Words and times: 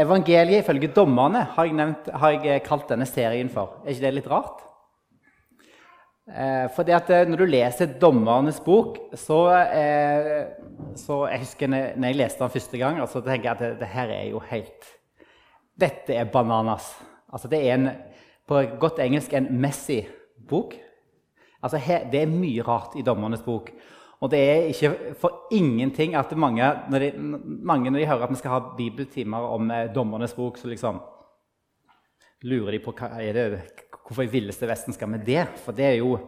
Evangeliet 0.00 0.62
ifølge 0.62 0.88
dommerne 0.96 1.44
har 1.54 1.68
jeg, 1.68 1.76
nevnt, 1.76 2.08
har 2.22 2.36
jeg 2.40 2.62
kalt 2.64 2.88
denne 2.88 3.06
serien 3.08 3.50
for. 3.52 3.82
Er 3.84 3.92
ikke 3.92 4.06
det 4.06 4.12
litt 4.16 4.28
rart? 4.30 4.62
Eh, 6.30 6.66
for 6.76 6.86
at 6.94 7.10
eh, 7.10 7.26
når 7.26 7.40
du 7.40 7.50
leser 7.50 7.96
Dommernes 8.00 8.60
bok, 8.62 9.00
så, 9.18 9.40
eh, 9.50 10.44
så 10.94 11.24
Jeg 11.26 11.42
husker 11.42 11.68
når 11.68 12.06
jeg 12.06 12.16
leste 12.16 12.44
den 12.44 12.54
første 12.54 12.78
gang, 12.78 13.00
så 13.08 13.20
tenker 13.20 13.48
jeg 13.48 13.56
at 13.56 13.64
det, 13.64 13.70
det 13.80 13.88
her 13.88 14.08
er 14.14 14.28
jo 14.30 14.42
helt 14.50 14.92
Dette 15.80 16.14
er 16.14 16.30
bananas. 16.30 16.92
Altså 17.32 17.48
det 17.48 17.60
er 17.66 17.74
en, 17.74 17.90
på 18.46 18.62
godt 18.78 18.98
engelsk 19.00 19.32
en 19.32 19.48
messy 19.60 20.02
bok. 20.48 20.74
Altså 21.62 21.76
her, 21.76 22.04
det 22.10 22.22
er 22.22 22.30
mye 22.30 22.62
rart 22.62 22.96
i 22.96 23.02
Dommernes 23.02 23.42
bok. 23.42 23.70
Og 24.20 24.28
det 24.32 24.40
er 24.40 24.66
ikke 24.68 25.14
for 25.20 25.46
ingenting 25.56 26.14
at 26.18 26.32
mange 26.36 26.66
når 26.92 27.04
de, 27.04 27.12
mange, 27.64 27.90
når 27.90 28.02
de 28.02 28.08
hører 28.10 28.26
at 28.26 28.34
vi 28.34 28.40
skal 28.40 28.52
ha 28.52 28.60
bibeltimer 28.76 29.46
om 29.56 29.70
eh, 29.72 29.88
Dommernes 29.94 30.36
bok, 30.36 30.58
så 30.60 30.68
liksom 30.68 31.00
lurer 32.44 32.76
de 32.76 32.82
på 32.84 32.92
hva 32.96 33.14
er 33.20 33.36
det, 33.36 33.46
hvorfor 34.04 34.26
i 34.26 34.32
villeste 34.32 34.68
Vesten 34.68 34.96
skal 34.96 35.12
vi 35.14 35.22
det. 35.32 35.46
For 35.64 35.76
det 35.76 35.86
er 35.88 35.98
jo, 36.02 36.18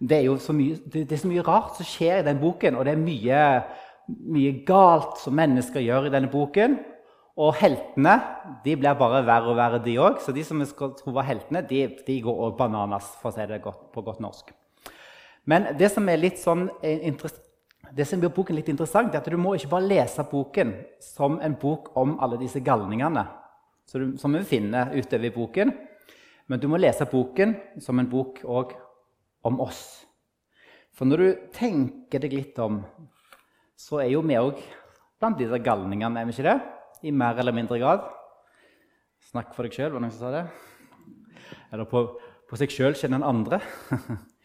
det 0.00 0.18
er 0.18 0.26
jo 0.26 0.36
så, 0.42 0.54
mye, 0.54 0.80
det, 0.84 1.06
det 1.06 1.14
er 1.14 1.22
så 1.22 1.30
mye 1.30 1.46
rart 1.46 1.78
som 1.78 1.86
skjer 1.86 2.20
i 2.20 2.26
den 2.26 2.42
boken, 2.42 2.78
og 2.78 2.86
det 2.86 2.94
er 2.94 3.02
mye, 3.06 3.42
mye 4.34 4.54
galt 4.66 5.22
som 5.22 5.38
mennesker 5.38 5.84
gjør 5.84 6.10
i 6.10 6.14
denne 6.14 6.30
boken. 6.32 6.78
Og 7.38 7.54
heltene 7.54 8.16
de 8.64 8.74
blir 8.74 8.98
bare 8.98 9.22
verre 9.22 9.52
og 9.52 9.58
verre, 9.60 9.78
de 9.84 9.94
òg. 10.02 10.18
Så 10.24 10.34
de 10.34 10.42
som 10.42 10.58
vi 10.58 10.66
skal 10.66 10.96
tro 10.98 11.14
var 11.14 11.28
heltene, 11.28 11.62
de, 11.70 11.84
de 12.02 12.22
går 12.24 12.46
òg 12.48 12.56
bananas, 12.58 13.12
for 13.22 13.30
å 13.30 13.36
si 13.36 13.46
det 13.46 13.62
godt, 13.62 13.92
på 13.94 14.02
godt 14.02 14.18
norsk. 14.24 14.57
Men 15.48 15.70
det 15.78 15.88
som 15.94 16.08
er 16.08 16.20
litt 16.20 16.40
sånn 16.40 16.66
det 17.96 18.04
som 18.04 18.20
gjør 18.20 18.34
boken 18.36 18.58
litt 18.58 18.68
interessant, 18.68 19.14
er 19.14 19.22
at 19.22 19.28
du 19.30 19.38
må 19.40 19.54
ikke 19.56 19.70
bare 19.72 19.88
lese 19.88 20.24
boken 20.28 20.74
som 21.00 21.38
en 21.40 21.54
bok 21.56 21.94
om 21.96 22.18
alle 22.20 22.36
disse 22.40 22.60
galningene 22.60 23.24
som 23.88 24.34
vi 24.36 24.42
finner 24.44 24.92
utover 24.92 25.24
i 25.24 25.32
boken. 25.32 25.72
Men 26.48 26.60
du 26.60 26.68
må 26.68 26.80
lese 26.80 27.08
boken 27.08 27.54
som 27.80 28.00
en 28.00 28.10
bok 28.10 28.42
òg 28.44 28.74
om 29.48 29.60
oss. 29.64 30.04
For 30.92 31.08
når 31.08 31.22
du 31.22 31.48
tenker 31.54 32.20
deg 32.20 32.36
litt 32.36 32.60
om, 32.60 32.82
så 33.78 34.02
er 34.02 34.12
jo 34.12 34.24
vi 34.26 34.36
òg 34.36 34.60
blant 35.18 35.38
de 35.40 35.48
der 35.48 35.64
galningene, 35.64 36.20
er 36.20 36.28
vi 36.28 36.36
ikke 36.36 36.48
det? 36.48 36.58
I 37.08 37.14
mer 37.14 37.38
eller 37.40 37.54
mindre 37.56 37.78
grad. 37.80 38.04
Snakk 39.30 39.54
for 39.54 39.64
deg 39.64 39.76
sjøl, 39.76 39.92
var 39.94 40.00
det 40.00 40.08
noen 40.08 40.16
som 40.16 40.26
sa 40.26 40.34
det? 40.34 40.44
Eller 41.72 41.88
på, 41.88 42.04
på 42.48 42.58
seg 42.60 42.72
sjøl 42.74 42.96
kjenner 42.98 43.22
en 43.22 43.30
andre. 43.32 43.62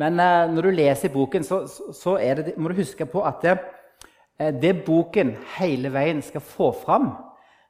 Men 0.00 0.18
eh, 0.20 0.50
når 0.50 0.66
du 0.66 0.74
leser 0.74 1.12
boken, 1.14 1.46
så, 1.46 1.64
så 1.68 2.16
det, 2.18 2.56
må 2.58 2.70
du 2.70 2.80
huske 2.80 3.06
på 3.06 3.22
at 3.26 3.44
det, 3.44 3.54
eh, 4.38 4.50
det, 4.54 4.74
boken 4.86 5.34
hele 5.58 5.92
veien 5.94 6.22
skal 6.24 6.42
få 6.42 6.72
fram, 6.74 7.12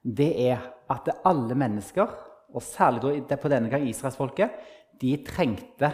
det 0.02 0.30
er 0.46 0.64
at 0.92 1.10
alle 1.24 1.56
mennesker, 1.58 2.08
og 2.54 2.62
særlig 2.62 3.24
på 3.28 3.50
denne 3.50 3.70
gang 3.72 3.86
israelsfolket, 3.88 4.52
de 5.00 5.16
trengte 5.26 5.90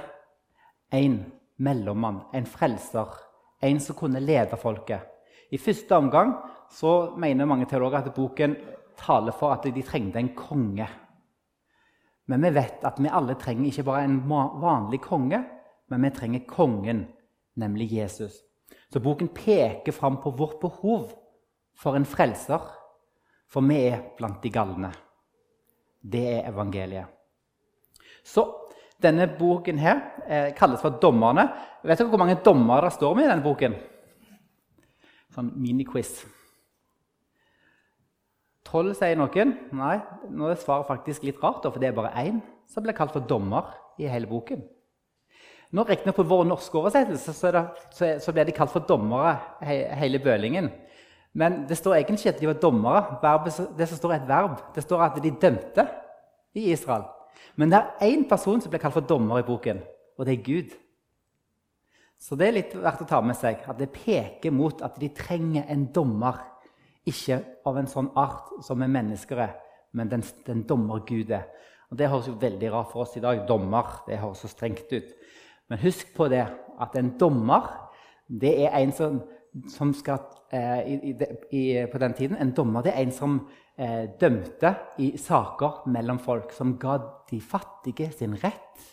en 0.93 1.23
mellommann, 1.63 2.21
en 2.37 2.47
frelser, 2.47 3.15
en 3.63 3.81
som 3.81 3.97
kunne 3.97 4.21
lede 4.21 4.59
folket. 4.61 5.07
I 5.51 5.59
første 5.59 5.97
omgang 5.97 6.35
så 6.71 7.15
mener 7.19 7.49
mange 7.49 7.67
teologer 7.67 8.05
at 8.05 8.15
boken 8.15 8.55
taler 9.01 9.35
for 9.35 9.55
at 9.55 9.67
de 9.67 9.83
trengte 9.83 10.21
en 10.21 10.35
konge. 10.37 10.87
Men 12.31 12.45
vi 12.45 12.53
vet 12.55 12.85
at 12.87 13.01
vi 13.01 13.11
alle 13.11 13.35
trenger 13.41 13.71
ikke 13.71 13.87
bare 13.89 14.05
en 14.07 14.21
vanlig 14.29 15.01
konge, 15.03 15.41
men 15.91 16.07
vi 16.07 16.11
trenger 16.15 16.47
kongen, 16.49 17.05
nemlig 17.59 17.91
Jesus. 17.93 18.41
Så 18.93 19.01
boken 19.03 19.29
peker 19.35 19.93
fram 19.93 20.21
på 20.23 20.31
vårt 20.31 20.61
behov 20.61 21.13
for 21.75 21.97
en 21.97 22.07
frelser, 22.07 22.63
for 23.51 23.67
vi 23.67 23.81
er 23.91 24.03
blant 24.19 24.43
de 24.43 24.51
galne. 24.55 24.91
Det 26.01 26.27
er 26.39 26.49
evangeliet. 26.51 27.11
Så 28.25 28.45
denne 29.03 29.27
boken 29.39 29.79
her 29.81 30.01
eh, 30.27 30.51
kalles 30.55 30.81
for 30.81 30.91
'Dommerne'. 30.91 31.49
Vet 31.83 31.99
dere 31.99 32.09
hvor 32.09 32.19
mange 32.19 32.39
dommere 32.45 32.85
det 32.85 32.93
står 32.93 33.15
med 33.15 33.25
i 33.25 33.31
denne 33.31 33.45
boken? 33.45 33.75
Sånn 35.35 35.53
miniquiz. 35.57 36.27
Tolv, 38.67 38.95
sier 38.95 39.17
noen. 39.19 39.55
Nei, 39.73 39.97
nå 40.31 40.51
er 40.51 40.61
svaret 40.61 40.87
faktisk 40.87 41.25
litt 41.27 41.41
rart, 41.43 41.65
for 41.65 41.81
det 41.81 41.89
er 41.91 41.97
bare 41.97 42.13
én 42.23 42.43
som 42.69 42.85
blir 42.85 42.95
kalt 42.95 43.15
for 43.15 43.25
dommer 43.27 43.73
i 43.99 44.07
hele 44.07 44.29
boken. 44.31 44.63
Nå 45.71 45.85
Riktignok 45.87 46.17
på 46.19 46.27
vår 46.27 46.49
norske 46.51 46.79
oversettelse 46.81 47.33
så, 47.37 47.51
det, 47.55 47.63
så, 47.95 48.07
så 48.19 48.33
ble 48.35 48.45
de 48.49 48.55
kalt 48.55 48.73
for 48.73 48.83
dommere, 48.87 49.37
he, 49.63 49.85
hele 50.01 50.19
bølingen. 50.23 50.71
Men 51.33 51.63
det 51.71 51.79
står 51.79 52.01
egentlig 52.01 52.25
ikke 52.25 52.33
at 52.35 52.41
de 52.41 52.49
var 52.51 52.59
dommere. 52.63 53.03
Verbet, 53.23 53.61
det 53.79 53.87
som 53.87 54.01
står 54.01 54.17
er 54.17 54.23
et 54.25 54.29
verb. 54.29 54.57
Det 54.75 54.83
står 54.83 55.05
at 55.07 55.21
de 55.23 55.31
dømte 55.31 55.87
i 56.59 56.73
Israel. 56.73 57.07
Men 57.55 57.71
det 57.71 57.79
er 57.79 58.11
én 58.11 58.27
person 58.29 58.59
som 58.61 58.73
blir 58.73 58.83
kalt 58.83 58.97
for 58.97 59.07
dommer 59.07 59.39
i 59.41 59.47
boken, 59.47 59.83
og 60.19 60.27
det 60.27 60.35
er 60.35 60.45
Gud. 60.45 60.75
Så 62.21 62.37
det 62.37 62.49
er 62.49 62.57
litt 62.59 62.75
verdt 62.77 63.05
å 63.05 63.09
ta 63.09 63.21
med 63.25 63.39
seg 63.39 63.63
at 63.65 63.79
det 63.79 63.93
peker 63.95 64.53
mot 64.53 64.83
at 64.85 64.99
de 65.01 65.09
trenger 65.17 65.71
en 65.73 65.87
dommer. 65.95 66.43
Ikke 67.09 67.39
av 67.67 67.79
en 67.81 67.89
sånn 67.89 68.11
art 68.19 68.51
som 68.67 68.83
er 68.83 68.91
mennesker 68.93 69.39
er, 69.47 69.55
men 69.97 70.11
den, 70.11 70.25
den 70.47 70.67
dommer 70.69 71.01
Gud 71.07 71.31
er. 71.33 71.47
Og 71.91 71.97
Det 71.99 72.11
høres 72.11 72.29
jo 72.29 72.37
veldig 72.39 72.69
rart 72.75 72.91
for 72.93 73.07
oss 73.07 73.17
i 73.19 73.23
dag. 73.25 73.41
Dommer. 73.49 74.03
Det 74.07 74.21
høres 74.21 74.45
så 74.45 74.51
strengt 74.51 74.93
ut. 74.93 75.09
Men 75.71 75.83
husk 75.85 76.11
på 76.17 76.29
det 76.33 76.43
at 76.81 76.97
en 76.99 77.15
dommer 77.19 77.69
det 78.31 78.53
er 78.65 78.77
en 78.79 78.93
som, 78.95 79.21
som 79.71 79.93
skal 79.97 80.21
eh, 80.55 80.81
i, 80.87 81.15
i, 81.51 81.63
på 81.91 81.99
den 81.99 82.15
tiden, 82.15 82.37
En 82.39 82.53
dommer 82.55 82.83
det 82.87 82.93
er 82.95 83.03
en 83.03 83.15
som 83.15 83.39
eh, 83.79 84.07
dømte 84.21 84.75
i 85.03 85.17
saker 85.19 85.89
mellom 85.91 86.21
folk. 86.23 86.53
Som 86.55 86.77
ga 86.79 86.99
de 87.31 87.41
fattige 87.41 88.13
sin 88.15 88.37
rett. 88.39 88.87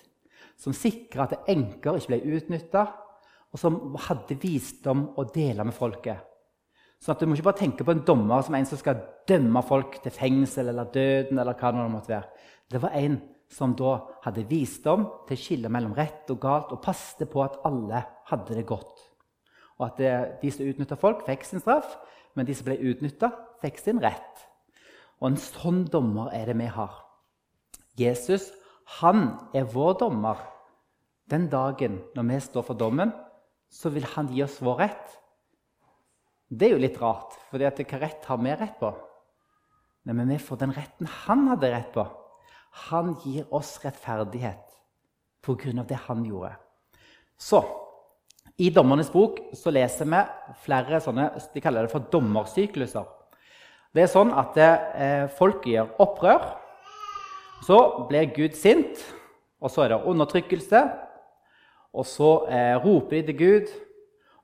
Som 0.58 0.74
sikra 0.74 1.28
at 1.28 1.50
enker 1.50 2.00
ikke 2.00 2.16
ble 2.16 2.38
utnytta. 2.38 2.88
Og 3.54 3.62
som 3.62 3.96
hadde 4.08 4.40
visdom 4.42 5.12
å 5.18 5.28
dele 5.34 5.64
med 5.64 5.78
folket. 5.78 6.26
Så 6.98 7.14
at 7.14 7.22
Du 7.22 7.28
må 7.28 7.38
ikke 7.38 7.52
bare 7.52 7.62
tenke 7.62 7.86
på 7.86 7.94
en 7.94 8.06
dommer 8.06 8.42
som 8.42 8.56
en 8.58 8.66
som 8.66 8.80
skal 8.80 9.04
dømme 9.30 9.62
folk 9.62 10.00
til 10.02 10.12
fengsel 10.12 10.70
eller 10.70 10.90
døden. 10.94 11.38
eller 11.38 11.54
hva 11.54 11.72
det 11.72 11.92
måtte 11.92 12.16
være. 12.16 12.30
Det 12.72 12.82
var 12.82 12.98
en 12.98 13.22
som 13.52 13.74
da 13.80 13.98
hadde 14.26 14.46
visdom 14.50 15.06
til 15.28 15.38
å 15.38 15.42
skille 15.42 15.72
mellom 15.72 15.96
rett 15.96 16.28
og 16.34 16.42
galt 16.44 16.74
og 16.76 16.82
passte 16.84 17.28
på 17.30 17.44
at 17.46 17.60
alle 17.68 18.04
hadde 18.28 18.58
det 18.58 18.68
godt. 18.68 19.06
Og 19.78 19.88
at 19.88 20.00
det, 20.02 20.14
de 20.42 20.52
som 20.52 20.68
utnytta 20.68 20.98
folk, 21.00 21.24
fikk 21.28 21.46
sin 21.48 21.64
straff, 21.64 21.96
men 22.36 22.48
de 22.48 22.56
som 22.58 22.68
ble 22.68 22.78
utnytta, 22.92 23.32
fikk 23.64 23.80
sin 23.82 24.02
rett. 24.04 24.44
Og 25.22 25.32
en 25.32 25.40
sånn 25.42 25.86
dommer 25.90 26.34
er 26.36 26.50
det 26.50 26.58
vi 26.60 26.70
har. 26.70 27.04
Jesus 27.98 28.52
han 29.02 29.34
er 29.58 29.68
vår 29.68 29.98
dommer. 30.04 30.40
Den 31.28 31.50
dagen 31.52 32.00
når 32.16 32.28
vi 32.30 32.38
står 32.46 32.68
for 32.70 32.80
dommen, 32.80 33.12
så 33.68 33.92
vil 33.92 34.06
han 34.14 34.30
gi 34.32 34.46
oss 34.46 34.62
vår 34.64 34.78
rett. 34.80 35.18
Det 36.48 36.70
er 36.70 36.78
jo 36.78 36.84
litt 36.86 37.00
rart, 37.02 37.36
for 37.50 37.60
hva 37.60 37.74
rett 38.00 38.30
har 38.30 38.40
vi 38.40 38.54
rett 38.56 38.78
på? 38.80 38.94
Nei, 40.08 40.16
men 40.16 40.32
vi 40.32 40.40
får 40.40 40.62
den 40.62 40.72
retten 40.72 41.10
han 41.26 41.50
hadde 41.52 41.74
rett 41.74 41.90
på. 41.92 42.06
Han 42.88 43.16
gir 43.24 43.48
oss 43.54 43.78
rettferdighet 43.84 44.78
pga. 45.42 45.84
det 45.88 46.00
han 46.08 46.24
gjorde. 46.26 46.56
Så 47.38 47.64
i 48.58 48.70
Dommernes 48.74 49.12
bok 49.12 49.40
så 49.54 49.72
leser 49.72 50.06
vi 50.10 50.22
flere 50.66 51.00
sånne 51.02 51.30
de 51.54 51.62
kaller 51.62 51.86
det 51.86 51.94
for 51.94 52.06
dommersykluser. 52.12 53.06
Det 53.94 54.04
er 54.04 54.12
sånn 54.12 54.34
at 54.34 54.58
eh, 54.62 55.26
folk 55.38 55.66
gjør 55.66 55.94
opprør. 56.04 56.44
Så 57.66 57.78
blir 58.10 58.30
Gud 58.36 58.58
sint, 58.58 59.00
og 59.62 59.72
så 59.74 59.86
er 59.86 59.94
det 59.94 60.04
undertrykkelse. 60.10 60.82
Og 61.98 62.06
så 62.06 62.32
eh, 62.54 62.76
roper 62.84 63.22
de 63.22 63.24
til 63.30 63.38
Gud, 63.40 63.72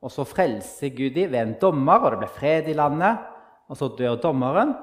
og 0.01 0.11
så 0.11 0.25
frelser 0.25 0.93
Gud 0.95 1.13
dem 1.17 1.31
ved 1.31 1.41
en 1.41 1.55
dommer, 1.61 2.01
og 2.01 2.13
det 2.15 2.23
blir 2.23 2.33
fred 2.33 2.69
i 2.71 2.77
landet. 2.77 3.21
Og 3.69 3.77
så 3.79 3.89
dør 3.97 4.17
dommeren, 4.21 4.73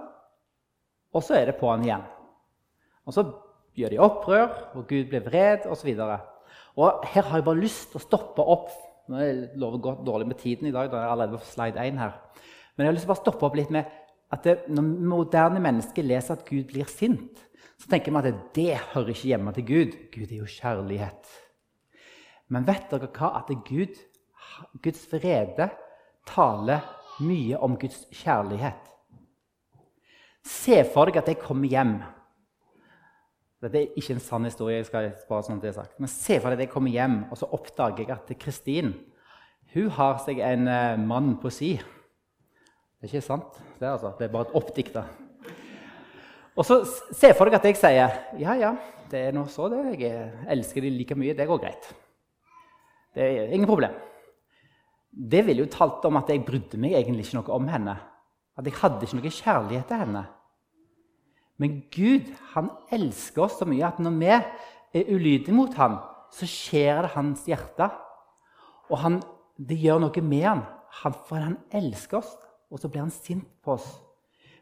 og 1.15 1.23
så 1.23 1.37
er 1.39 1.51
det 1.51 1.59
på'n 1.61 1.85
igjen. 1.85 2.07
Og 3.11 3.17
så 3.17 3.25
gjør 3.75 3.91
de 3.91 3.99
opprør, 4.03 4.53
og 4.79 4.87
Gud 4.87 5.09
blir 5.11 5.25
vred, 5.25 5.67
osv. 5.67 5.91
Her 5.99 7.27
har 7.27 7.41
jeg 7.41 7.47
bare 7.49 7.59
lyst 7.59 7.91
til 7.91 7.99
å 7.99 8.05
stoppe 8.05 8.45
opp. 8.55 8.71
Nå 9.11 9.19
er 9.19 9.41
lover 9.59 9.83
godt 9.83 10.05
dårlig 10.07 10.29
med 10.31 10.39
tiden 10.39 10.69
i 10.69 10.75
dag. 10.75 10.91
da 10.91 11.01
er 11.01 11.09
jeg 11.09 11.13
allerede 11.17 11.41
på 11.41 11.51
slide 11.51 11.87
1 11.89 11.99
her. 11.99 12.13
Men 12.77 12.85
jeg 12.87 12.93
har 12.93 12.99
lyst 12.99 13.09
til 13.09 13.17
å 13.17 13.19
stoppe 13.19 13.47
opp 13.49 13.57
litt 13.59 13.73
med 13.75 13.91
at 14.31 14.47
det, 14.47 14.55
når 14.71 14.87
moderne 15.11 15.63
mennesker 15.63 16.07
leser 16.07 16.39
at 16.39 16.47
Gud 16.47 16.69
blir 16.71 16.87
sint, 16.87 17.43
så 17.81 17.91
tenker 17.91 18.15
vi 18.15 18.31
at 18.31 18.55
det 18.55 18.79
hører 18.93 19.11
ikke 19.11 19.33
hjemme 19.33 19.55
til 19.57 19.67
Gud. 19.67 19.99
Gud 20.15 20.31
er 20.31 20.39
jo 20.39 20.47
kjærlighet. 20.55 21.35
Men 22.55 22.67
vet 22.69 22.87
dere 22.93 23.11
hva? 23.11 23.33
At 23.41 23.51
Gud, 23.67 23.99
Guds 24.85 25.03
vrede 25.11 25.71
taler 26.31 26.87
mye 27.27 27.59
om 27.59 27.75
Guds 27.81 28.05
kjærlighet. 28.15 28.87
Se 30.47 30.85
for 30.93 31.11
deg 31.11 31.19
at 31.21 31.29
jeg 31.35 31.43
kommer 31.43 31.69
hjem 31.69 31.99
dette 33.61 33.77
er 33.77 33.99
ikke 34.01 34.17
en 34.17 34.23
sann 34.25 34.47
historie. 34.49 34.79
jeg 34.79 34.89
skal 34.89 35.11
bare 35.29 35.45
sånn 35.45 35.61
det 35.61 35.75
sagt. 35.77 35.99
Men 36.01 36.09
se 36.09 36.39
for 36.41 36.49
deg 36.49 36.59
at 36.59 36.65
jeg 36.65 36.73
kommer 36.73 36.93
hjem, 36.95 37.25
og 37.31 37.37
så 37.37 37.49
oppdager 37.53 38.07
jeg 38.07 38.15
at 38.15 38.31
Kristin 38.41 38.95
hun 39.75 39.91
har 39.95 40.17
seg 40.25 40.41
en 40.43 40.67
uh, 40.67 40.99
mann 40.99 41.37
på 41.39 41.51
si. 41.55 41.75
Det 41.79 43.07
er 43.07 43.13
ikke 43.13 43.23
sant, 43.23 43.61
det, 43.79 43.87
altså. 43.87 44.15
det 44.19 44.27
er 44.27 44.33
bare 44.33 44.49
et 44.49 44.57
oppdikta. 44.59 45.05
Og 46.59 46.67
så 46.67 46.81
Se 47.15 47.31
for 47.37 47.47
deg 47.47 47.61
at 47.61 47.69
jeg 47.69 47.79
sier 47.79 48.17
ja, 48.41 48.57
ja, 48.59 48.73
det 49.11 49.27
er 49.29 49.37
nå 49.37 49.47
så 49.51 49.69
det. 49.71 49.85
Jeg 50.01 50.31
elsker 50.51 50.85
de 50.85 50.91
like 50.95 51.17
mye. 51.19 51.37
Det 51.37 51.47
går 51.49 51.61
greit. 51.63 51.87
Det 53.15 53.23
er 53.25 53.55
ingen 53.55 53.69
problem. 53.69 53.95
Det 55.11 55.43
ville 55.47 55.65
jo 55.65 55.71
talt 55.71 56.05
om 56.07 56.19
at 56.21 56.29
jeg 56.31 56.45
brydde 56.47 56.79
meg 56.79 56.95
egentlig 56.99 57.27
ikke 57.27 57.41
noe 57.41 57.57
om 57.57 57.71
henne. 57.71 57.97
At 58.59 58.67
jeg 58.67 58.77
hadde 58.79 59.07
ikke 59.07 59.19
noe 59.19 59.33
kjærlighet 59.35 59.89
til 59.91 60.03
henne. 60.05 60.23
Men 61.61 61.83
Gud 61.93 62.31
han 62.55 62.71
elsker 62.93 63.45
oss 63.45 63.59
så 63.61 63.69
mye 63.69 63.85
at 63.85 64.01
når 64.01 64.17
vi 64.17 64.31
er 64.33 65.11
ulydige 65.13 65.55
mot 65.55 65.75
ham, 65.77 65.99
så 66.33 66.49
skjer 66.49 67.05
det 67.05 67.15
hans 67.15 67.45
hjerte. 67.49 67.91
Og 68.91 68.99
han, 69.03 69.19
det 69.61 69.79
gjør 69.83 70.01
noe 70.07 70.23
med 70.25 70.47
ham, 70.47 70.63
han, 71.03 71.17
for 71.29 71.43
han 71.43 71.59
elsker 71.77 72.23
oss. 72.23 72.31
Og 72.71 72.81
så 72.81 72.89
blir 72.89 73.05
han 73.05 73.13
sint 73.13 73.49
på 73.65 73.75
oss. 73.77 73.89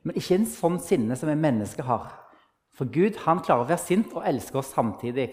Men 0.03 0.17
ikke 0.19 0.39
en 0.39 0.49
sånn 0.49 0.79
sinne 0.83 1.17
som 1.19 1.31
en 1.31 1.43
menneske 1.43 1.85
har. 1.87 2.09
For 2.75 2.91
Gud 2.91 3.19
han 3.25 3.43
klarer 3.45 3.67
å 3.67 3.69
være 3.69 3.83
sint 3.83 4.15
og 4.17 4.27
elske 4.27 4.61
oss 4.61 4.73
samtidig. 4.75 5.29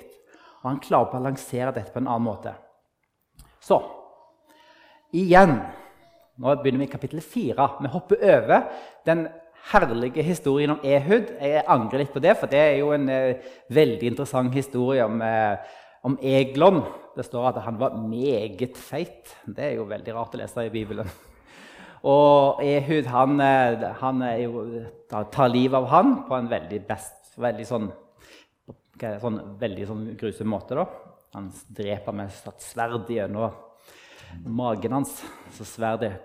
Og 0.61 0.69
han 0.69 0.81
klarer 0.83 1.09
å 1.09 1.15
balansere 1.17 1.73
dette 1.75 1.93
på 1.93 2.01
en 2.01 2.09
annen 2.09 2.27
måte. 2.27 2.53
Så 3.63 3.79
igjen 5.15 5.59
Nå 6.35 6.51
begynner 6.59 6.81
vi 6.81 6.87
i 6.89 6.91
kapittel 6.91 7.21
fire. 7.23 7.69
Vi 7.79 7.87
hopper 7.93 8.19
over 8.19 8.65
den 9.07 9.21
herlige 9.71 10.23
historien 10.23 10.75
om 10.75 10.83
Ehud. 10.85 11.31
Jeg 11.41 11.63
angrer 11.71 12.03
litt 12.03 12.13
på 12.13 12.21
det, 12.23 12.35
for 12.39 12.51
det 12.51 12.61
er 12.61 12.75
jo 12.79 12.91
en 12.95 13.09
eh, 13.09 13.41
veldig 13.73 14.11
interessant 14.11 14.53
historie 14.53 15.05
om, 15.05 15.21
eh, 15.25 15.57
om 16.05 16.17
Eglon. 16.21 16.83
Det 17.15 17.25
står 17.25 17.49
at 17.49 17.61
han 17.65 17.79
var 17.79 17.97
meget 17.97 18.77
feit. 18.77 19.33
Det 19.45 19.71
er 19.71 19.75
jo 19.79 19.87
veldig 19.89 20.15
rart 20.15 20.35
å 20.35 20.41
lese 20.41 20.67
i 20.67 20.73
Bibelen. 20.73 21.09
Og 22.15 22.61
Ehud 22.61 23.09
han, 23.09 23.39
eh, 23.41 23.85
han 24.01 24.25
jo, 24.43 24.65
tar 25.09 25.53
livet 25.53 25.79
av 25.79 25.89
han 25.93 26.17
på 26.27 26.37
en 26.37 26.49
veldig, 26.51 26.81
best, 26.85 27.33
veldig 27.41 27.69
sånn, 27.69 27.89
sånn, 29.01 29.39
veldig 29.61 29.87
sånn 29.89 30.09
grusom 30.19 30.51
måte. 30.53 30.77
da. 30.77 30.85
Han 31.35 31.49
dreper 31.75 32.15
med 32.15 32.29
et 32.31 32.63
sverd 32.63 33.09
gjennom 33.11 33.49
magen 34.45 34.93
hans. 34.99 35.17
Så 35.57 35.65
sverdet 35.67 36.21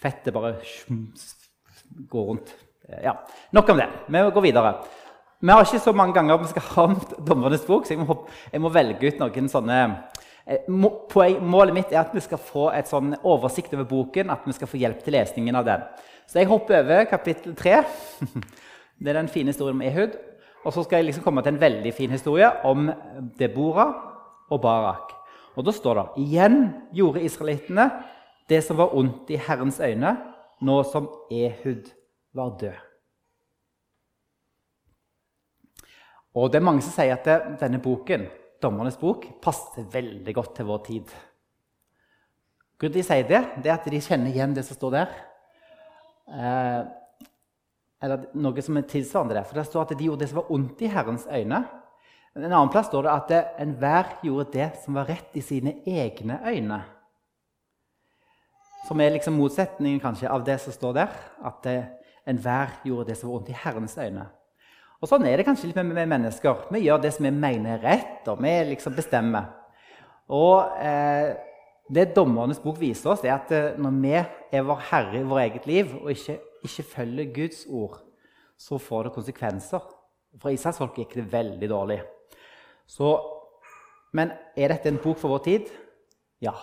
Fettet 0.00 0.32
bare 0.36 0.60
går 2.10 2.30
rundt. 2.30 2.54
Ja, 2.88 3.16
Nok 3.50 3.68
om 3.68 3.76
det. 3.76 3.88
Vi 4.06 4.18
går 4.18 4.40
videre. 4.44 4.74
Vi 5.40 5.52
har 5.52 5.64
ikke 5.64 5.78
så 5.80 5.92
mange 5.92 6.14
ganger 6.16 6.38
vi 6.40 6.48
skal 6.48 6.66
ha 6.70 6.82
om 6.88 6.94
Dommernes 7.26 7.64
bok, 7.66 7.86
så 7.86 7.94
jeg 7.94 8.04
må, 8.04 8.16
jeg 8.52 8.60
må 8.60 8.70
velge 8.72 9.08
ut 9.08 9.18
noen 9.20 9.48
sånne 9.52 9.78
eh, 10.46 10.68
Målet 10.68 11.74
mitt 11.76 11.92
er 11.92 12.02
at 12.02 12.14
vi 12.16 12.22
skal 12.24 12.40
få 12.40 12.68
et 12.76 12.88
sånn 12.88 13.14
oversikt 13.22 13.74
over 13.76 13.88
boken, 13.88 14.32
at 14.32 14.44
vi 14.44 14.56
skal 14.56 14.70
få 14.70 14.80
hjelp 14.80 15.02
til 15.04 15.16
lesningen 15.16 15.56
av 15.56 15.66
den. 15.68 15.88
Så 16.28 16.40
jeg 16.40 16.48
hopper 16.48 16.80
over 16.82 17.08
kapittel 17.08 17.56
3. 17.56 17.82
Det 19.00 19.10
er 19.10 19.18
den 19.18 19.32
fine 19.32 19.52
historien 19.52 19.80
om 19.80 19.84
Ehud. 19.84 20.14
Og 20.64 20.72
så 20.72 20.84
skal 20.84 21.02
jeg 21.02 21.10
liksom 21.10 21.24
komme 21.26 21.42
til 21.44 21.56
en 21.56 21.60
veldig 21.60 21.92
fin 21.92 22.12
historie 22.12 22.48
om 22.64 22.88
Deborah 23.36 23.92
og 24.48 24.62
Barak. 24.64 25.12
Og 25.56 25.66
da 25.66 25.74
står 25.74 25.98
det 25.98 26.24
igjen 26.24 26.62
gjorde 26.96 27.24
israelittene 27.24 27.90
det 28.48 28.62
som 28.64 28.78
var 28.80 28.94
ondt 28.96 29.28
i 29.32 29.40
Herrens 29.40 29.80
øyne, 29.80 30.16
nå 30.64 30.78
som 30.88 31.10
Ehud 31.32 31.92
var 32.34 32.56
død. 32.60 32.80
Og 36.34 36.50
det 36.50 36.58
er 36.58 36.66
mange 36.66 36.82
som 36.82 36.94
sier 36.96 37.14
at 37.14 37.60
denne 37.60 37.78
boken, 37.82 38.26
Dommernes 38.62 38.96
bok, 38.98 39.26
passer 39.44 39.86
veldig 39.92 40.34
godt 40.34 40.54
til 40.56 40.66
vår 40.66 40.82
tid. 40.86 41.14
Grunnen 42.80 42.94
til 42.94 43.02
de 43.02 43.06
sier 43.06 43.26
det, 43.28 43.40
det 43.62 43.70
er 43.70 43.76
at 43.76 43.86
de 43.92 44.00
kjenner 44.02 44.32
igjen 44.32 44.54
det 44.56 44.64
som 44.66 44.78
står 44.78 44.94
der. 44.96 45.12
Eh, 46.26 46.80
eller 48.04 48.24
noe 48.36 48.64
som 48.64 48.76
er 48.80 48.86
tilsvarende 48.88 49.36
det. 49.36 49.44
For 49.48 49.60
det 49.60 49.66
står 49.68 49.84
at 49.84 49.94
de 49.94 50.08
gjorde 50.08 50.24
det 50.24 50.30
som 50.32 50.40
var 50.40 50.50
ondt 50.56 50.82
i 50.82 50.90
Herrens 50.90 51.26
øyne. 51.30 51.62
En 52.34 52.48
annen 52.50 52.72
plass 52.72 52.88
står 52.90 53.06
det 53.06 53.14
at 53.14 53.60
enhver 53.62 54.16
gjorde 54.26 54.48
det 54.56 54.68
som 54.82 54.98
var 54.98 55.06
rett 55.06 55.36
i 55.38 55.44
sine 55.44 55.76
egne 55.86 56.40
øyne. 56.42 56.80
Som 58.88 59.00
er 59.00 59.14
liksom 59.14 59.38
motsetningen 59.38 60.02
kanskje 60.02 60.32
av 60.32 60.42
det 60.44 60.58
som 60.60 60.74
står 60.74 60.96
der. 60.98 61.14
At 61.46 61.68
enhver 62.28 62.80
gjorde 62.84 63.10
det 63.10 63.18
som 63.18 63.30
var 63.30 63.40
ondt 63.40 63.52
i 63.52 63.58
Herrens 63.64 63.98
øyne. 63.98 64.26
Og 65.02 65.10
Sånn 65.10 65.26
er 65.28 65.36
det 65.36 65.44
kanskje 65.44 65.68
litt 65.68 65.76
med, 65.76 65.90
med 65.92 66.08
mennesker. 66.08 66.68
Vi 66.72 66.86
gjør 66.86 67.02
det 67.02 67.10
som 67.12 67.26
vi 67.26 67.32
mener 67.34 67.76
er 67.76 67.82
rett, 67.84 68.28
og 68.32 68.40
vi 68.40 68.52
liksom 68.70 68.94
bestemmer. 68.96 69.50
Og 70.32 70.78
eh, 70.80 71.34
Det 71.92 72.14
Dommernes 72.16 72.62
bok 72.62 72.78
viser 72.80 73.10
oss, 73.12 73.24
er 73.26 73.34
at 73.34 73.50
eh, 73.52 73.76
når 73.76 73.98
vi 74.00 74.14
er 74.16 74.64
vår 74.64 74.80
herre 74.88 75.20
i 75.20 75.26
vårt 75.28 75.42
eget 75.42 75.66
liv 75.68 75.92
og 75.98 76.08
ikke, 76.14 76.38
ikke 76.64 76.86
følger 76.94 77.34
Guds 77.36 77.66
ord, 77.68 77.98
så 78.56 78.78
får 78.80 79.04
det 79.04 79.16
konsekvenser. 79.18 79.84
For 80.40 80.54
Israelsfolket 80.54 81.04
gikk 81.04 81.16
det 81.18 81.32
veldig 81.32 81.68
dårlig. 81.68 82.00
Så, 82.88 83.12
men 84.16 84.32
er 84.56 84.72
dette 84.72 84.88
en 84.88 85.02
bok 85.02 85.20
for 85.20 85.36
vår 85.36 85.44
tid? 85.44 85.68
Ja. 86.40 86.56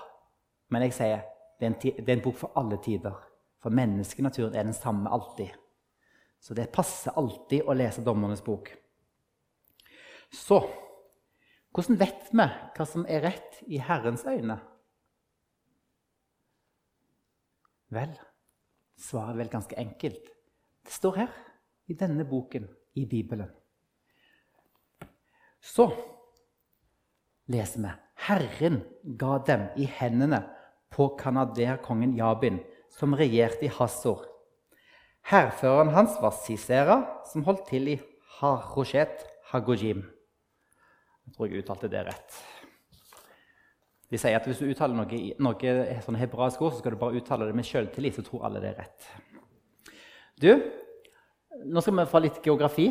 Men 0.71 0.87
jeg 0.87 0.97
sier 0.97 1.27
det 1.59 1.67
er 1.67 1.75
en, 1.75 1.77
det 1.83 2.09
er 2.09 2.17
en 2.17 2.25
bok 2.25 2.39
for 2.41 2.57
alle 2.57 2.81
tider. 2.81 3.13
For 3.61 3.73
menneskenaturen 3.73 4.55
er 4.57 4.65
den 4.65 4.77
samme 4.77 5.09
alltid. 5.13 5.53
Så 6.41 6.57
det 6.57 6.71
passer 6.73 7.13
alltid 7.17 7.67
å 7.69 7.75
lese 7.77 8.01
Dommernes 8.05 8.41
bok. 8.45 8.71
Så 10.33 10.63
hvordan 11.71 11.99
vet 12.01 12.31
vi 12.33 12.47
hva 12.75 12.85
som 12.87 13.05
er 13.07 13.23
rett 13.23 13.61
i 13.67 13.79
Herrens 13.79 14.25
øyne? 14.27 14.57
Vel, 17.91 18.11
svaret 18.99 19.35
er 19.35 19.39
vel 19.43 19.51
ganske 19.51 19.77
enkelt. 19.79 20.31
Det 20.81 20.93
står 20.95 21.17
her, 21.21 21.31
i 21.91 21.95
denne 21.99 22.23
boken, 22.27 22.65
i 22.95 23.05
Bibelen. 23.05 23.49
Så 25.61 25.89
leser 27.51 27.83
vi 27.83 27.91
Herren 28.25 28.81
ga 29.19 29.37
dem 29.47 29.67
i 29.77 29.87
hendene 29.99 30.41
på 30.91 31.09
kanaderkongen 31.19 32.15
Jabin, 32.17 32.59
som 32.91 33.15
regjerte 33.17 33.65
i 33.67 33.73
Hassor 33.73 34.27
Hærføreren 35.29 35.91
hans 35.93 36.15
var 36.21 36.33
Sisera, 36.33 36.97
som 37.29 37.43
holdt 37.45 37.67
til 37.69 37.91
i 37.93 37.99
Haroshet 38.39 39.21
Hagojim. 39.51 40.01
Jeg 41.27 41.35
tror 41.35 41.47
jeg 41.47 41.61
uttalte 41.61 41.89
det 41.91 42.01
rett. 42.07 42.39
De 44.11 44.19
sier 44.19 44.35
at 44.35 44.47
hvis 44.49 44.59
du 44.59 44.67
uttaler 44.67 44.97
noe, 44.97 45.19
noe 45.39 45.73
sånn 46.03 46.17
hebraisk 46.19 46.63
ord, 46.65 46.73
så 46.73 46.81
skal 46.81 46.95
du 46.95 46.99
bare 46.99 47.21
uttale 47.21 47.47
det 47.47 47.55
med 47.55 47.67
selvtillit, 47.67 48.17
så 48.17 48.25
tror 48.25 48.47
alle 48.49 48.63
det 48.63 48.73
er 48.73 48.81
rett. 48.81 49.05
Du, 50.41 50.49
nå 51.69 51.83
skal 51.83 51.99
vi 52.01 52.07
få 52.11 52.23
litt 52.25 52.41
geografi. 52.43 52.89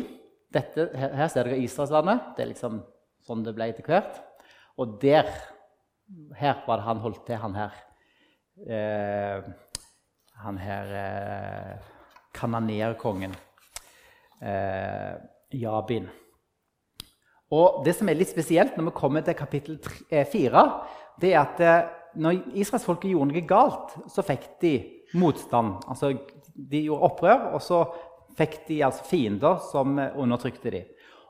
Dette, 0.51 0.87
her, 0.97 1.13
her 1.19 1.29
ser 1.31 1.47
dere 1.47 1.61
Israelslandet. 1.61 2.31
Det 2.37 2.45
er 2.45 2.51
liksom 2.53 2.79
sånn 3.27 3.43
det 3.45 3.53
ble 3.57 3.69
etter 3.71 3.85
hvert. 3.87 4.21
Og 4.79 4.99
der 5.03 5.29
Her 6.35 6.65
var 6.65 6.81
det 6.81 6.83
han 6.83 6.99
holdt 6.99 7.21
til, 7.23 7.37
han 7.39 7.53
her. 7.55 7.75
Eh, 8.67 9.45
han 10.43 10.57
her 10.61 10.91
eh, 10.97 11.91
kananerkongen 12.35 13.35
eh, 14.41 15.15
Jabin. 15.51 16.09
Og 17.51 17.81
Det 17.85 17.93
som 17.97 18.09
er 18.09 18.19
litt 18.19 18.31
spesielt 18.31 18.77
når 18.77 18.89
vi 18.89 18.95
kommer 18.95 19.25
til 19.25 19.35
kapittel 19.37 19.79
4, 19.81 20.21
eh, 20.21 21.01
det 21.21 21.33
er 21.33 21.41
at 21.41 21.59
eh, 21.65 21.89
når 22.21 22.41
israelsfolket 22.59 23.11
gjorde 23.11 23.31
noe 23.31 23.47
galt, 23.47 23.95
så 24.11 24.23
fikk 24.25 24.47
de 24.63 24.73
motstand. 25.19 25.83
Altså, 25.87 26.13
De 26.55 26.81
gjorde 26.83 27.07
opprør, 27.07 27.45
og 27.55 27.61
så 27.63 27.83
fikk 28.37 28.61
de 28.67 28.81
altså 28.85 29.05
fiender 29.07 29.59
som 29.71 29.99
eh, 29.99 30.15
undertrykte 30.19 30.73
dem. 30.73 30.89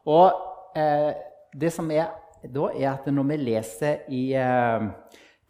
Og 0.09 0.77
eh, 0.77 1.11
det 1.53 1.73
som 1.73 1.89
er 1.93 2.11
da, 2.41 2.69
er 2.73 2.87
at 2.95 3.09
når 3.11 3.27
vi 3.29 3.37
leser 3.37 4.07
i 4.09 4.21
eh, 4.37 4.87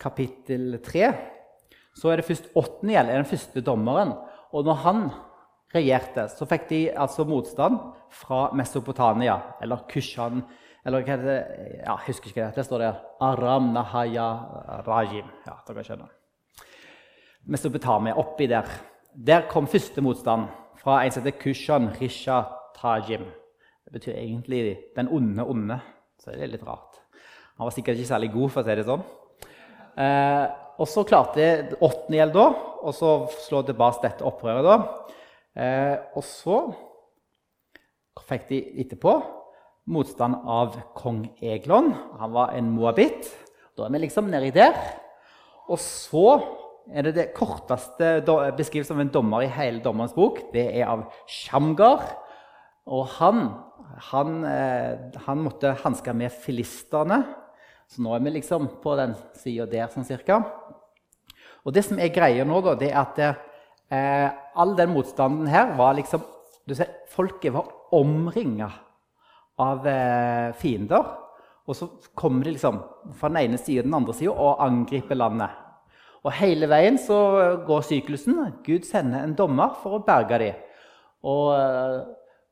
kapittel 0.02 0.80
3, 0.84 1.12
så 1.98 2.12
er 2.12 2.20
det 2.20 2.28
først 2.28 2.50
Otniel 2.56 3.10
er 3.10 3.20
den 3.20 3.30
første 3.30 3.62
dommeren. 3.62 4.14
Og 4.52 4.66
når 4.68 4.80
han 4.86 5.04
regjerte, 5.74 6.28
så 6.32 6.48
fikk 6.48 6.68
de 6.70 6.82
altså 6.92 7.26
motstand 7.28 7.80
fra 8.12 8.50
Mesopotamia, 8.56 9.38
eller 9.64 9.86
Kushan 9.92 10.44
eller 10.86 11.04
hva 11.04 11.14
heter 11.14 11.28
det 11.28 11.42
ja, 11.84 11.94
Jeg 11.94 12.08
husker 12.08 12.32
ikke 12.32 12.42
det. 12.42 12.56
Det 12.56 12.66
står 12.66 12.82
der 12.82 13.02
Aram 13.22 13.70
Nahaya 13.76 14.28
Rajim. 14.88 15.28
Ja, 15.46 15.60
dere 15.68 15.84
skjønner. 15.86 16.10
Mesopotamia, 17.46 18.16
oppi 18.18 18.48
der. 18.50 18.70
Der 19.14 19.46
kom 19.50 19.68
første 19.70 20.02
motstand 20.02 20.50
fra 20.82 21.04
en 21.04 21.14
som 21.14 21.22
heter 21.22 21.38
Kushan 21.38 21.92
Risha 22.00 22.42
Tajim. 22.80 23.28
Det 23.86 23.94
betyr 23.94 24.18
egentlig 24.18 24.78
'den 24.96 25.08
onde 25.08 25.44
onde'. 25.44 25.80
Så 26.20 26.32
det 26.32 26.44
er 26.44 26.48
litt 26.48 26.68
rart. 26.68 27.02
Han 27.58 27.66
var 27.66 27.70
sikkert 27.72 27.98
ikke 27.98 28.08
særlig 28.08 28.32
god, 28.32 28.50
for 28.50 28.62
å 28.62 28.64
si 28.64 28.76
det 28.76 28.86
sånn. 28.86 29.04
Eh, 29.98 30.48
og 30.82 30.90
så 30.90 31.04
klarte 31.06 31.76
Åttende 31.78 32.18
gjeld 32.18 32.34
da 32.34 32.48
å 32.82 32.92
slå 32.96 33.62
tilbake 33.68 34.08
dette 34.08 34.26
opprøret. 34.26 34.66
da. 34.66 34.78
Eh, 35.54 35.98
og 36.18 36.26
så 36.26 36.58
fikk 38.26 38.48
de 38.50 38.62
etterpå 38.82 39.14
motstand 39.92 40.42
av 40.48 40.78
kong 40.98 41.26
Eglon. 41.42 41.92
Han 42.20 42.34
var 42.34 42.56
en 42.56 42.72
moabit. 42.74 43.30
Da 43.78 43.86
er 43.86 43.94
vi 43.94 44.04
liksom 44.06 44.30
nedi 44.32 44.52
der. 44.56 44.78
Og 45.70 45.80
så 45.82 46.42
er 46.92 47.06
det 47.06 47.16
det 47.16 47.28
korteste 47.36 48.20
beskrivelsen 48.58 48.98
av 48.98 49.04
en 49.06 49.14
dommer 49.14 49.46
i 49.46 49.52
hele 49.52 49.84
dommerens 49.84 50.16
bok. 50.16 50.42
Det 50.54 50.66
er 50.74 50.88
av 50.90 51.06
Shamgar. 51.30 52.04
Og 52.90 53.06
han, 53.20 53.52
han, 54.10 54.42
eh, 54.48 55.20
han 55.28 55.44
måtte 55.46 55.76
hanske 55.84 56.16
med 56.18 56.34
filistene. 56.34 57.22
Så 57.92 58.04
nå 58.04 58.14
er 58.16 58.22
vi 58.24 58.32
liksom 58.38 58.70
på 58.84 58.96
den 58.96 59.18
sida 59.36 59.66
der, 59.68 59.90
sånn 59.92 60.08
cirka. 60.08 60.40
Og 61.68 61.74
det 61.76 61.84
som 61.84 62.00
er 62.00 62.14
greia 62.16 62.46
nå, 62.48 62.62
da, 62.64 62.76
det 62.80 62.92
er 62.94 63.02
at 63.02 63.20
eh, 63.22 64.30
all 64.56 64.72
den 64.78 64.94
motstanden 64.94 65.50
her 65.52 65.74
var 65.78 65.98
liksom 65.98 66.24
du 66.68 66.76
ser, 66.78 66.94
Folket 67.12 67.52
var 67.52 67.68
omringa 67.92 68.70
av 69.60 69.88
eh, 69.90 70.54
fiender. 70.56 71.10
Og 71.68 71.76
så 71.76 71.90
kommer 72.18 72.48
de 72.48 72.56
liksom 72.56 72.80
fra 73.20 73.28
den 73.28 73.42
ene 73.44 73.60
sida 73.60 73.84
og 73.84 73.90
den 73.90 73.98
andre 74.00 74.16
sida 74.16 74.32
og 74.34 74.64
angriper 74.64 75.20
landet. 75.20 75.60
Og 76.22 76.32
hele 76.38 76.70
veien 76.72 76.96
så 77.02 77.18
går 77.68 77.86
syklusen. 77.90 78.40
Gud 78.64 78.88
sender 78.88 79.26
en 79.26 79.36
dommer 79.36 79.76
for 79.82 79.98
å 79.98 80.04
berge 80.06 80.40
dem. 80.40 80.64
Og, 81.28 81.52
eh, 81.58 82.00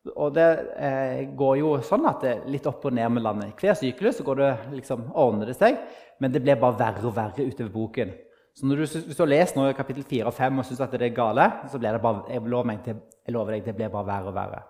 og 0.08 0.32
det 0.36 0.48
eh, 0.80 1.26
går 1.38 1.58
jo 1.60 1.74
sånn 1.84 2.08
at 2.08 2.24
det 2.24 2.32
er 2.32 2.48
litt 2.52 2.68
opp 2.70 2.86
og 2.88 2.96
ned 2.96 3.12
med 3.12 3.26
landet. 3.26 3.52
Hver 3.60 3.76
syklus 3.76 4.20
så 4.20 4.26
går 4.28 4.40
det 4.40 4.52
liksom, 4.78 5.10
ordner 5.12 5.52
det 5.52 5.58
seg, 5.60 5.78
men 6.24 6.32
det 6.32 6.42
blir 6.44 6.60
bare 6.60 6.80
verre 6.80 7.08
og 7.10 7.16
verre 7.18 7.46
utover 7.46 7.72
boken. 7.74 8.14
Så 8.56 8.68
du, 8.68 8.80
hvis 8.80 9.16
du 9.16 9.22
har 9.24 9.32
lest 9.32 9.56
nå 9.56 9.68
kapittel 9.78 10.04
4 10.08 10.32
og 10.32 10.36
5 10.36 10.62
og 10.62 10.68
syns 10.68 10.82
det 10.92 11.02
er 11.04 11.16
gale, 11.16 11.46
så 11.72 11.80
blir 11.80 11.96
det 11.96 12.04
bare, 12.04 12.26
jeg 12.32 12.44
lover, 12.44 12.72
meg, 12.72 12.88
jeg 12.88 13.36
lover 13.36 13.56
deg, 13.56 13.68
det 13.68 13.76
blir 13.78 13.92
bare 13.94 14.08
verre 14.08 14.32
og 14.32 14.36
verre. 14.40 14.64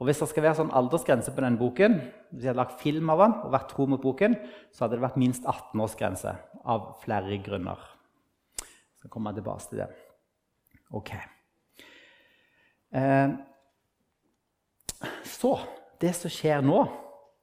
Og 0.00 0.08
Hvis 0.08 0.18
det 0.20 0.28
skal 0.32 0.44
være 0.48 0.58
sånn 0.58 0.74
aldersgrense 0.74 1.32
på 1.32 1.44
denne 1.44 1.60
boken, 1.60 2.00
hvis 2.32 2.42
jeg 2.42 2.50
hadde 2.50 2.60
lagt 2.64 2.80
film 2.82 3.12
av 3.14 3.22
den 3.22 3.36
og 3.46 3.54
vært 3.54 3.70
tro 3.70 3.86
mot 3.88 4.02
boken, 4.02 4.34
så 4.74 4.84
hadde 4.84 4.98
det 4.98 5.04
vært 5.06 5.20
minst 5.22 5.46
18-årsgrense 5.46 6.34
av 6.74 6.88
flere 7.04 7.38
grunner. 7.44 7.80
Så 8.98 9.12
kommer 9.12 9.30
jeg 9.30 9.42
tilbake 9.42 9.68
til 9.70 9.84
det. 9.84 9.88
Ok. 10.98 11.12
Eh, 12.94 13.36
så 15.24 15.58
Det 16.00 16.10
som 16.16 16.28
skjer 16.28 16.60
nå, 16.60 16.82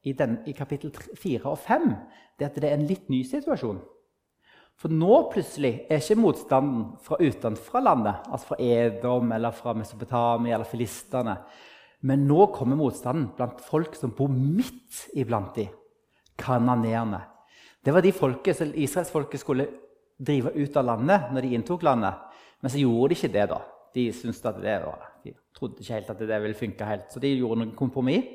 i, 0.03 0.11
den, 0.13 0.35
i 0.45 0.53
kapittel 0.53 0.91
4 1.17 1.47
og 1.49 1.57
5, 1.61 1.85
det 2.37 2.45
er 2.45 2.49
at 2.49 2.57
det 2.61 2.69
er 2.69 2.75
en 2.75 2.87
litt 2.89 3.07
ny 3.09 3.21
situasjon. 3.25 3.79
For 4.81 4.89
nå 4.93 5.17
plutselig 5.29 5.71
er 5.89 6.01
ikke 6.01 6.17
motstanden 6.17 6.87
fra 7.05 7.19
utenfra 7.21 7.83
landet, 7.85 8.23
altså 8.27 8.51
fra 8.51 8.57
Edom 8.65 9.31
eller 9.35 9.53
fra 9.53 9.75
Mesopotamia 9.77 10.55
eller 10.57 10.69
filistene. 10.69 11.35
Men 12.01 12.25
nå 12.25 12.47
kommer 12.55 12.79
motstanden 12.79 13.29
blant 13.37 13.61
folk 13.61 13.93
som 13.97 14.13
bor 14.17 14.31
midt 14.33 15.03
iblant 15.13 15.53
de, 15.57 15.67
kananeerne. 16.41 17.21
Det 17.81 17.93
var 17.93 18.01
de 18.01 18.13
folket 18.13 18.57
som 18.57 18.73
Israelsfolket 18.73 19.41
skulle 19.41 19.69
drive 20.17 20.53
ut 20.57 20.77
av 20.77 20.85
landet 20.85 21.29
når 21.33 21.45
de 21.45 21.53
inntok 21.57 21.85
landet. 21.85 22.17
Men 22.61 22.73
så 22.73 22.81
gjorde 22.81 23.13
de 23.13 23.17
ikke 23.19 23.33
det. 23.33 23.47
da. 23.53 23.61
De 23.93 24.09
syntes 24.13 24.45
at 24.45 24.61
det 24.61 24.79
var, 24.85 24.97
de 24.97 25.10
trodde 25.55 25.81
ikke 25.81 25.97
helt 25.97 26.13
at 26.13 26.21
det 26.21 26.39
ville 26.43 26.57
funke 26.57 26.87
helt, 26.87 27.11
så 27.11 27.19
de 27.19 27.33
gjorde 27.35 27.61
noen 27.61 27.75
kompromiss. 27.77 28.29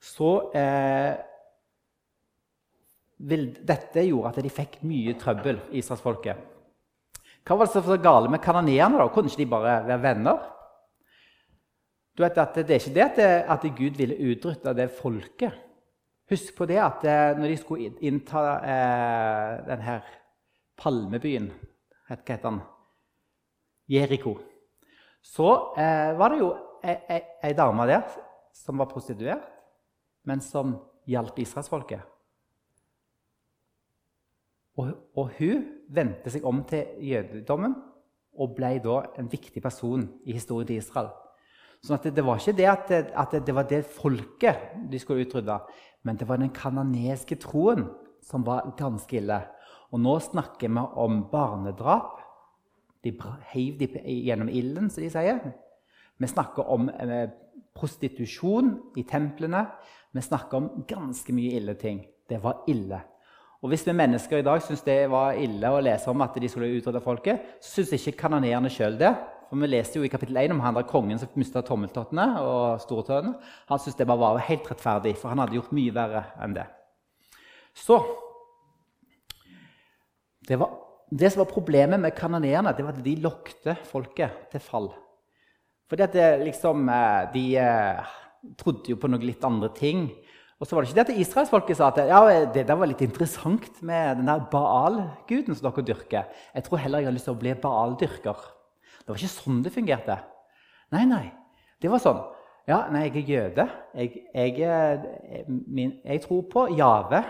Så 0.00 0.30
eh, 0.56 1.12
dette 3.20 4.06
gjorde 4.06 4.30
at 4.32 4.40
de 4.44 4.52
fikk 4.52 4.78
mye 4.88 5.16
trøbbel, 5.20 5.60
israelsfolket. 5.76 6.46
Hva 7.44 7.56
var 7.56 7.68
det 7.68 7.74
som 7.74 7.84
var 7.84 8.04
gale 8.04 8.30
med 8.32 8.42
kanoneerne? 8.44 9.08
Kunne 9.12 9.28
ikke 9.28 9.42
de 9.42 9.50
bare 9.50 9.74
være 9.88 10.02
venner? 10.02 10.46
Du 12.16 12.22
vet 12.24 12.38
at 12.38 12.54
Det 12.54 12.70
er 12.70 12.80
ikke 12.80 13.16
det, 13.16 13.28
at 13.48 13.62
Gud 13.76 13.96
ville 13.96 14.18
utrydde 14.30 14.74
det 14.76 14.90
folket. 14.90 15.52
Husk 16.30 16.54
på 16.56 16.66
det 16.66 16.78
at 16.78 17.04
eh, 17.04 17.38
når 17.38 17.48
de 17.48 17.56
skulle 17.56 17.90
innta 18.06 18.42
eh, 18.62 19.54
denne 19.66 19.96
palmebyen 20.78 21.50
Hva 22.06 22.16
heter 22.16 22.44
den? 22.44 22.60
Jeriko. 23.90 24.36
Så 25.20 25.48
eh, 25.78 26.12
var 26.18 26.32
det 26.32 26.40
jo 26.40 26.50
ei, 26.82 27.52
dame 27.56 27.86
der 27.88 28.06
som 28.56 28.80
var 28.80 28.88
prostituert, 28.90 29.44
men 30.24 30.40
som 30.44 30.78
hjalp 31.08 31.38
israelsfolket. 31.42 32.02
Og, 34.80 34.92
og 35.18 35.32
hun 35.38 35.64
vendte 35.92 36.32
seg 36.32 36.44
om 36.46 36.62
til 36.68 37.00
jødedommen 37.04 37.74
og 38.40 38.54
ble 38.56 38.76
da 38.80 39.00
en 39.20 39.28
viktig 39.30 39.60
person 39.62 40.06
i 40.24 40.36
historien 40.36 40.68
til 40.70 40.80
Israel. 40.80 41.10
Sånn 41.84 42.00
det, 42.04 42.12
det 42.16 42.24
var 42.24 42.40
ikke 42.40 42.56
det 42.56 42.68
at, 42.68 42.90
det, 42.92 43.00
at 43.16 43.34
det, 43.40 43.54
var 43.56 43.68
det 43.68 43.80
folket 43.88 44.74
de 44.92 45.00
skulle 45.00 45.24
utrydde, 45.24 45.56
men 46.04 46.16
det 46.20 46.28
var 46.28 46.40
den 46.40 46.52
kananeske 46.52 47.38
troen 47.40 47.86
som 48.24 48.44
var 48.44 48.68
ganske 48.78 49.16
ille. 49.16 49.40
Og 49.90 50.02
nå 50.02 50.18
snakker 50.22 50.70
vi 50.70 50.82
om 51.02 51.22
barnedrap. 51.32 52.19
De 53.04 53.14
heiv 53.52 53.78
de 53.80 53.88
gjennom 54.04 54.48
ilden, 54.48 54.90
som 54.90 55.02
de 55.04 55.10
sier. 55.12 55.40
Vi 56.20 56.28
snakker 56.28 56.68
om 56.68 56.88
eh, 56.90 57.30
prostitusjon 57.76 58.74
i 59.00 59.06
templene. 59.08 59.64
Vi 60.12 60.22
snakker 60.24 60.58
om 60.58 60.70
ganske 60.88 61.32
mye 61.32 61.56
ille 61.56 61.74
ting. 61.80 62.02
Det 62.28 62.42
var 62.42 62.64
ille. 62.68 63.00
Og 63.60 63.68
Hvis 63.68 63.86
vi 63.86 63.92
mennesker 63.92 64.40
i 64.40 64.44
dag 64.44 64.62
syns 64.64 64.82
det 64.86 65.10
var 65.12 65.36
ille 65.36 65.68
å 65.68 65.82
lese 65.84 66.08
om 66.10 66.22
at 66.24 66.36
de 66.40 66.48
skulle 66.48 66.70
utrydde 66.78 67.02
folket, 67.04 67.56
så 67.60 67.80
syns 67.84 68.06
ikke 68.08 68.22
kanoneerne 68.24 68.70
sjøl 68.72 68.96
det. 69.00 69.12
For 69.50 69.58
Vi 69.60 69.68
leste 69.68 69.98
jo 69.98 70.06
i 70.06 70.12
kapittel 70.12 70.38
1 70.40 70.54
om 70.54 70.60
han 70.64 70.76
der 70.78 70.86
kongen 70.88 71.18
som 71.18 71.28
mista 71.34 71.60
tommeltottene 71.66 72.26
og 72.40 72.80
stortøene. 72.84 73.34
Han 73.68 73.80
syntes 73.82 73.98
det 73.98 74.06
bare 74.06 74.22
var 74.22 74.44
helt 74.46 74.70
rettferdig, 74.70 75.16
for 75.18 75.28
han 75.28 75.42
hadde 75.42 75.58
gjort 75.58 75.74
mye 75.76 75.94
verre 75.94 76.24
enn 76.40 76.56
det. 76.56 76.68
Så 77.74 78.00
Det, 80.48 80.56
var, 80.58 80.70
det 81.10 81.32
som 81.32 81.42
var 81.42 81.50
problemet 81.50 82.00
med 82.00 82.14
kanoneerne, 82.14 82.72
det 82.76 82.84
var 82.86 82.94
at 82.94 83.04
de 83.04 83.16
lokte 83.22 83.74
folket 83.90 84.50
til 84.52 84.62
fall. 84.62 84.90
Fordi 85.90 86.04
at 86.06 86.12
det, 86.14 86.28
liksom, 86.46 86.88
eh, 86.88 87.32
De 87.34 87.44
eh, 87.58 88.04
trodde 88.56 88.92
jo 88.92 88.96
på 88.96 89.08
noen 89.10 89.26
litt 89.26 89.44
andre 89.44 89.68
ting. 89.74 90.10
Og 90.60 90.66
så 90.66 90.76
var 90.76 90.84
det 90.84 90.90
ikke 90.90 90.98
det 91.00 91.08
at 91.08 91.20
israelsfolket 91.20 91.76
sa 91.76 91.88
at 91.88 91.98
ja, 92.08 92.44
det 92.52 92.66
der 92.68 92.76
var 92.76 92.86
litt 92.86 93.00
interessant 93.00 93.82
med 93.82 94.20
den 94.20 94.28
der 94.28 94.44
Baal-guden 94.52 95.56
som 95.56 95.70
dere 95.70 95.84
dyrker. 95.84 96.28
Jeg 96.54 96.64
tror 96.64 96.78
heller 96.78 97.00
jeg 97.00 97.08
har 97.08 97.16
lyst 97.16 97.28
til 97.30 97.34
å 97.34 97.40
bli 97.40 97.54
Baal-dyrker. 97.56 98.42
Det 99.00 99.08
var 99.08 99.16
ikke 99.16 99.32
sånn 99.32 99.62
det 99.64 99.72
fungerte. 99.72 100.18
Nei, 100.92 101.06
nei. 101.08 101.32
Det 101.80 101.90
var 101.90 102.02
sånn. 102.04 102.20
Ja, 102.68 102.84
nei, 102.92 103.06
jeg 103.08 103.22
er 103.24 103.32
jøde. 103.32 103.66
Jeg, 103.96 104.20
jeg, 104.34 104.60
eh, 104.60 105.48
min, 105.48 105.96
jeg 106.04 106.22
tror 106.26 106.44
på 106.52 106.66
Jave. 106.76 107.24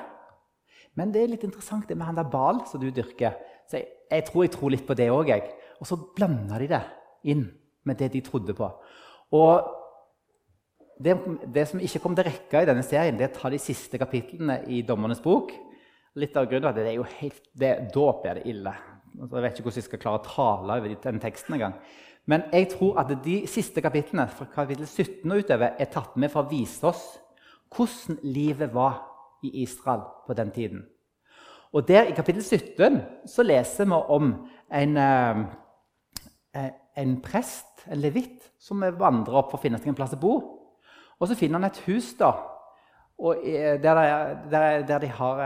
Men 0.98 1.14
det 1.14 1.22
er 1.22 1.30
litt 1.30 1.46
interessant 1.46 1.86
det 1.88 1.96
med 1.96 2.10
han 2.10 2.18
der 2.18 2.28
Baal 2.28 2.64
som 2.68 2.82
du 2.82 2.90
dyrker. 2.90 3.38
Så 3.70 3.78
jeg, 3.78 3.90
jeg 4.10 4.26
tror 4.26 4.44
jeg 4.44 4.54
tror 4.56 4.74
litt 4.74 4.86
på 4.88 4.96
det 4.98 5.10
òg, 5.14 5.30
jeg. 5.30 5.46
Og 5.78 5.88
så 5.88 5.98
blanda 6.16 6.58
de 6.60 6.68
det 6.70 6.82
inn 7.30 7.46
med 7.86 8.00
det 8.00 8.10
de 8.16 8.22
trodde 8.26 8.56
på. 8.56 8.68
Og 9.38 9.76
det, 11.00 11.14
det, 11.54 11.64
som 11.70 11.80
ikke 11.80 12.02
kom 12.02 12.16
til 12.18 12.26
rekke 12.28 12.60
i 12.60 12.68
denne 12.68 12.84
serien, 12.84 13.16
det 13.16 13.28
er 13.28 13.32
å 13.32 13.38
ta 13.38 13.50
de 13.52 13.60
siste 13.62 14.00
kapitlene 14.00 14.60
i 14.68 14.82
Dommernes 14.86 15.22
bok. 15.24 15.54
Litt 16.20 16.36
av 16.36 16.48
grunnen 16.50 16.66
til 16.66 16.72
at 16.72 16.80
det 16.80 16.90
er 16.90 16.98
jo 16.98 17.06
helt, 17.22 17.42
det, 17.56 17.72
Da 17.94 18.06
blir 18.20 18.40
det 18.40 18.46
ille. 18.50 18.74
Altså, 19.14 19.36
jeg 19.36 19.44
vet 19.44 19.56
ikke 19.56 19.68
hvordan 19.68 19.80
jeg 19.80 19.88
skal 19.88 20.02
klare 20.02 20.20
å 20.20 20.26
tale 20.26 20.78
over 20.80 20.96
den 21.06 21.22
teksten 21.22 21.56
engang. 21.56 21.78
Men 22.30 22.44
jeg 22.52 22.68
tror 22.74 22.98
at 23.00 23.14
de 23.24 23.36
siste 23.50 23.82
kapitlene 23.82 24.26
fra 24.34 24.46
kapittel 24.52 24.86
17 24.86 25.24
og 25.30 25.40
utover 25.40 25.78
er 25.80 25.90
tatt 25.90 26.18
med 26.20 26.30
for 26.32 26.44
å 26.44 26.50
vise 26.50 26.84
oss 26.86 27.04
hvordan 27.74 28.18
livet 28.26 28.74
var 28.74 29.00
i 29.46 29.62
Israel 29.62 30.04
på 30.26 30.36
den 30.36 30.50
tiden. 30.54 30.84
Og 31.72 31.88
der 31.88 32.08
I 32.10 32.14
kapittel 32.16 32.42
17 32.42 33.00
så 33.30 33.42
leser 33.46 33.86
vi 33.86 33.98
om 34.14 34.32
en, 34.74 34.96
eh, 34.96 36.70
en 36.96 37.20
prest, 37.22 37.84
en 37.90 38.00
levitt, 38.02 38.50
som 38.58 38.82
vandrer 38.82 39.36
opp 39.38 39.52
for 39.52 39.58
å 39.58 39.62
finne 39.62 39.78
seg 39.78 39.92
en 39.92 39.98
plass 39.98 40.16
å 40.16 40.20
bo. 40.20 40.34
Og 41.20 41.28
så 41.28 41.36
finner 41.36 41.60
han 41.60 41.70
et 41.70 41.82
hus 41.86 42.14
da, 42.18 42.32
der, 43.20 43.94
der, 44.50 44.82
der, 44.86 44.98
de 44.98 45.08
har 45.08 45.40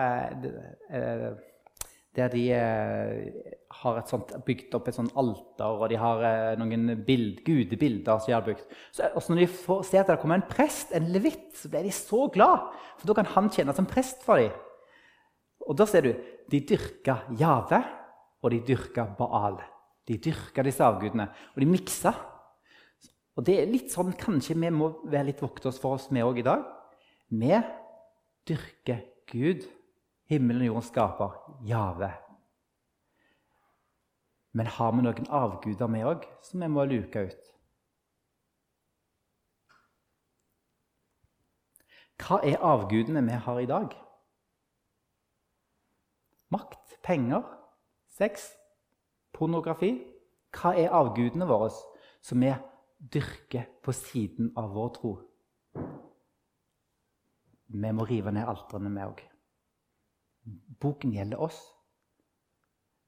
eh, 0.91 1.33
Der 2.17 2.29
de 2.29 2.53
eh, 2.53 3.33
har 3.71 4.03
sånt, 4.07 4.31
bygd 4.47 4.75
opp 4.79 4.89
et 4.89 4.95
sånt 4.95 5.17
alter, 5.19 5.65
og 5.67 5.89
de 5.91 5.97
har 5.99 6.21
eh, 6.23 6.59
noen 6.61 7.03
bild, 7.07 7.41
gudebilder 7.43 8.21
som 8.21 8.31
de 8.31 8.37
har 8.37 8.45
bygd. 8.47 8.63
Så, 8.95 9.09
når 9.29 9.41
de 9.41 9.49
får 9.51 9.83
ser 9.89 10.05
at 10.05 10.13
det 10.13 10.21
kommer 10.23 10.39
en 10.39 10.47
prest, 10.47 10.95
en 10.95 11.09
levitt, 11.11 11.57
så 11.59 11.73
blir 11.73 11.83
de 11.83 11.91
så 11.91 12.29
glad. 12.31 12.71
For 13.01 13.11
da 13.11 13.19
kan 13.19 13.33
han 13.35 13.51
tjene 13.51 13.75
som 13.75 13.91
prest 13.91 14.23
for 14.23 14.39
dem. 14.39 14.55
Og 15.65 15.77
da 15.79 15.87
ser 15.89 16.05
du 16.05 16.13
de 16.51 16.61
dyrka 16.69 17.23
Jave, 17.39 17.81
og 18.45 18.53
de 18.53 18.61
dyrka 18.67 19.07
Baal. 19.19 19.57
De 20.05 20.19
dyrka 20.21 20.65
disse 20.67 20.85
avgudene, 20.85 21.31
og 21.55 21.63
de 21.63 21.69
miksa. 21.69 22.13
Og 23.35 23.47
det 23.47 23.57
er 23.59 23.71
litt 23.71 23.95
sånn 23.95 24.13
kanskje 24.21 24.57
vi 24.59 24.71
må 24.71 24.91
være 25.09 25.31
litt 25.31 25.41
vokte 25.43 25.71
oss 25.71 25.81
for 25.81 25.97
oss, 25.97 26.11
vi 26.13 26.23
òg 26.23 26.43
i 26.43 26.47
dag. 26.47 26.67
Vi 27.33 27.57
dyrker 28.47 29.01
Gud, 29.31 29.65
himmelen 30.29 30.67
og 30.67 30.75
jorden 30.75 30.89
skaper, 30.91 31.41
Jave. 31.65 32.13
Men 34.55 34.71
har 34.71 34.93
vi 34.95 35.03
noen 35.03 35.33
avguder, 35.35 35.91
vi 35.91 36.05
òg, 36.07 36.29
som 36.45 36.63
vi 36.63 36.71
må 36.71 36.85
luke 36.87 37.25
ut? 37.27 37.51
Hva 42.23 42.39
er 42.47 42.63
avgudene 42.63 43.25
vi 43.27 43.41
har 43.49 43.61
i 43.61 43.67
dag? 43.67 43.97
Makt, 46.55 46.99
penger, 47.03 47.43
sex, 48.15 48.53
pornografi. 49.35 49.97
Hva 50.55 50.75
er 50.79 50.95
avgudene 50.95 51.49
våre 51.51 51.73
som 52.23 52.41
vi 52.41 52.53
dyrke 52.99 53.67
på 53.83 53.93
siden 53.93 54.53
av 54.57 54.71
vår 54.75 54.91
tro. 54.99 55.15
vi 57.75 57.91
må 57.93 58.05
rive 58.07 58.31
ned 58.31 58.47
altrene, 58.47 58.93
vi 58.95 59.03
òg. 59.03 59.23
Boken 60.81 61.13
gjelder 61.13 61.41
oss. 61.43 61.59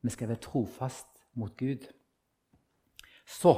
Vi 0.02 0.10
skal 0.10 0.28
være 0.28 0.42
trofast 0.42 1.22
mot 1.38 1.54
Gud. 1.56 1.86
Så 3.26 3.54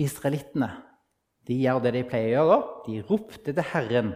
Israelittene 0.00 0.70
de 1.46 1.58
gjør 1.60 1.82
det 1.84 1.92
de 1.98 2.04
pleier 2.08 2.40
å 2.40 2.46
gjøre. 2.48 2.60
De 2.86 3.00
ropte 3.10 3.52
til 3.52 3.68
Herren. 3.74 4.14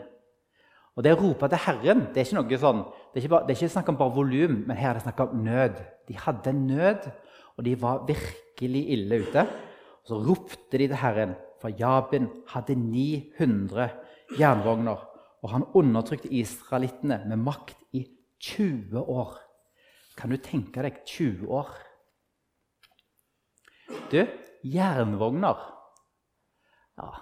Og 0.99 1.05
det 1.07 1.13
å 1.15 1.19
rope 1.21 1.47
til 1.47 1.61
Herren 1.63 2.01
det 2.11 2.19
er 2.19 2.27
ikke 2.27 2.41
noe 2.41 2.59
sånn, 2.59 2.81
det 2.83 3.21
er 3.21 3.23
ikke, 3.23 3.31
bare, 3.37 3.47
det 3.47 3.55
er 3.55 3.61
ikke 3.61 3.75
snakk 3.77 3.91
om 3.93 3.99
bare 4.01 4.15
volum, 4.17 4.55
men 4.67 4.79
her 4.81 4.91
er 4.91 4.99
det 4.99 5.05
snakk 5.05 5.21
om 5.23 5.45
nød. 5.45 5.77
De 6.09 6.17
hadde 6.19 6.53
nød, 6.59 7.05
og 7.55 7.67
de 7.69 7.75
var 7.79 8.01
virkelig 8.09 8.81
ille 8.97 9.21
ute. 9.23 9.45
Så 10.03 10.19
ropte 10.25 10.81
de 10.81 10.89
til 10.89 10.99
Herren, 10.99 11.37
for 11.63 11.71
Jabin 11.71 12.27
hadde 12.51 12.75
900 12.75 13.87
jernvogner. 14.41 15.05
Og 15.39 15.53
han 15.53 15.69
undertrykte 15.79 16.33
israelittene 16.35 17.21
med 17.31 17.45
makt 17.47 17.79
i 17.95 18.03
20 18.43 18.99
år. 18.99 19.37
Kan 20.19 20.35
du 20.35 20.41
tenke 20.43 20.83
deg 20.83 20.99
20 21.07 21.47
år? 21.61 21.71
Du, 24.11 24.19
jernvogner 24.67 25.63
ja, 26.99 27.13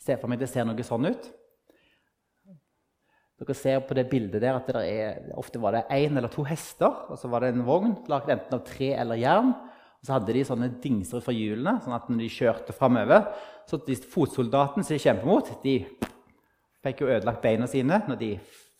Se 0.00 0.16
for 0.16 0.32
meg 0.32 0.40
det 0.40 0.48
ser 0.48 0.64
noe 0.64 0.86
sånn 0.86 1.04
ut. 1.10 1.28
Dere 3.40 3.56
ser 3.56 3.80
på 3.88 3.96
det 3.96 4.04
bildet 4.10 4.42
der 4.42 4.58
at 4.58 4.66
det 4.68 4.80
er, 4.84 5.20
ofte 5.40 5.60
var 5.62 5.72
det 5.72 5.86
én 5.96 6.18
eller 6.18 6.28
to 6.28 6.44
hester. 6.44 7.06
Og 7.08 7.16
så 7.16 7.28
var 7.32 7.40
det 7.40 7.54
en 7.54 7.64
vogn 7.64 7.94
laget 8.10 8.34
enten 8.34 8.58
av 8.58 8.64
tre 8.68 8.90
eller 9.00 9.20
jern. 9.20 9.54
Og 10.00 10.04
så 10.04 10.16
hadde 10.16 10.34
de 10.36 10.42
sånne 10.44 10.68
dingser 10.80 11.22
fra 11.24 11.32
hjulene, 11.32 11.78
sånn 11.84 11.96
at 11.96 12.08
når 12.08 12.22
de 12.22 12.28
kjørte 12.32 12.76
framover 12.76 13.26
Så 13.68 13.78
de 13.84 13.94
fotsoldatene 13.94 14.84
som 14.84 14.96
de 14.96 15.02
kjemper 15.02 15.28
mot, 15.28 15.50
de 15.62 15.74
fikk 16.84 17.02
jo 17.02 17.10
ødelagt 17.12 17.42
beina 17.44 17.68
sine 17.70 18.00
når 18.08 18.18
de 18.20 18.30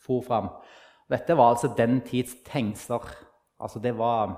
for 0.01 0.25
fram. 0.25 0.49
Dette 1.09 1.35
var 1.37 1.53
altså 1.53 1.71
den 1.77 2.01
tids 2.05 2.33
tengsler. 2.45 3.05
Altså 3.61 3.79
det 3.79 3.95
var 3.97 4.37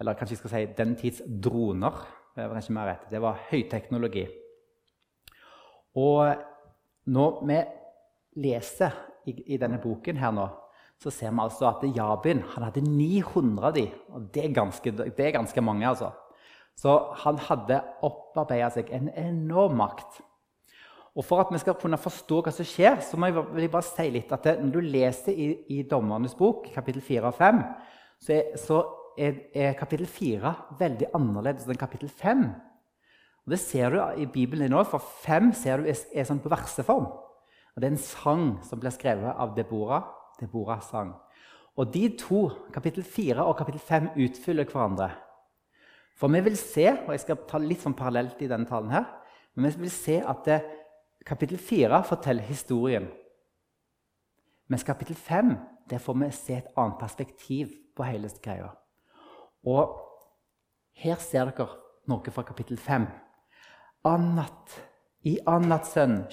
Eller 0.00 0.16
kanskje 0.18 0.34
jeg 0.34 0.38
skal 0.42 0.50
si 0.50 0.62
den 0.76 0.96
tids 0.98 1.20
droner. 1.22 1.94
Det 2.34 2.42
var 2.42 2.56
kanskje 2.56 2.74
mer 2.74 2.88
rett. 2.88 3.04
Det 3.10 3.20
var 3.22 3.38
høyteknologi. 3.48 4.24
Og 5.94 6.34
når 7.06 7.44
vi 7.46 7.58
leser 8.42 8.90
i, 9.26 9.34
i, 9.54 9.58
denne 9.60 9.80
boken 9.82 10.18
her 10.20 10.34
nå, 10.34 10.48
så 11.00 11.10
ser 11.10 11.32
vi 11.34 11.42
altså 11.42 11.68
at 11.68 11.82
Jabin 11.96 12.42
han 12.54 12.66
hadde 12.68 12.84
900 12.84 13.66
av 13.66 13.74
dem. 13.76 13.96
Og 14.14 14.28
det 14.34 14.44
er 14.44 14.54
ganske, 14.56 14.92
det 14.94 15.26
er 15.26 15.34
ganske 15.38 15.64
mange, 15.64 15.88
altså. 15.88 16.12
Så 16.78 16.94
han 17.22 17.38
hadde 17.38 17.82
opparbeida 18.02 18.70
seg 18.74 18.90
en 18.94 19.10
enorm 19.14 19.76
makt. 19.78 20.20
Og 21.14 21.22
For 21.22 21.44
at 21.44 21.52
vi 21.54 21.60
skal 21.62 21.76
kunne 21.78 22.00
forstå 22.00 22.40
hva 22.42 22.50
som 22.54 22.66
skjer, 22.66 22.98
så 23.06 23.18
må 23.18 23.30
jeg, 23.30 23.70
bare 23.70 23.86
si 23.86 24.08
litt 24.10 24.32
at 24.34 24.48
når 24.58 24.72
du 24.74 24.80
leser 24.82 25.36
i, 25.36 25.48
i 25.70 25.82
Dommernes 25.86 26.34
bok, 26.34 26.66
kapittel 26.74 27.04
4 27.06 27.30
og 27.30 27.36
5, 27.38 27.60
så 28.24 28.34
er, 28.34 28.56
så 28.58 28.80
er, 29.18 29.38
er 29.54 29.76
kapittel 29.78 30.08
4 30.10 30.54
veldig 30.80 31.12
annerledes 31.14 31.68
enn 31.70 31.78
kapittel 31.78 32.10
5. 32.10 32.48
Og 33.44 33.54
Det 33.54 33.60
ser 33.60 33.94
du 33.94 34.00
i 34.22 34.26
Bibelen 34.26 34.66
din 34.66 34.74
òg, 34.74 34.88
for 34.90 35.02
5 35.22 35.52
ser 35.54 35.82
du 35.82 35.90
er, 35.92 36.02
er 36.14 36.26
sånn 36.26 36.42
på 36.42 36.50
verseform. 36.50 37.06
Og 37.74 37.82
Det 37.82 37.88
er 37.88 37.92
en 37.92 37.98
sang 37.98 38.44
som 38.64 38.80
blir 38.80 38.94
skrevet 38.94 39.34
av 39.34 39.54
Deborah. 39.56 40.04
Deborah 40.40 40.80
sang. 40.82 41.14
Og 41.76 41.90
de 41.94 42.08
to, 42.18 42.48
kapittel 42.72 43.02
4 43.02 43.42
og 43.44 43.56
kapittel 43.58 43.80
5, 43.80 44.08
utfyller 44.16 44.64
hverandre. 44.64 45.10
For 46.16 46.30
vi 46.30 46.40
vil 46.40 46.56
se, 46.56 46.86
og 47.06 47.10
jeg 47.10 47.20
skal 47.24 47.42
ta 47.48 47.58
litt 47.58 47.82
sånn 47.82 47.96
parallelt 47.98 48.42
i 48.42 48.48
denne 48.50 48.68
talen 48.70 48.92
her, 48.94 49.08
men 49.54 49.70
vi 49.74 49.86
vil 49.86 49.94
se 49.94 50.20
at 50.22 50.46
det, 50.46 50.60
kapittel 51.26 51.58
4 51.58 52.02
forteller 52.06 52.46
historien. 52.46 53.08
Mens 54.70 54.86
kapittel 54.86 55.16
5 55.16 55.56
der 55.90 55.98
får 55.98 56.14
vi 56.20 56.30
se 56.32 56.56
et 56.56 56.70
annet 56.76 56.98
perspektiv 57.00 57.72
på 57.96 58.06
hele 58.06 58.30
greia. 58.42 58.70
Og 59.66 59.98
her 60.96 61.18
ser 61.20 61.50
dere 61.50 61.68
noe 62.08 62.32
fra 62.32 62.44
kapittel 62.46 62.78
5. 62.78 63.06
Anat, 64.04 64.78
i 65.24 65.38
Anats 65.48 65.94
sønn 65.94 66.26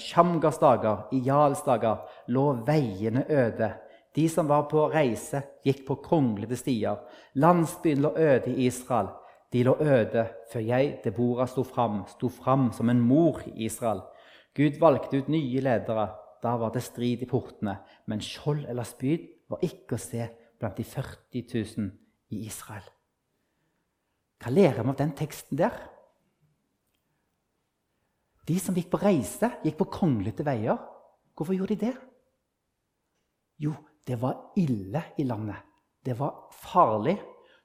dager, 0.60 1.08
i 1.12 1.22
Jals 1.24 1.64
dager, 1.64 2.04
lå 2.28 2.64
veiene 2.68 3.26
øde. 3.30 3.72
De 4.16 4.28
som 4.30 4.48
var 4.48 4.68
på 4.68 4.90
reise, 4.92 5.42
gikk 5.64 5.86
på 5.88 5.96
kronglete 6.04 6.58
stier. 6.60 7.00
Landsbyen 7.36 8.02
lå 8.02 8.12
øde 8.18 8.52
i 8.52 8.66
Israel. 8.66 9.08
De 9.52 9.64
lå 9.64 9.76
øde 9.80 10.28
før 10.52 10.60
jeg, 10.60 11.00
Debora, 11.04 11.48
sto 11.48 11.64
fram, 11.64 12.04
sto 12.08 12.28
fram 12.30 12.72
som 12.72 12.90
en 12.90 13.00
mor 13.00 13.40
i 13.48 13.66
Israel. 13.66 14.02
Gud 14.56 14.80
valgte 14.80 15.18
ut 15.18 15.30
nye 15.30 15.62
ledere. 15.62 16.10
Da 16.44 16.58
var 16.58 16.72
det 16.74 16.84
strid 16.84 17.22
i 17.22 17.30
portene. 17.30 17.78
Men 18.08 18.20
skjold 18.20 18.66
eller 18.68 18.84
spyd 18.84 19.28
var 19.50 19.64
ikke 19.64 19.96
å 19.96 20.02
se 20.02 20.28
blant 20.60 20.76
de 20.76 20.84
40 20.84 21.46
000 21.78 21.92
i 22.36 22.46
Israel. 22.48 22.84
Hva 24.42 24.52
lærer 24.52 24.82
vi 24.82 24.90
av 24.90 25.00
den 25.00 25.16
teksten 25.16 25.60
der? 25.60 25.76
De 28.52 28.58
som 28.60 28.76
gikk 28.76 28.90
på 28.92 29.00
reise, 29.00 29.48
gikk 29.64 29.78
på 29.80 29.88
kronglete 29.94 30.44
veier. 30.44 30.80
Hvorfor 31.38 31.56
gjorde 31.56 31.78
de 31.78 31.86
det? 31.86 31.94
Jo, 33.64 33.72
det 34.04 34.18
var 34.20 34.52
ille 34.60 35.06
i 35.22 35.24
landet. 35.24 35.62
Det 36.04 36.18
var 36.20 36.50
farlig. 36.52 37.16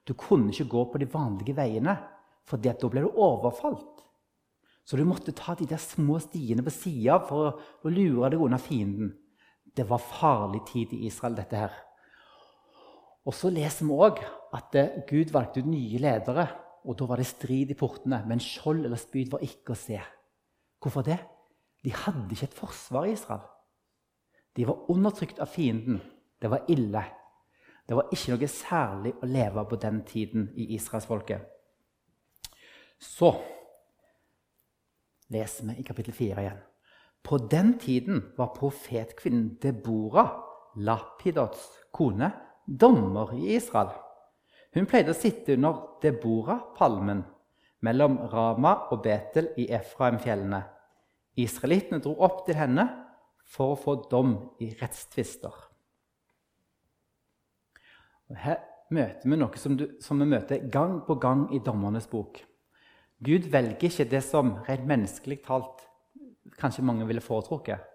Du 0.07 0.13
kunne 0.15 0.53
ikke 0.53 0.69
gå 0.71 0.83
på 0.93 1.01
de 1.01 1.09
vanlige 1.11 1.57
veiene, 1.57 1.97
for 2.47 2.63
da 2.63 2.71
ble 2.87 3.03
du 3.03 3.19
overfalt. 3.19 4.05
Så 4.87 4.95
du 4.95 5.03
måtte 5.03 5.35
ta 5.35 5.57
de 5.59 5.67
der 5.67 5.81
små 5.83 6.21
stiene 6.23 6.63
på 6.63 6.71
sida 6.71 7.17
for 7.27 7.59
å 7.83 7.91
lure 7.91 8.29
deg 8.31 8.39
unna 8.39 8.61
fienden. 8.61 9.11
Det 9.75 9.83
var 9.89 9.99
farlig 9.99 10.63
tid 10.69 10.93
i 10.95 11.03
Israel, 11.09 11.35
dette 11.35 11.65
her. 11.65 11.73
Og 13.27 13.35
så 13.35 13.51
leser 13.51 13.89
vi 13.89 13.97
òg 14.07 14.21
at 14.55 14.77
eh, 14.79 15.01
Gud 15.09 15.33
valgte 15.35 15.59
ut 15.59 15.67
nye 15.67 15.99
ledere. 15.99 16.47
Og 16.87 16.95
da 16.95 17.09
var 17.09 17.19
det 17.19 17.27
strid 17.27 17.73
i 17.73 17.75
portene, 17.75 18.21
men 18.23 18.39
skjold 18.39 18.85
eller 18.85 19.01
spyd 19.01 19.33
var 19.33 19.43
ikke 19.43 19.75
å 19.75 19.81
se. 19.81 19.99
Hvorfor 20.81 21.01
det? 21.01 21.17
De 21.83 21.93
hadde 21.93 22.31
ikke 22.31 22.49
et 22.49 22.57
forsvar 22.57 23.05
i 23.05 23.11
Israel. 23.11 23.45
De 24.57 24.65
var 24.67 24.89
undertrykt 24.89 25.39
av 25.39 25.49
fienden. 25.51 26.01
Det 26.41 26.49
var 26.49 26.65
ille. 26.69 27.03
Det 27.87 27.95
var 27.95 28.09
ikke 28.11 28.33
noe 28.33 28.49
særlig 28.51 29.13
å 29.21 29.29
leve 29.29 29.63
på 29.69 29.79
den 29.79 30.01
tiden 30.05 30.49
i 30.55 30.73
israelsfolket. 30.75 31.45
Så 32.99 33.31
leser 35.29 35.69
vi 35.69 35.77
i 35.79 35.85
kapittel 35.85 36.13
4 36.13 36.41
igjen. 36.41 36.59
På 37.23 37.37
den 37.37 37.77
tiden 37.79 38.21
var 38.37 38.53
profetkvinnen 38.55 39.57
Debora, 39.61 40.25
Lapidots 40.75 41.69
kone, 41.91 42.31
dommer 42.67 43.33
i 43.35 43.55
Israel. 43.55 43.91
Hun 44.73 44.87
pleide 44.87 45.13
å 45.13 45.17
sitte 45.17 45.55
under 45.57 45.99
Debora-palmen 46.03 47.23
mellom 47.85 48.17
Rama 48.31 48.73
og 48.91 49.03
Betel 49.05 49.51
i 49.61 49.67
Efraim-fjellene. 49.73 50.61
Israelittene 51.37 52.01
dro 52.01 52.15
opp 52.25 52.45
til 52.47 52.57
henne 52.57 52.87
for 53.47 53.73
å 53.73 53.79
få 53.79 53.95
dom 54.11 54.33
i 54.63 54.71
rettstvister. 54.79 55.53
Her 58.35 58.63
møter 58.91 59.29
vi 59.29 59.37
noe 59.39 59.59
som, 59.61 59.77
du, 59.79 59.85
som, 60.03 60.19
vi 60.19 60.27
møter 60.27 60.65
gang 60.71 60.99
på 61.07 61.15
gang 61.21 61.45
i 61.55 61.61
Dommernes 61.63 62.09
bok. 62.11 62.41
Gud 63.23 63.47
velger 63.53 63.87
ikke 63.87 64.09
det 64.09 64.23
som 64.25 64.57
rent 64.67 64.87
menneskelig 64.89 65.39
talt 65.45 65.85
kanskje 66.57 66.85
mange 66.85 67.07
ville 67.07 67.23
foretrukket. 67.23 67.85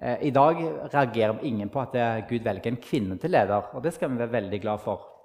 Eh, 0.00 0.28
I 0.28 0.32
dag 0.34 0.62
reagerer 0.92 1.44
ingen 1.44 1.68
på 1.72 1.82
at 1.82 1.98
Gud 2.30 2.46
velger 2.46 2.72
en 2.72 2.80
kvinne 2.80 3.18
til 3.20 3.34
leder, 3.34 3.74
og 3.74 3.84
det 3.84 3.94
skal 3.96 4.12
vi 4.12 4.22
være 4.22 4.36
veldig 4.38 4.62
glad 4.62 4.82
for. 4.84 5.15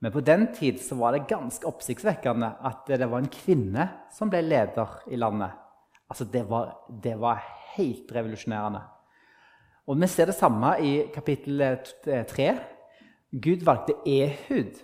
Men 0.00 0.12
på 0.12 0.20
den 0.20 0.46
tid 0.54 0.82
var 0.92 1.12
det 1.12 1.28
ganske 1.28 1.66
oppsiktsvekkende 1.66 2.50
at 2.68 2.88
det 2.88 3.08
var 3.08 3.22
en 3.22 3.32
kvinne 3.32 3.88
som 4.12 4.30
ble 4.30 4.42
leder 4.44 4.98
i 5.08 5.16
landet. 5.16 5.54
Altså, 6.10 6.24
det 6.24 6.44
var, 6.50 6.76
det 7.02 7.16
var 7.20 7.40
helt 7.76 8.12
revolusjonerende. 8.12 8.82
Og 9.86 10.00
Vi 10.00 10.06
ser 10.06 10.26
det 10.26 10.34
samme 10.34 10.76
i 10.82 11.06
kapittel 11.14 11.78
3. 12.04 12.48
Gud 13.32 13.64
valgte 13.64 13.94
Ehud 14.06 14.78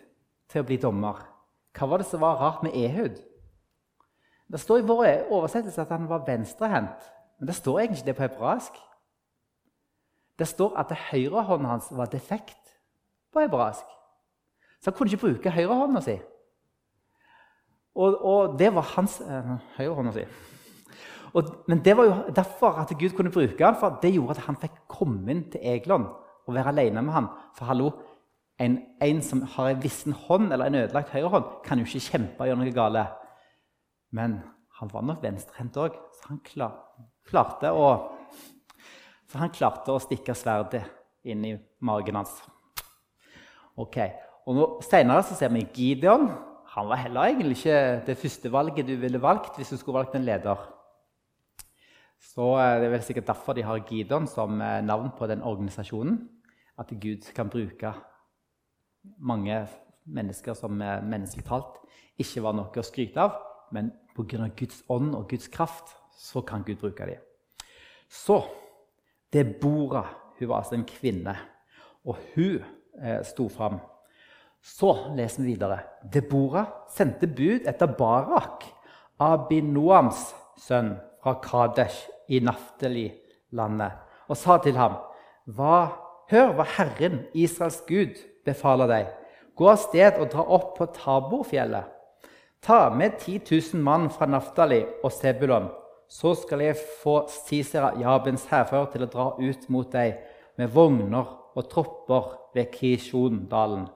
til 0.48 0.62
å 0.62 0.66
bli 0.66 0.76
dommer. 0.76 1.18
Hva 1.76 1.88
var 1.88 2.02
det 2.02 2.06
som 2.06 2.20
var 2.20 2.40
rart 2.40 2.62
med 2.62 2.74
Ehud? 2.76 3.18
Det 4.52 4.60
står 4.60 4.82
i 4.82 4.86
vår 4.86 5.30
oversettelse 5.32 5.80
at 5.82 5.92
han 5.94 6.08
var 6.08 6.26
venstrehendt. 6.26 7.08
Men 7.38 7.48
det 7.48 7.56
står 7.56 7.80
egentlig 7.80 7.98
ikke 7.98 8.06
det 8.06 8.16
på 8.16 8.26
hebraisk. 8.26 8.72
Det 10.38 10.48
står 10.48 10.76
at 10.78 10.92
høyrehånden 11.10 11.68
hans 11.70 11.88
var 11.90 12.10
defekt 12.12 12.76
på 13.32 13.40
hebraisk. 13.40 13.86
Så 14.82 14.90
han 14.90 14.98
kunne 14.98 15.12
ikke 15.12 15.26
bruke 15.26 15.54
høyrehånda 15.54 16.02
si. 16.02 16.16
Og, 17.94 18.16
og, 18.24 18.56
det 18.58 18.72
var 18.74 18.88
hans 18.96 19.20
øh, 19.22 19.52
Høyrehånda 19.76 20.14
si. 20.16 20.24
Og, 21.32 21.50
men 21.68 21.80
det 21.84 21.94
var 21.96 22.08
jo 22.08 22.14
derfor 22.34 22.80
at 22.80 22.92
Gud 22.98 23.14
kunne 23.16 23.32
bruke 23.32 23.64
han, 23.64 23.76
for 23.80 23.98
det 24.02 24.12
gjorde 24.12 24.36
at 24.36 24.46
han 24.46 24.58
fikk 24.60 24.80
komme 24.90 25.30
inn 25.32 25.44
til 25.52 25.62
Eglon 25.74 26.08
og 26.46 26.56
være 26.56 26.72
alene 26.72 27.04
med 27.04 27.14
han. 27.14 27.28
For 27.56 27.68
hallo, 27.70 27.92
en, 28.60 28.78
en 29.02 29.22
som 29.24 29.44
har 29.54 29.70
en 29.70 29.82
vissen 29.84 30.16
hånd 30.26 30.52
eller 30.52 30.66
en 30.66 30.80
ødelagt 30.82 31.12
høyrehånd, 31.14 31.46
kan 31.64 31.78
jo 31.78 31.86
ikke 31.86 32.08
kjempe 32.10 32.42
og 32.42 32.50
gjøre 32.50 32.60
noe 32.64 32.74
galt. 32.76 33.14
Men 34.12 34.40
han 34.80 34.92
var 34.92 35.06
nok 35.06 35.22
venstrehendt 35.22 35.78
òg, 35.78 35.96
så 36.18 36.32
han 36.32 36.42
klar, 36.44 36.74
klarte 37.28 37.70
å 37.72 37.92
Så 39.32 39.38
han 39.40 39.48
klarte 39.48 39.94
å 39.94 40.00
stikke 40.02 40.34
sverdet 40.36 40.82
inn 41.24 41.44
i 41.48 41.54
magen 41.80 42.18
hans. 42.18 42.34
Ok, 43.80 43.96
og 44.46 44.82
Senere 44.82 45.22
så 45.22 45.36
ser 45.38 45.52
vi 45.54 45.66
Gideon. 45.74 46.28
Han 46.74 46.88
var 46.88 47.02
heller 47.04 47.28
egentlig 47.28 47.58
ikke 47.58 48.02
det 48.06 48.18
første 48.18 48.52
valget 48.52 48.88
du 48.88 48.96
ville 48.96 49.22
valgt 49.22 49.56
hvis 49.56 49.70
du 49.70 49.76
skulle 49.76 49.98
valgt 49.98 50.16
en 50.16 50.24
leder. 50.24 50.56
Så 52.32 52.54
eh, 52.58 52.80
Det 52.80 52.86
er 52.86 52.94
vel 52.94 53.02
sikkert 53.02 53.26
derfor 53.26 53.52
de 53.52 53.62
har 53.62 53.84
Gideon 53.88 54.26
som 54.26 54.60
eh, 54.60 54.80
navn 54.84 55.10
på 55.18 55.26
den 55.26 55.42
organisasjonen. 55.42 56.28
At 56.78 56.90
Gud 57.00 57.32
kan 57.34 57.50
bruke 57.50 57.92
mange 59.18 59.66
mennesker 60.04 60.54
som 60.54 60.82
eh, 60.82 61.02
menneskelig 61.04 61.44
talt 61.44 61.78
ikke 62.18 62.42
var 62.44 62.56
noe 62.56 62.78
å 62.78 62.86
skryte 62.86 63.20
av, 63.20 63.38
men 63.72 63.92
pga. 64.16 64.48
Guds 64.56 64.82
ånd 64.88 65.14
og 65.16 65.28
Guds 65.30 65.48
kraft 65.48 65.94
så 66.18 66.42
kan 66.46 66.64
Gud 66.66 66.80
bruke 66.80 67.06
dem. 67.06 67.20
Så 68.08 68.42
Debora 69.32 70.04
hun 70.38 70.48
var 70.48 70.62
altså 70.62 70.74
en 70.74 70.84
kvinne, 70.88 71.36
og 72.04 72.18
hun 72.34 72.64
eh, 73.02 73.22
sto 73.24 73.48
fram. 73.48 73.78
Så 74.62 74.92
leser 75.16 75.42
vi 75.42 75.54
videre. 75.54 75.80
Debora 76.12 76.66
sendte 76.90 77.26
bud 77.26 77.66
etter 77.66 77.90
Barak, 77.98 78.64
Abinoams 79.22 80.28
sønn, 80.58 80.94
fra 81.22 81.36
Kadesh 81.42 82.08
i 82.30 82.40
Naftali-landet, 82.42 83.98
og 84.26 84.38
sa 84.38 84.56
til 84.62 84.78
ham, 84.78 84.96
hva, 85.46 85.98
Hør 86.32 86.54
hva 86.56 86.64
Herren, 86.78 87.26
Israels 87.36 87.82
Gud, 87.84 88.16
befaler 88.46 88.88
deg. 88.88 89.10
Gå 89.58 89.66
av 89.68 89.80
sted 89.82 90.16
og 90.16 90.30
dra 90.32 90.46
opp 90.56 90.70
på 90.78 90.86
Taborfjellet. 90.96 91.90
Ta 92.62 92.86
med 92.94 93.18
10 93.18 93.42
000 93.74 93.82
mann 93.84 94.08
fra 94.10 94.26
Naftali 94.30 94.80
og 95.02 95.12
Sebulon. 95.12 95.68
Så 96.08 96.32
skal 96.40 96.62
jeg 96.64 96.78
få 97.02 97.26
Sisera, 97.28 97.92
Jabens 98.00 98.46
hærfører, 98.48 98.88
til 98.94 99.04
å 99.04 99.10
dra 99.12 99.26
ut 99.36 99.68
mot 99.68 99.92
deg 99.92 100.22
med 100.60 100.72
vogner 100.72 101.34
og 101.52 101.68
tropper 101.68 102.32
ved 102.54 102.72
Kishondalen. 102.72 103.90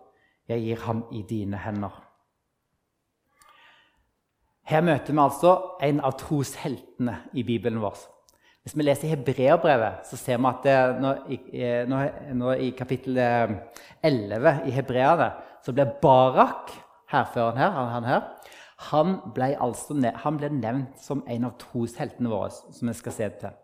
Jeg 0.48 0.62
gir 0.62 0.82
ham 0.86 1.04
i 1.12 1.22
dine 1.26 1.58
hender. 1.58 2.02
Her 4.66 4.82
møter 4.82 5.14
vi 5.14 5.22
altså 5.22 5.52
en 5.82 6.00
av 6.02 6.16
trosheltene 6.18 7.20
i 7.38 7.44
Bibelen 7.46 7.78
vår. 7.82 7.98
Hvis 8.66 8.74
vi 8.74 8.82
leser 8.82 9.12
Hebreabrevet, 9.12 10.06
så 10.08 10.16
ser 10.18 10.40
vi 10.42 10.48
at 10.50 10.64
det, 10.66 10.78
nå, 10.98 11.12
nå, 11.86 12.00
nå, 12.34 12.54
i 12.58 12.72
kapittel 12.74 13.20
11 13.22 14.56
i 14.66 14.74
Hebreane 14.74 15.28
så 15.62 15.74
ble 15.74 15.86
Barak, 16.02 16.72
hærføreren 17.10 17.60
her, 17.62 17.78
han 17.92 18.08
her, 18.10 18.24
han 18.88 19.14
ble, 19.34 19.52
altså, 19.62 19.94
han 20.22 20.40
ble 20.40 20.50
nevnt 20.50 20.98
som 21.02 21.22
en 21.30 21.46
av 21.46 21.54
trosheltene 21.62 22.30
våre, 22.30 22.50
som 22.50 22.90
vi 22.90 22.96
skal 22.98 23.14
se 23.14 23.30
til. 23.38 23.54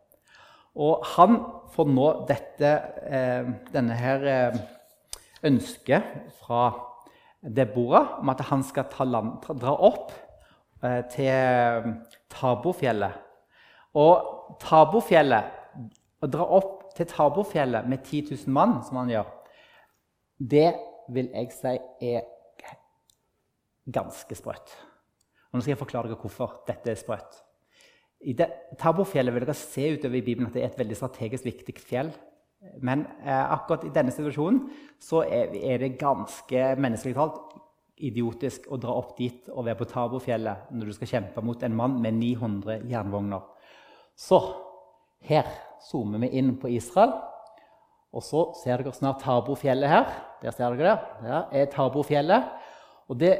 Og 0.87 1.03
han 1.16 1.40
får 1.75 1.90
nå 1.90 2.07
dette, 2.31 2.71
eh, 3.03 3.51
denne 3.75 3.99
her 3.99 4.29
ønsket 5.46 6.07
fra 6.42 6.64
Deborah 7.42 8.20
om 8.20 8.31
at 8.31 8.44
han 8.50 8.62
skal 8.66 8.87
land, 9.09 9.35
dra 9.61 9.74
opp 9.74 10.12
eh, 10.85 11.02
til 11.11 11.96
Tabofjellet. 12.31 13.18
Og 13.98 14.57
Tabofjellet, 14.62 15.59
å 16.22 16.31
dra 16.31 16.46
opp 16.59 16.92
til 16.96 17.09
Tabofjellet 17.11 17.88
med 17.90 18.05
10 18.05 18.31
000 18.46 18.55
mann, 18.55 18.78
som 18.87 19.02
han 19.02 19.11
gjør, 19.11 19.33
det 20.38 20.70
vil 21.12 21.28
jeg 21.35 21.50
si 21.55 21.74
er 22.12 22.28
ganske 23.92 24.37
sprøtt. 24.38 24.76
Og 25.50 25.59
nå 25.59 25.64
skal 25.64 25.74
jeg 25.74 25.83
forklare 25.83 26.09
dere 26.09 26.20
hvorfor 26.20 26.62
dette 26.68 26.92
er 26.92 27.00
sprøtt. 27.00 27.40
I 28.22 28.37
det, 28.38 28.46
Tabofjellet 28.78 29.35
vil 29.35 29.42
dere 29.42 29.59
se 29.59 29.88
utover 29.96 30.20
i 30.20 30.24
Bibelen 30.24 30.46
at 30.48 30.55
det 30.55 30.62
er 30.62 30.70
et 30.70 30.78
veldig 30.78 30.98
strategisk 30.98 31.48
viktig 31.48 31.74
fjell. 31.83 32.12
Men 32.83 33.07
eh, 33.25 33.53
akkurat 33.53 33.85
i 33.87 33.92
denne 33.94 34.12
situasjonen 34.14 34.66
så 35.03 35.25
er, 35.27 35.81
det 35.83 35.96
ganske 36.01 36.66
menneskelig 36.79 37.16
talt 37.16 37.40
idiotisk 38.03 38.68
å 38.70 38.79
dra 38.81 38.94
opp 38.98 39.16
dit 39.18 39.48
og 39.51 39.66
være 39.66 39.81
på 39.81 39.88
Tabofjellet 39.90 40.70
når 40.75 40.90
du 40.90 40.94
skal 40.96 41.11
kjempe 41.11 41.42
mot 41.44 41.62
en 41.62 41.77
mann 41.79 41.98
med 42.03 42.18
900 42.18 42.87
jernvogner. 42.90 43.42
Så 44.18 44.40
her 45.27 45.48
zoomer 45.88 46.22
vi 46.22 46.33
inn 46.38 46.55
på 46.62 46.70
Israel. 46.70 47.14
Og 48.12 48.25
så 48.27 48.42
ser 48.61 48.83
dere 48.83 48.94
snart 48.94 49.22
Tabofjellet 49.25 49.90
her. 49.90 50.11
Der 50.42 50.55
ser 50.55 50.75
dere 50.77 50.92
det. 50.92 51.27
Der 51.27 51.62
er 51.62 51.70
Tabofjellet. 51.72 52.51
Og 53.11 53.18
det 53.18 53.37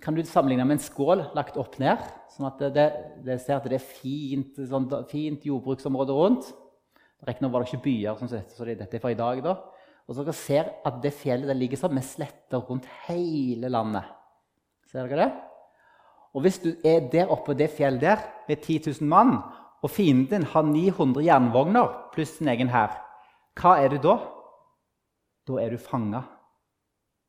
kan 0.00 0.16
du 0.16 0.24
sammenligne 0.24 0.64
med 0.64 0.78
en 0.78 0.84
skål 0.84 1.26
lagt 1.36 1.58
opp 1.60 1.78
ned. 1.80 2.00
sånn 2.32 2.48
at 2.48 2.62
det, 2.72 2.86
det 3.24 3.36
ser 3.42 3.58
at 3.58 3.68
det 3.68 3.76
er 3.80 3.84
fint, 3.84 4.56
sånn, 4.68 4.88
fint 5.10 5.44
jordbruksområde 5.44 6.16
rundt. 6.16 6.50
Riktignok 7.26 7.52
var 7.52 7.62
det 7.62 7.70
ikke 7.70 7.84
byer, 7.84 8.16
som 8.16 8.30
dette, 8.30 8.54
så 8.56 8.64
dette 8.64 8.96
er 8.96 9.02
for 9.02 9.12
i 9.12 9.18
dag. 9.18 9.42
da. 9.44 9.56
Og 10.08 10.16
så 10.16 10.24
dere 10.24 10.34
ser 10.34 10.70
at 10.86 10.98
det 11.02 11.12
fjellet 11.14 11.56
ligger 11.56 11.78
sammen 11.78 12.00
med 12.00 12.08
sletter 12.08 12.64
rundt 12.66 12.88
hele 13.06 13.68
landet. 13.70 14.08
Ser 14.90 15.06
dere 15.06 15.26
det? 15.26 15.30
Og 16.34 16.42
hvis 16.44 16.58
du 16.62 16.72
er 16.86 17.08
der 17.12 17.30
oppe 17.30 17.50
på 17.50 17.58
det 17.58 17.70
fjellet 17.74 18.00
der 18.00 18.24
med 18.48 18.62
10 18.62 18.80
000 19.00 19.08
mann, 19.10 19.36
og 19.82 19.90
fienden 19.90 20.42
din 20.42 20.50
har 20.50 20.62
900 20.62 21.24
jernvogner 21.24 21.94
pluss 22.14 22.36
sin 22.38 22.48
egen 22.52 22.68
hær, 22.68 22.96
hva 23.60 23.76
er 23.80 23.94
du 23.94 23.98
da? 24.02 24.16
Da 25.48 25.60
er 25.62 25.74
du 25.74 25.78
fanga. 25.78 26.22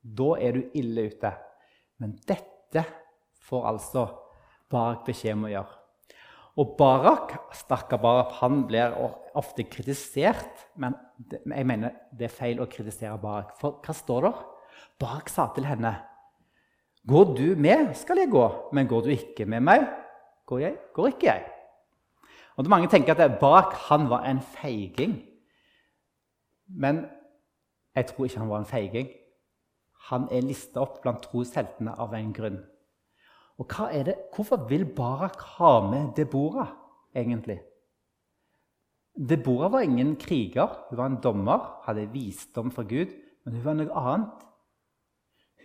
Da 0.01 0.35
er 0.39 0.57
du 0.57 0.77
ille 0.77 1.07
ute. 1.11 1.31
Men 1.99 2.17
dette 2.27 2.83
får 3.45 3.67
altså 3.67 4.07
Barak 4.71 5.05
beskjed 5.05 5.37
om 5.37 5.47
å 5.47 5.53
gjøre. 5.53 5.80
Og 6.59 6.75
Barak, 6.77 7.37
stakkar 7.55 8.01
Barak, 8.03 8.33
han 8.41 8.65
blir 8.67 8.95
ofte 9.39 9.63
kritisert. 9.63 10.65
Men 10.75 10.97
jeg 11.31 11.67
mener 11.67 11.95
det 12.11 12.27
er 12.27 12.35
feil 12.35 12.59
å 12.59 12.67
kritisere 12.71 13.15
Barak. 13.21 13.55
For 13.59 13.79
hva 13.79 13.95
står 13.95 14.27
der? 14.27 14.41
Barak 14.99 15.29
sa 15.29 15.47
til 15.55 15.65
henne, 15.65 15.95
'Går 17.07 17.35
du 17.35 17.55
med, 17.55 17.95
skal 17.95 18.17
jeg 18.17 18.29
gå. 18.29 18.69
Men 18.73 18.87
går 18.87 19.01
du 19.01 19.09
ikke 19.09 19.45
med 19.45 19.59
meg, 19.61 19.87
går, 20.45 20.59
jeg, 20.59 20.77
går 20.93 21.07
ikke 21.07 21.25
jeg.' 21.25 21.51
Og 22.57 22.67
Mange 22.69 22.87
tenker 22.87 23.15
at 23.17 23.39
Barak 23.39 23.73
han 23.73 24.09
var 24.09 24.25
en 24.25 24.41
feiging. 24.41 25.23
Men 26.67 27.05
jeg 27.95 28.05
tror 28.05 28.25
ikke 28.25 28.39
han 28.39 28.49
var 28.49 28.59
en 28.59 28.65
feiging. 28.65 29.09
Han 30.09 30.27
er 30.31 30.41
lista 30.41 30.81
opp 30.81 31.01
blant 31.01 31.23
trosheltene 31.23 31.95
av 31.99 32.13
en 32.13 32.33
grunn. 32.33 32.59
Og 33.61 33.67
hva 33.69 33.91
er 33.93 34.07
det? 34.07 34.15
Hvorfor 34.33 34.65
vil 34.69 34.87
Barak 34.89 35.41
ha 35.57 35.73
med 35.85 36.15
Debora, 36.17 36.65
egentlig? 37.15 37.59
Debora 39.13 39.69
var 39.69 39.85
ingen 39.85 40.15
kriger. 40.15 40.87
Hun 40.89 40.97
var 40.97 41.05
en 41.05 41.21
dommer, 41.21 41.81
hadde 41.85 42.09
visdom 42.13 42.71
fra 42.71 42.83
Gud. 42.83 43.13
Men 43.45 43.55
hun 43.55 43.65
var 43.65 43.77
noe 43.77 44.01
annet. 44.01 44.45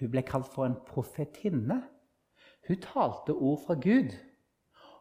Hun 0.00 0.12
ble 0.12 0.22
kalt 0.28 0.48
for 0.52 0.68
en 0.68 0.76
profetinne. 0.88 1.80
Hun 2.68 2.82
talte 2.84 3.32
ord 3.32 3.62
fra 3.64 3.78
Gud. 3.80 4.12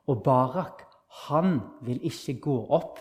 Og 0.08 0.24
Barak 0.24 0.86
han 1.28 1.60
vil 1.82 2.00
ikke 2.04 2.40
gå 2.48 2.58
opp 2.70 3.00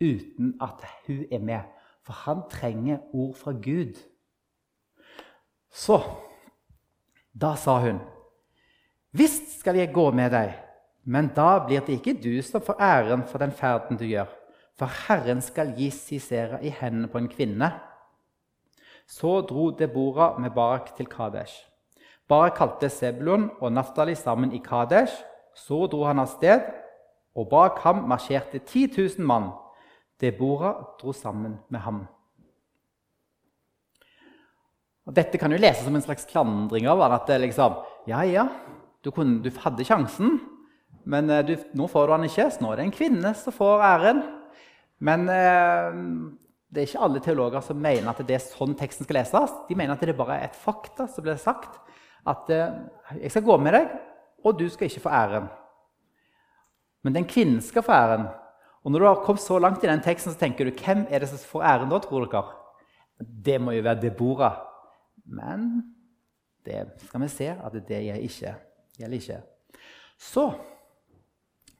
uten 0.00 0.56
at 0.60 0.84
hun 1.06 1.24
er 1.32 1.40
med. 1.40 1.64
For 2.04 2.12
han 2.26 2.44
trenger 2.50 3.00
ord 3.12 3.34
fra 3.40 3.52
Gud. 3.52 3.96
Så 5.70 6.02
da 7.40 7.54
sa 7.56 7.78
hun, 7.80 8.00
'Visst 9.12 9.60
skal 9.60 9.76
jeg 9.76 9.92
gå 9.92 10.10
med 10.10 10.30
deg, 10.30 10.52
men 11.04 11.30
da 11.34 11.58
blir 11.66 11.80
det 11.80 11.98
ikke 11.98 12.22
du 12.22 12.42
som 12.42 12.62
får 12.62 12.78
æren 12.78 13.26
for 13.26 13.38
den 13.38 13.52
ferden 13.52 13.96
du 13.96 14.04
gjør.' 14.04 14.36
For 14.80 14.86
Herren 14.86 15.42
skal 15.44 15.74
gi 15.76 15.90
Sisera 15.90 16.56
i 16.64 16.70
hendene 16.72 17.08
på 17.12 17.18
en 17.18 17.28
kvinne. 17.28 17.68
Så 19.06 19.40
dro 19.44 19.70
Debora 19.76 20.38
med 20.38 20.54
Barak 20.56 20.94
til 20.96 21.06
Kadesh. 21.06 21.66
Barak 22.28 22.56
kalte 22.56 22.88
Sebulon 22.88 23.50
og 23.60 23.72
Naftali 23.72 24.14
sammen 24.14 24.54
i 24.56 24.62
Kadesh. 24.64 25.12
Så 25.54 25.86
dro 25.90 26.04
han 26.06 26.22
av 26.22 26.30
sted, 26.30 26.62
og 27.36 27.50
bak 27.50 27.82
ham 27.84 28.06
marsjerte 28.08 28.58
10 28.58 28.86
000 29.18 29.26
mann. 29.26 29.50
Debora 30.20 30.72
dro 31.00 31.12
sammen 31.12 31.58
med 31.68 31.80
ham. 31.80 32.06
Og 35.06 35.16
dette 35.16 35.38
kan 35.38 35.52
jo 35.52 35.58
leses 35.58 35.84
som 35.84 35.96
en 35.96 36.04
slags 36.04 36.24
klandring 36.30 36.86
av 36.88 37.02
at 37.02 37.26
det 37.26 37.40
liksom, 37.40 37.80
ja, 38.06 38.22
ja, 38.24 38.46
du, 39.04 39.10
kunne, 39.10 39.40
du 39.44 39.50
hadde 39.62 39.86
sjansen, 39.86 40.38
men 41.08 41.30
eh, 41.30 41.44
du, 41.46 41.54
nå 41.76 41.88
får 41.90 42.06
du 42.06 42.14
den 42.14 42.28
ikke. 42.28 42.48
Så 42.52 42.64
nå 42.64 42.72
er 42.72 42.80
det 42.80 42.88
en 42.88 42.94
kvinne 42.94 43.32
som 43.38 43.54
får 43.56 43.84
æren. 43.86 44.22
Men 45.00 45.28
eh, 45.32 46.00
det 46.70 46.82
er 46.82 46.90
ikke 46.90 47.06
alle 47.06 47.22
teologer 47.24 47.64
som 47.64 47.80
mener 47.80 48.10
at 48.12 48.20
det 48.26 48.36
er 48.36 48.44
sånn 48.44 48.76
teksten 48.78 49.08
skal 49.08 49.22
leses. 49.22 49.56
De 49.68 49.78
mener 49.78 49.96
at 49.96 50.04
det 50.04 50.18
bare 50.18 50.38
er 50.38 50.50
et 50.50 50.60
fakta 50.60 51.08
som 51.10 51.24
blir 51.26 51.40
sagt. 51.40 51.80
At 52.28 52.50
eh, 52.52 52.76
'jeg 53.16 53.32
skal 53.32 53.46
gå 53.48 53.56
med 53.56 53.74
deg, 53.74 53.96
og 54.44 54.58
du 54.58 54.68
skal 54.68 54.86
ikke 54.90 55.06
få 55.08 55.10
æren'. 55.10 55.48
Men 57.02 57.14
den 57.14 57.24
kvinnen 57.24 57.60
skal 57.64 57.82
få 57.82 57.92
æren. 57.92 58.28
Og 58.84 58.92
når 58.92 58.98
du 58.98 59.06
har 59.06 59.24
kommet 59.24 59.42
så 59.42 59.58
langt 59.58 59.84
i 59.84 59.88
den 59.88 60.00
teksten, 60.00 60.32
så 60.32 60.38
tenker 60.38 60.64
du 60.64 60.76
hvem 60.84 61.06
er 61.10 61.18
det 61.18 61.28
som 61.28 61.38
får 61.38 61.62
æren 61.62 61.90
da, 61.90 61.98
tror 61.98 62.26
dere? 62.28 62.44
Det 63.20 63.60
må 63.60 63.72
jo 63.72 63.82
være 63.82 64.00
Deborah. 64.00 64.60
Men 65.24 65.82
det 66.64 66.92
skal 67.00 67.20
vi 67.20 67.28
se 67.28 67.48
at 67.48 67.72
det 67.72 67.96
er 67.96 68.06
jeg 68.12 68.28
ikke. 68.28 68.54
Gjelder 69.00 69.16
ikke. 69.16 69.38
Så 70.20 70.50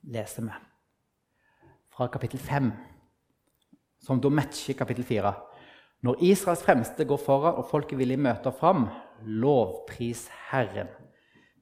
leser 0.08 0.46
vi 0.46 0.54
fra 1.92 2.06
kapittel 2.08 2.40
5. 2.40 2.72
som 4.00 4.20
da 4.20 4.30
matcher 4.32 4.72
kapittel 4.72 5.04
4. 5.04 5.32
Når 6.02 6.22
Israels 6.24 6.62
fremste 6.64 7.04
går 7.04 7.18
foran 7.20 7.58
og 7.60 7.66
folket 7.68 7.98
villig 8.00 8.16
møter 8.18 8.54
fram, 8.56 8.86
lovpris 9.20 10.30
Herren. 10.48 10.88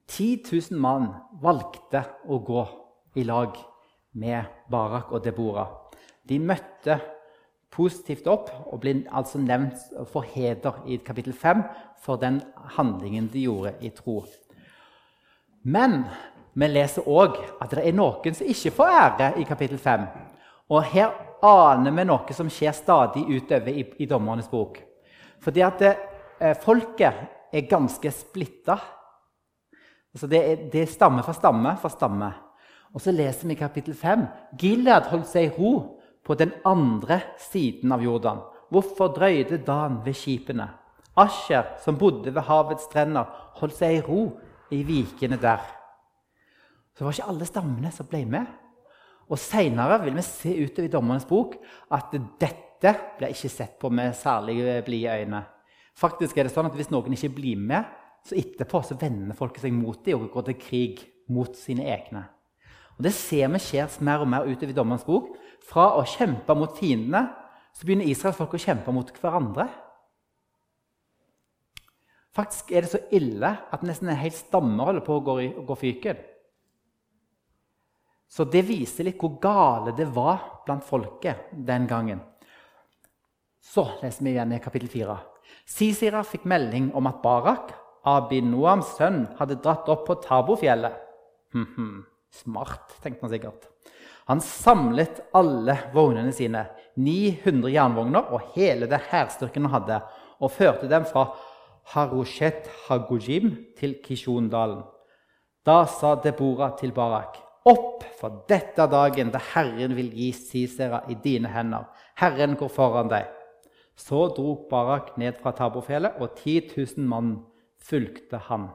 10 0.07 0.45
000 0.71 0.79
mann 0.79 1.09
valgte 1.43 2.05
å 2.31 2.39
gå 2.39 2.63
i 3.19 3.27
lag 3.27 3.59
med 4.15 4.47
Barak 4.71 5.11
og 5.11 5.25
Deborah. 5.25 5.75
De 6.29 6.39
møtte 6.39 7.01
positivt 7.75 8.31
opp 8.31 8.53
og 8.71 8.79
ble 8.85 9.01
altså 9.11 9.43
nevnt 9.43 9.83
for 10.13 10.23
heder 10.23 10.79
i 10.87 11.03
kapittel 11.03 11.35
5 11.35 11.67
for 12.05 12.23
den 12.23 12.39
handlingen 12.79 13.27
de 13.33 13.49
gjorde 13.49 13.75
i 13.83 13.91
tro. 13.91 14.23
Men 15.69 16.03
vi 16.59 16.69
leser 16.71 17.07
òg 17.09 17.37
at 17.61 17.73
det 17.75 17.85
er 17.85 17.97
noen 17.97 18.37
som 18.37 18.49
ikke 18.49 18.73
får 18.79 18.95
ære 19.03 19.33
i 19.43 19.47
kapittel 19.49 19.79
5. 19.81 20.07
Og 20.73 20.85
her 20.93 21.13
aner 21.45 21.95
vi 21.95 22.07
noe 22.09 22.37
som 22.37 22.51
skjer 22.53 22.75
stadig 22.77 23.25
utover 23.29 23.73
i, 23.73 23.85
i 24.01 24.09
Dommernes 24.09 24.49
bok. 24.51 24.81
Fordi 25.45 25.63
at 25.63 25.83
det, 25.83 25.93
eh, 26.41 26.57
folket 26.59 27.53
er 27.53 27.69
ganske 27.71 28.11
splitta. 28.13 28.79
Altså 30.15 30.27
det, 30.27 30.43
det 30.73 30.89
stamme 30.91 31.23
for 31.23 31.37
stamme 31.37 31.77
for 31.81 31.93
stamme. 31.93 32.33
Og 32.95 33.05
så 33.05 33.13
leser 33.13 33.49
vi 33.49 33.55
i 33.55 33.61
kapittel 33.61 33.95
5 33.95 34.27
Gilead 34.59 35.13
holdt 35.13 35.29
seg 35.29 35.51
i 35.51 35.55
ro 35.55 35.73
på 36.25 36.35
den 36.35 36.53
andre 36.67 37.21
siden 37.51 37.93
av 37.93 38.03
Jordan. 38.03 38.41
Hvorfor 38.73 39.13
drøyde 39.17 39.61
Dan 39.65 40.01
ved 40.05 40.17
skipene? 40.17 40.69
Asher, 41.19 41.75
som 41.83 41.99
bodde 41.99 42.35
ved 42.35 42.45
havets 42.47 42.87
strender, 42.89 43.29
holdt 43.61 43.77
seg 43.79 43.99
i 43.99 44.05
ro 44.05 44.23
i 44.75 44.83
vikene 44.87 45.39
der. 45.41 45.63
Så 46.93 47.01
det 47.01 47.07
var 47.07 47.17
ikke 47.17 47.29
alle 47.33 47.47
stammene 47.49 47.93
som 47.95 48.09
ble 48.11 48.25
med. 48.27 48.49
Og 49.29 49.39
Seinere 49.41 50.01
vil 50.03 50.17
vi 50.17 50.25
se 50.25 50.55
utover 50.57 50.89
i 50.89 50.93
Dommernes 50.93 51.29
bok 51.29 51.59
at 51.95 52.17
dette 52.41 52.95
ble 53.19 53.31
ikke 53.35 53.51
sett 53.53 53.77
på 53.81 53.91
med 53.93 54.17
særlig 54.17 54.61
blide 54.87 55.19
øyne. 55.21 55.43
Faktisk 55.99 56.39
er 56.39 56.47
det 56.47 56.55
sånn 56.55 56.69
at 56.69 56.77
Hvis 56.79 56.91
noen 56.91 57.15
ikke 57.15 57.35
blir 57.37 57.59
med, 57.59 57.85
så 58.25 58.37
etterpå 58.39 58.83
så 58.85 58.97
vender 58.99 59.37
folk 59.37 59.59
seg 59.59 59.75
mot 59.75 60.01
dem 60.05 60.25
og 60.25 60.33
går 60.33 60.49
til 60.49 60.59
krig 60.63 61.05
mot 61.29 61.55
sine 61.57 61.87
egne. 61.87 62.25
Og 62.99 63.05
Det 63.05 63.13
ser 63.15 63.49
vi 63.55 63.61
skjer 63.63 64.03
mer 64.03 64.25
og 64.25 64.29
mer 64.29 64.47
utover 64.47 64.73
i 64.73 64.77
Dommerens 64.77 65.07
bok. 65.07 65.37
Fra 65.69 65.93
å 65.99 66.05
kjempe 66.07 66.55
mot 66.55 66.75
fiendene 66.79 67.29
så 67.75 67.87
begynner 67.87 68.09
Israels 68.11 68.39
folk 68.39 68.57
å 68.57 68.63
kjempe 68.63 68.93
mot 68.95 69.11
hverandre. 69.21 69.69
Faktisk 72.39 72.71
er 72.71 72.85
det 72.85 72.93
så 72.93 73.01
ille 73.15 73.49
at 73.75 73.83
nesten 73.83 74.13
en 74.13 74.21
hel 74.21 74.35
stamme 74.35 74.85
holder 74.87 75.03
på 75.03 75.17
å 75.19 75.23
gå, 75.27 75.35
gå 75.67 75.77
fyken. 75.81 76.21
Så 78.31 78.45
det 78.47 78.63
viser 78.69 79.09
litt 79.09 79.19
hvor 79.19 79.41
gale 79.43 79.95
det 79.97 80.07
var 80.15 80.63
blant 80.67 80.87
folket 80.87 81.49
den 81.67 81.89
gangen. 81.91 82.21
Så 83.59 83.83
leser 84.05 84.25
vi 84.25 84.37
igjen 84.37 84.55
i 84.55 84.61
kapittel 84.63 84.91
4. 84.93 85.17
Sisira 85.69 86.23
fikk 86.25 86.47
melding 86.49 86.93
om 86.97 87.09
at 87.11 87.19
Barak, 87.25 87.73
Abinoams 88.07 88.95
sønn, 89.01 89.25
hadde 89.41 89.59
dratt 89.65 89.89
opp 89.91 90.07
på 90.07 90.21
Tabofjellet. 90.23 90.95
Hm, 91.57 91.67
hm. 91.75 91.99
Smart, 92.39 92.95
tenkte 93.03 93.27
han 93.27 93.33
sikkert. 93.33 93.67
Han 94.29 94.45
samlet 94.45 95.25
alle 95.37 95.75
vognene 95.95 96.31
sine, 96.37 96.67
900 97.01 97.73
jernvogner 97.73 98.31
og 98.37 98.53
hele 98.55 98.87
det 98.91 99.01
hærstyrken 99.11 99.67
han 99.67 99.79
hadde, 99.81 100.01
og 100.39 100.53
førte 100.53 100.87
dem 100.91 101.09
fra 101.09 101.31
Haroshet 101.93 102.69
Hagojim 102.87 103.55
til 103.79 103.97
Kishondalen. 104.05 104.83
Da 105.67 105.85
sa 105.87 106.15
Deborah 106.21 106.77
til 106.79 106.93
Barak.: 106.93 107.39
Opp, 107.65 108.05
for 108.21 108.45
dette 108.49 108.83
er 108.83 108.91
dagen 108.93 109.33
da 109.33 109.41
Herren 109.55 109.97
vil 109.97 110.11
gi 110.13 110.33
Sisera 110.33 111.03
i 111.09 111.17
dine 111.25 111.49
hender. 111.53 111.89
Herren 112.17 112.57
går 112.57 112.69
foran 112.69 113.11
deg. 113.11 113.27
Så 113.97 114.29
dro 114.37 114.69
Barak 114.71 115.17
ned 115.19 115.41
fra 115.43 115.53
Tabofjellet, 115.53 116.21
og 116.21 116.37
10 116.37 116.71
000 116.77 117.07
mann 117.09 117.35
fulgte 117.83 118.39
han. 118.49 118.69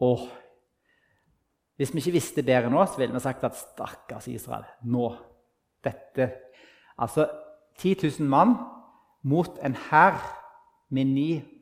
Og 0.00 0.28
hvis 1.76 1.94
vi 1.94 1.98
ikke 1.98 2.14
visste 2.14 2.42
bedre 2.42 2.70
nå, 2.70 2.84
så 2.86 3.00
ville 3.00 3.14
vi 3.14 3.20
sagt 3.20 3.44
at 3.44 3.56
stakkars 3.58 4.28
Israel. 4.28 4.64
Nå. 4.82 5.14
Dette 5.84 6.32
Altså 6.98 7.26
10 7.78 7.96
000 8.20 8.28
mann 8.30 8.54
mot 9.22 9.58
en 9.64 9.74
hær 9.90 10.20
med 10.90 11.04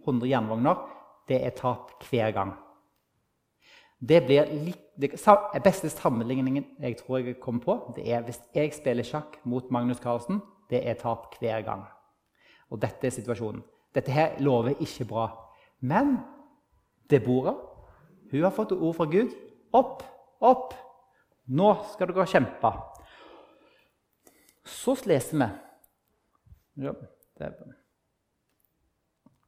900 0.06 0.28
jernvogner, 0.28 0.82
det 1.28 1.40
er 1.46 1.50
tap 1.56 1.92
hver 2.10 2.30
gang. 2.30 2.52
Det 4.08 4.24
blir 4.26 4.48
det 5.00 5.62
beste 5.64 5.90
sammenligningen 5.90 6.64
jeg 6.80 6.96
tror 6.98 7.18
jeg 7.18 7.40
kom 7.40 7.60
på, 7.60 7.94
det 7.96 8.08
er 8.12 8.22
hvis 8.26 8.40
jeg 8.54 8.74
spiller 8.74 9.06
sjakk 9.06 9.38
mot 9.44 9.70
Magnus 9.70 10.02
Carlsen. 10.02 10.40
Det 10.70 10.80
er 10.88 10.94
tap 10.94 11.34
hver 11.40 11.62
gang. 11.62 11.84
Og 12.70 12.80
dette 12.82 13.06
er 13.06 13.12
situasjonen. 13.12 13.62
Dette 13.94 14.10
her 14.10 14.38
lover 14.40 14.74
ikke 14.80 15.04
bra. 15.04 15.28
Men 15.80 16.18
Deborah 17.10 17.54
hun 18.32 18.42
har 18.42 18.54
fått 18.56 18.72
ord 18.72 18.94
fra 18.96 19.04
Gud. 19.04 19.34
Opp, 19.76 20.00
opp! 20.40 20.72
Nå 21.52 21.68
skal 21.92 22.08
dere 22.08 22.24
kjempe. 22.30 22.70
Så 24.64 24.96
leser 25.04 25.36
vi 25.36 26.86
ja, 26.86 26.94
det 27.38 27.52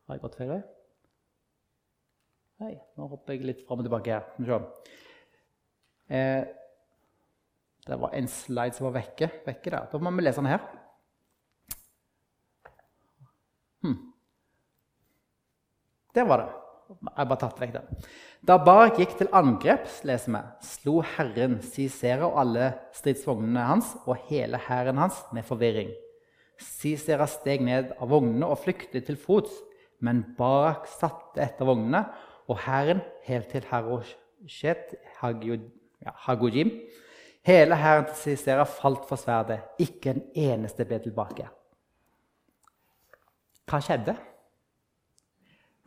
Har 0.05 0.19
jeg 0.19 0.25
gått 0.25 0.37
feil 0.39 0.51
vei? 0.53 0.63
Nei, 2.65 2.75
nå 2.97 3.09
hopper 3.11 3.35
jeg 3.35 3.49
litt 3.49 3.63
fram 3.67 3.81
og 3.83 3.87
tilbake 3.89 4.15
her. 4.15 4.67
Eh, 6.09 6.43
det 7.85 8.01
var 8.01 8.15
en 8.17 8.29
slide 8.31 8.77
som 8.77 8.89
var 8.89 8.99
vekke, 9.01 9.31
vekke 9.45 9.73
der. 9.73 9.89
Da 9.91 10.01
må 10.01 10.13
vi 10.15 10.25
lese 10.25 10.41
den 10.41 10.53
her. 10.53 10.63
Hm. 13.85 13.97
Der 16.15 16.29
var 16.29 16.45
det. 16.45 16.53
Jeg 16.95 17.17
har 17.17 17.29
bare 17.29 17.41
tatt 17.41 17.61
vekk 17.61 17.75
den. 17.75 18.09
Da 18.45 18.59
Barak 18.61 18.99
gikk 19.01 19.15
til 19.19 19.31
angrep, 19.33 19.87
leser 20.05 20.35
vi, 20.35 20.41
slo 20.69 20.99
Herren 21.15 21.59
Sisera 21.65 22.29
og 22.29 22.37
alle 22.43 22.71
stridsvognene 22.97 23.69
hans 23.71 23.95
og 24.05 24.21
hele 24.29 24.61
hæren 24.67 25.01
hans 25.01 25.23
med 25.33 25.47
forvirring. 25.49 25.95
Sisera 26.61 27.27
steg 27.29 27.65
ned 27.65 27.95
av 27.97 28.13
vognene 28.13 28.47
og 28.53 28.61
flyktet 28.63 29.09
til 29.09 29.17
fots, 29.21 29.53
men 30.01 30.23
Barak 30.39 30.89
satte 30.91 31.43
etter 31.45 31.69
vognene, 31.69 32.05
og 32.49 32.61
hæren 32.67 33.01
helt 33.25 33.49
til 33.53 33.65
Haroshet 33.71 34.95
Hagojim. 36.27 36.73
Hele 37.45 37.77
hæren 37.77 38.07
til 38.11 38.17
Sisera 38.17 38.65
falt 38.69 39.07
for 39.09 39.21
sverdet. 39.21 39.61
Ikke 39.79 40.11
en 40.13 40.23
eneste 40.35 40.85
ble 40.89 40.99
tilbake. 41.05 41.49
Hva 43.69 43.81
skjedde? 43.81 44.17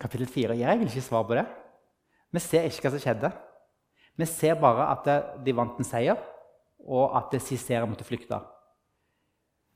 Kapittel 0.02 0.30
4 0.30 0.58
gir 0.58 0.70
egentlig 0.70 0.94
ikke 0.96 1.08
svar 1.08 1.26
på 1.26 1.38
det. 1.38 1.46
Vi 2.34 2.42
ser 2.42 2.66
ikke 2.68 2.86
hva 2.86 2.94
som 2.94 3.02
skjedde. 3.06 3.32
Vi 4.18 4.26
ser 4.30 4.58
bare 4.62 4.90
at 4.94 5.10
de 5.46 5.54
vant 5.58 5.78
en 5.78 5.86
seier, 5.86 6.18
og 6.82 7.18
at 7.18 7.34
Sisera 7.42 7.86
måtte 7.86 8.06
flykte. 8.06 8.40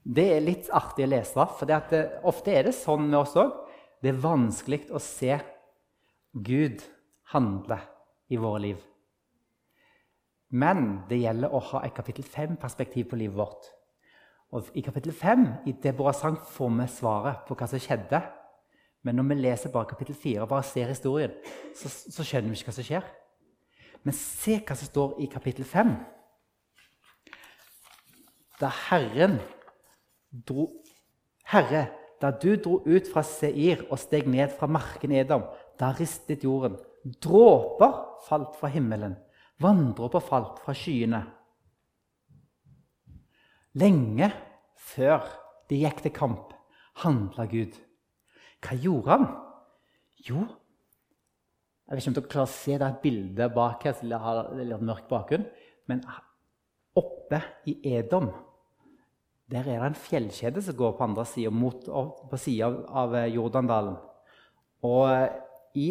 Det 0.02 0.28
er 0.36 0.42
litt 0.42 0.70
artig 0.74 1.06
å 1.06 1.12
lese, 1.12 1.46
for 1.58 1.70
det, 1.70 2.02
ofte 2.26 2.54
er 2.54 2.66
det 2.70 2.74
sånn 2.78 3.06
med 3.06 3.20
oss 3.20 3.36
òg. 3.38 3.54
Det 4.02 4.10
er 4.10 4.24
vanskelig 4.24 4.88
å 4.92 5.00
se 5.02 5.36
Gud 6.34 6.82
handle 7.34 7.78
i 8.32 8.40
våre 8.42 8.64
liv. 8.64 8.82
Men 10.52 11.04
det 11.08 11.22
gjelder 11.22 11.54
å 11.54 11.62
ha 11.72 11.84
et 11.86 11.96
kapittel 11.96 12.26
5-perspektiv 12.28 13.08
på 13.12 13.20
livet 13.20 13.38
vårt. 13.38 13.70
Og 14.52 14.68
I 14.76 14.84
kapittel 14.84 15.14
5 15.16 15.46
i 15.70 15.78
Deborah 15.84 16.16
sang 16.16 16.36
får 16.36 16.72
vi 16.80 16.88
svaret 16.92 17.46
på 17.48 17.56
hva 17.56 17.70
som 17.72 17.80
skjedde 17.80 18.20
men 19.02 19.18
når 19.18 19.30
vi 19.32 19.38
leser 19.40 19.74
bare 19.74 19.90
kapittel 19.90 20.16
4 20.16 20.44
og 20.44 20.50
bare 20.52 20.66
ser 20.68 20.92
historien, 20.92 21.34
så, 21.76 21.90
så, 21.90 22.24
skjønner 22.24 22.52
vi 22.52 22.60
ikke 22.60 22.70
hva 22.70 22.76
som 22.76 22.86
skjer. 22.86 23.08
Men 24.06 24.18
se 24.18 24.60
hva 24.60 24.78
som 24.78 24.90
står 24.90 25.16
i 25.26 25.30
kapittel 25.32 25.66
5. 25.66 25.96
Da 28.62 28.70
Herren 28.90 29.40
dro 30.30 30.68
Herre, 31.50 31.88
da 32.22 32.30
du 32.32 32.54
dro 32.62 32.80
ut 32.86 33.10
fra 33.10 33.24
Seir 33.26 33.86
og 33.90 34.00
steg 34.00 34.28
ned 34.30 34.54
fra 34.54 34.70
marken 34.70 35.14
Edom, 35.16 35.48
da 35.80 35.92
ristet 35.98 36.46
jorden. 36.46 36.78
Dråper 37.02 37.96
falt 38.28 38.58
fra 38.60 38.70
himmelen, 38.70 39.16
vanndråper 39.62 40.22
falt 40.22 40.62
fra 40.62 40.76
skyene. 40.78 41.24
Lenge 43.82 44.30
før 44.92 45.26
de 45.72 45.80
gikk 45.82 46.04
til 46.06 46.14
kamp, 46.14 46.52
handla 47.02 47.48
Gud. 47.50 47.78
Hva 48.62 48.78
gjorde 48.78 49.16
han? 49.16 49.30
Jo 50.22 50.44
Jeg 51.90 51.98
vet 51.98 52.04
ikke 52.04 52.12
om 52.12 52.16
dere 52.16 52.32
klarer 52.32 52.48
å 52.48 52.52
se 52.54 52.76
det 52.78 52.80
bildet 52.80 52.94
et 52.94 53.02
bilde 53.04 53.48
bak 53.56 53.84
her. 53.84 53.96
det 54.00 54.20
har 54.24 54.52
litt 54.56 54.84
mørk 54.86 55.08
bakgrunn. 55.10 55.48
Men 55.90 56.04
oppe 56.96 57.42
i 57.68 57.74
Edom 57.98 58.30
der 59.52 59.68
er 59.68 59.82
det 59.82 59.90
en 59.92 59.98
fjellkjede 60.00 60.64
som 60.64 60.78
går 60.80 60.94
på 60.98 61.04
andre 61.04 61.26
sida, 61.28 61.52
på 61.52 62.40
sida 62.40 62.70
av, 62.70 62.78
av 63.04 63.16
eh, 63.20 63.32
Jordandalen. 63.36 63.98
Og 64.88 65.02
eh, 65.12 65.26
i, 65.76 65.88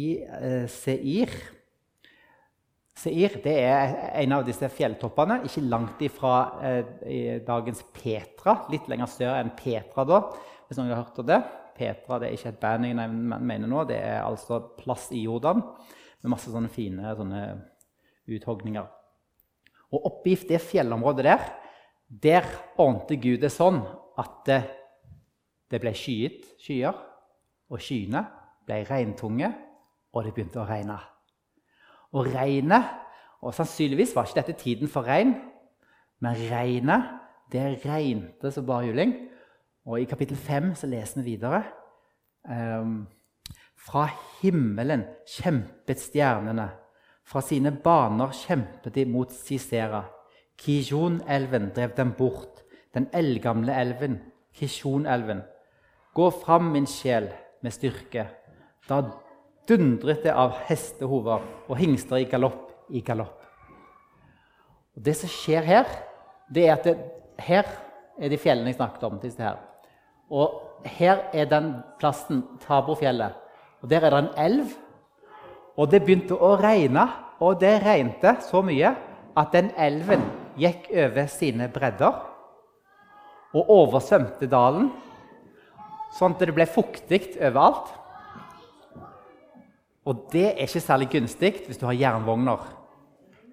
i 0.00 0.06
eh, 0.22 0.64
Seir 0.70 1.32
Seir 3.02 3.38
det 3.42 3.54
er 3.56 3.94
en 4.20 4.34
av 4.36 4.44
disse 4.46 4.68
fjelltoppene, 4.70 5.40
ikke 5.48 5.64
langt 5.64 6.02
ifra 6.04 6.34
eh, 6.68 7.40
dagens 7.44 7.80
Petra. 7.96 8.60
Litt 8.70 8.88
lenger 8.90 9.10
større 9.10 9.40
enn 9.42 9.54
Petra, 9.58 10.04
da, 10.06 10.20
hvis 10.68 10.78
noen 10.78 10.92
har 10.92 11.02
hørt 11.02 11.22
om 11.22 11.28
det. 11.30 11.40
Petra 11.72 12.18
det 12.20 12.28
er 12.28 12.36
ikke 12.36 12.52
et 12.52 12.60
band 12.60 12.86
jeg 12.86 13.12
mener 13.48 13.68
nå, 13.70 13.86
det 13.88 13.96
er 13.96 14.20
altså 14.22 14.60
plass 14.76 15.08
i 15.16 15.24
Jordan 15.24 15.62
med 16.22 16.34
masse 16.34 16.52
sånne 16.52 16.70
fine 16.70 17.14
sånne 17.18 17.40
uthogninger. 18.30 18.84
Og 19.92 20.06
oppi 20.08 20.36
det 20.48 20.60
fjellområdet 20.62 21.26
der, 21.26 21.48
der 22.12 22.44
ordnet 22.76 23.20
Gud 23.22 23.40
det 23.40 23.52
sånn 23.52 23.80
at 24.20 24.48
det, 24.48 25.80
ble 25.80 25.94
skyet 25.96 26.44
skyer, 26.60 26.96
og 27.72 27.80
skyene 27.80 28.26
ble 28.68 28.82
regntunge, 28.84 29.48
og 30.12 30.26
det 30.26 30.34
begynte 30.36 30.60
å 30.60 30.68
regne. 30.68 30.98
Og 32.12 32.28
regnet 32.34 32.98
Og 33.42 33.50
sannsynligvis 33.50 34.12
var 34.14 34.28
ikke 34.28 34.36
dette 34.38 34.54
tiden 34.54 34.86
for 34.86 35.02
regn, 35.02 35.32
men 36.22 36.36
regnet 36.46 37.08
det 37.50 37.80
regnte 37.82 38.52
som 38.54 38.68
bare 38.68 38.86
juling. 38.86 39.16
Og 39.82 39.98
i 39.98 40.06
kapittel 40.06 40.38
5 40.38 40.76
så 40.78 40.86
leser 40.86 41.24
vi 41.24 41.32
videre 41.32 41.64
um, 42.46 43.00
Fra 43.74 44.04
himmelen 44.38 45.02
kjempet 45.26 45.98
stjernene. 45.98 46.68
Fra 47.26 47.42
sine 47.42 47.72
baner 47.74 48.30
kjempet 48.30 48.94
de 48.94 49.08
mot 49.10 49.34
Sisera. 49.34 50.04
Kijon-elven 50.58 51.70
drev 51.74 51.94
dem 51.96 52.12
bort. 52.18 52.62
Den 52.94 53.08
eldgamle 53.12 53.72
elven, 53.72 54.20
Kishon-elven. 54.54 55.42
Gå 56.14 56.30
fram, 56.30 56.72
min 56.72 56.86
sjel, 56.86 57.30
med 57.62 57.72
styrke. 57.72 58.26
Da 58.88 59.00
dundret 59.68 60.24
det 60.26 60.34
av 60.34 60.56
hestehover 60.66 61.44
og 61.68 61.78
hingster 61.78 62.20
i 62.20 62.28
galopp 62.28 62.72
i 62.90 63.00
galopp. 63.00 63.38
Og 64.96 65.02
Det 65.02 65.14
som 65.16 65.30
skjer 65.30 65.64
her, 65.64 65.86
det 66.52 66.66
er 66.66 66.74
at 66.74 66.84
det, 66.84 66.96
her 67.38 67.68
er 68.20 68.28
de 68.28 68.38
fjellene 68.38 68.68
jeg 68.72 68.76
snakket 68.76 69.06
om. 69.08 69.18
disse 69.22 69.42
her. 69.42 69.56
Og 70.30 70.60
her 70.84 71.28
er 71.32 71.44
den 71.44 71.74
plassen, 71.98 72.44
Taborfjellet. 72.60 73.32
Og 73.82 73.90
Der 73.90 74.04
er 74.04 74.10
det 74.10 74.18
en 74.18 74.34
elv. 74.36 74.66
Og 75.76 75.90
det 75.90 76.02
begynte 76.04 76.34
å 76.34 76.56
regne, 76.56 77.08
og 77.40 77.60
det 77.60 77.82
regnet 77.82 78.42
så 78.44 78.62
mye 78.62 78.94
at 79.36 79.52
den 79.52 79.70
elven 79.78 80.20
gikk 80.58 80.90
over 81.04 81.26
sine 81.32 81.68
bredder 81.72 82.20
og 83.52 83.72
oversvømte 83.72 84.48
dalen, 84.50 84.90
sånn 86.16 86.36
at 86.36 86.44
det 86.44 86.54
ble 86.56 86.66
fuktig 86.68 87.22
overalt. 87.38 87.90
Og 90.08 90.24
det 90.32 90.48
er 90.52 90.64
ikke 90.66 90.82
særlig 90.82 91.10
gunstig 91.12 91.52
hvis 91.66 91.80
du 91.80 91.86
har 91.86 91.98
jernvogner. 91.98 92.64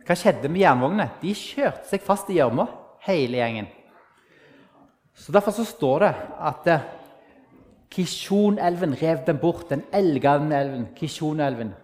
Hva 0.07 0.15
skjedde 0.17 0.49
med 0.49 0.63
jernvognene? 0.63 1.11
De 1.21 1.35
kjørte 1.37 1.85
seg 1.91 2.01
fast 2.01 2.31
i 2.33 2.39
gjørma, 2.39 2.65
hele 3.05 3.37
gjengen. 3.37 3.67
Så 5.13 5.35
Derfor 5.35 5.53
så 5.53 5.65
står 5.67 6.05
det 6.05 6.13
at 6.49 6.69
eh, 6.71 6.87
Kishon-elven 7.93 8.95
rev 9.01 9.21
dem 9.27 9.37
bort. 9.41 9.67
Den 9.69 9.83
elgende 9.93 10.57
elven, 10.57 10.87
Kishon-elven. 10.97 11.75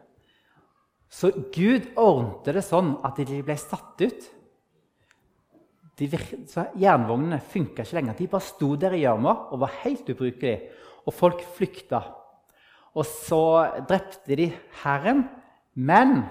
Så 1.12 1.32
Gud 1.54 1.92
ordnet 1.98 2.56
det 2.58 2.64
sånn 2.66 2.96
at 3.06 3.20
de 3.22 3.42
ble 3.46 3.58
satt 3.60 4.02
ut. 4.02 4.26
Så 5.96 6.66
Jernvognene 6.76 7.40
funka 7.40 7.86
ikke 7.86 7.96
lenger. 7.96 8.18
De 8.18 8.28
bare 8.28 8.44
sto 8.44 8.74
der 8.76 8.98
i 8.98 9.06
gjørma 9.06 9.36
og 9.56 9.62
var 9.64 9.78
helt 9.86 10.10
ubrukelige. 10.12 10.72
Og 11.08 11.14
folk 11.16 11.44
flykta. 11.56 12.02
Og 12.96 13.06
så 13.08 13.44
drepte 13.88 14.36
de 14.36 14.50
Herren, 14.84 15.26
men 15.76 16.24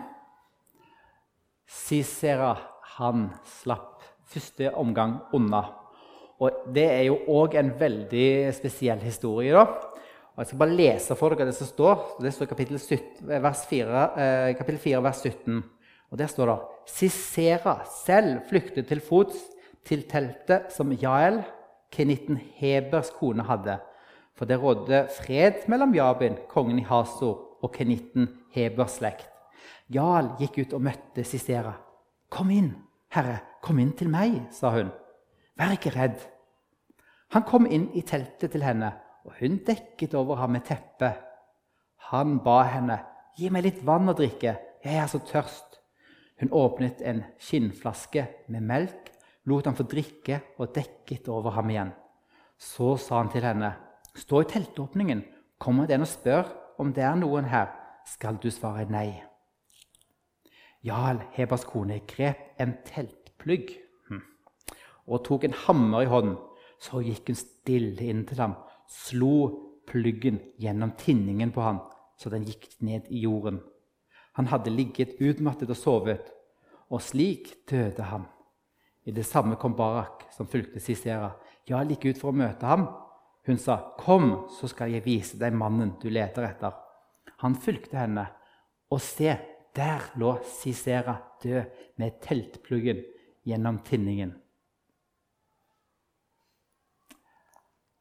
Cicera, 1.68 2.54
han 2.96 3.30
slapp 3.60 4.04
første 4.28 4.70
omgang 4.80 5.18
unna. 5.36 5.64
Og 6.40 6.64
Det 6.74 6.84
er 6.84 7.04
jo 7.08 7.18
òg 7.28 7.56
en 7.56 7.72
veldig 7.78 8.52
spesiell 8.52 9.00
historie. 9.00 9.52
da. 9.52 9.64
Og 10.34 10.38
Jeg 10.38 10.46
skal 10.46 10.58
bare 10.58 10.76
lese 10.76 11.14
for 11.16 11.30
dere 11.30 11.46
det 11.46 11.54
som 11.54 11.66
står. 11.66 12.20
Det 12.20 12.34
står 12.34 12.46
kapittel, 12.46 12.78
17, 12.78 13.42
vers 13.42 13.66
4, 13.66 14.18
eh, 14.18 14.54
kapittel 14.56 14.78
4, 14.78 15.02
vers 15.02 15.22
17. 15.22 15.64
Og 16.10 16.18
Der 16.18 16.26
står 16.26 16.46
det 16.46 16.58
Cicera 16.86 17.84
selv 17.84 18.40
flyktet 18.48 18.88
til 18.88 19.00
fots 19.00 19.53
til 19.84 20.04
teltet 20.08 20.72
som 20.74 20.92
Jael, 20.92 21.42
kenitten 21.92 22.38
Hebers 22.58 23.12
kone, 23.18 23.44
hadde. 23.46 23.78
For 24.34 24.48
det 24.50 24.58
rådde 24.62 25.06
fred 25.14 25.68
mellom 25.70 25.94
Jabin, 25.94 26.38
kongen 26.48 26.78
i 26.78 26.86
Hasor, 26.88 27.60
og 27.62 27.72
kenitten 27.72 28.28
Hebers 28.52 28.98
slekt. 28.98 29.30
Jarl 29.92 30.34
gikk 30.40 30.58
ut 30.62 30.72
og 30.76 30.82
møtte 30.82 31.24
Sisera. 31.24 31.74
'Kom 32.30 32.50
inn, 32.50 32.72
herre, 33.14 33.38
kom 33.62 33.78
inn 33.78 33.92
til 33.92 34.08
meg', 34.08 34.48
sa 34.50 34.70
hun. 34.70 34.90
'Vær 35.56 35.76
ikke 35.76 35.94
redd.' 35.94 36.26
Han 37.30 37.42
kom 37.42 37.66
inn 37.66 37.88
i 37.94 38.02
teltet 38.02 38.50
til 38.50 38.62
henne, 38.62 38.92
og 39.24 39.32
hun 39.40 39.60
dekket 39.66 40.14
over 40.14 40.36
ham 40.36 40.50
med 40.50 40.64
teppe. 40.64 41.14
Han 42.10 42.38
ba 42.40 42.62
henne, 42.62 42.98
'Gi 43.36 43.50
meg 43.50 43.62
litt 43.62 43.86
vann 43.86 44.08
å 44.08 44.16
drikke, 44.16 44.56
jeg 44.84 44.96
er 44.96 45.06
så 45.06 45.18
tørst.' 45.18 45.80
Hun 46.40 46.50
åpnet 46.50 47.00
en 47.02 47.24
skinnflaske 47.38 48.26
med 48.48 48.60
melk, 48.60 49.13
lot 49.50 49.66
han 49.68 49.76
få 49.76 49.86
drikke 49.88 50.40
og 50.58 50.72
dekket 50.76 51.28
over 51.32 51.56
ham 51.56 51.70
igjen. 51.70 51.92
Så 52.58 52.96
sa 53.00 53.20
han 53.20 53.32
til 53.32 53.44
henne, 53.44 53.74
Stå 54.14 54.44
i 54.44 54.46
teltåpningen. 54.46 55.24
Kommer 55.58 55.88
det 55.88 55.96
en 55.96 56.06
og 56.06 56.10
spør 56.10 56.50
om 56.78 56.92
det 56.94 57.02
er 57.02 57.16
noen 57.18 57.48
her, 57.50 57.72
skal 58.06 58.38
du 58.38 58.46
svare 58.52 58.86
nei. 58.90 59.08
Jarl 60.86 61.22
Hebers 61.34 61.64
kone 61.66 62.00
grep 62.06 62.60
en 62.60 62.76
teltplugg 62.86 63.72
hm, 64.10 64.20
og 65.08 65.24
tok 65.26 65.48
en 65.48 65.56
hammer 65.64 66.04
i 66.04 66.10
hånden. 66.10 66.36
Så 66.78 67.00
gikk 67.02 67.30
hun 67.30 67.38
stille 67.38 68.06
inn 68.10 68.24
til 68.28 68.42
ham, 68.42 68.58
slo 68.90 69.34
pluggen 69.88 70.42
gjennom 70.60 70.92
tinningen 71.00 71.54
på 71.54 71.62
ham, 71.64 71.80
så 72.20 72.30
den 72.30 72.44
gikk 72.44 72.68
ned 72.84 73.08
i 73.08 73.22
jorden. 73.24 73.62
Han 74.36 74.50
hadde 74.50 74.74
ligget 74.74 75.16
utmattet 75.22 75.72
og 75.72 75.78
sovet, 75.78 76.30
og 76.90 77.00
slik 77.02 77.54
døde 77.70 78.10
han. 78.10 78.26
I 79.04 79.12
det 79.12 79.26
samme 79.28 79.56
kom 79.60 79.76
Barak, 79.76 80.24
som 80.32 80.48
fulgte 80.48 80.80
Sisera. 80.80 81.30
Ja, 81.68 81.82
like 81.84 82.08
ut 82.08 82.20
for 82.20 82.32
å 82.32 82.36
møte 82.36 82.66
ham, 82.66 82.88
hun 83.46 83.58
sa, 83.58 83.94
'Kom, 83.98 84.48
så 84.48 84.68
skal 84.68 84.90
jeg 84.90 85.04
vise 85.04 85.38
deg 85.38 85.52
mannen 85.52 85.96
du 86.00 86.08
leter 86.08 86.42
etter.' 86.42 86.72
Han 87.38 87.54
fulgte 87.54 87.96
henne, 87.96 88.26
og 88.90 89.00
se, 89.00 89.36
der 89.76 90.00
lå 90.16 90.38
Sisera 90.44 91.16
død 91.42 91.64
med 91.98 92.20
teltpluggen 92.22 93.04
gjennom 93.44 93.78
tinningen. 93.84 94.34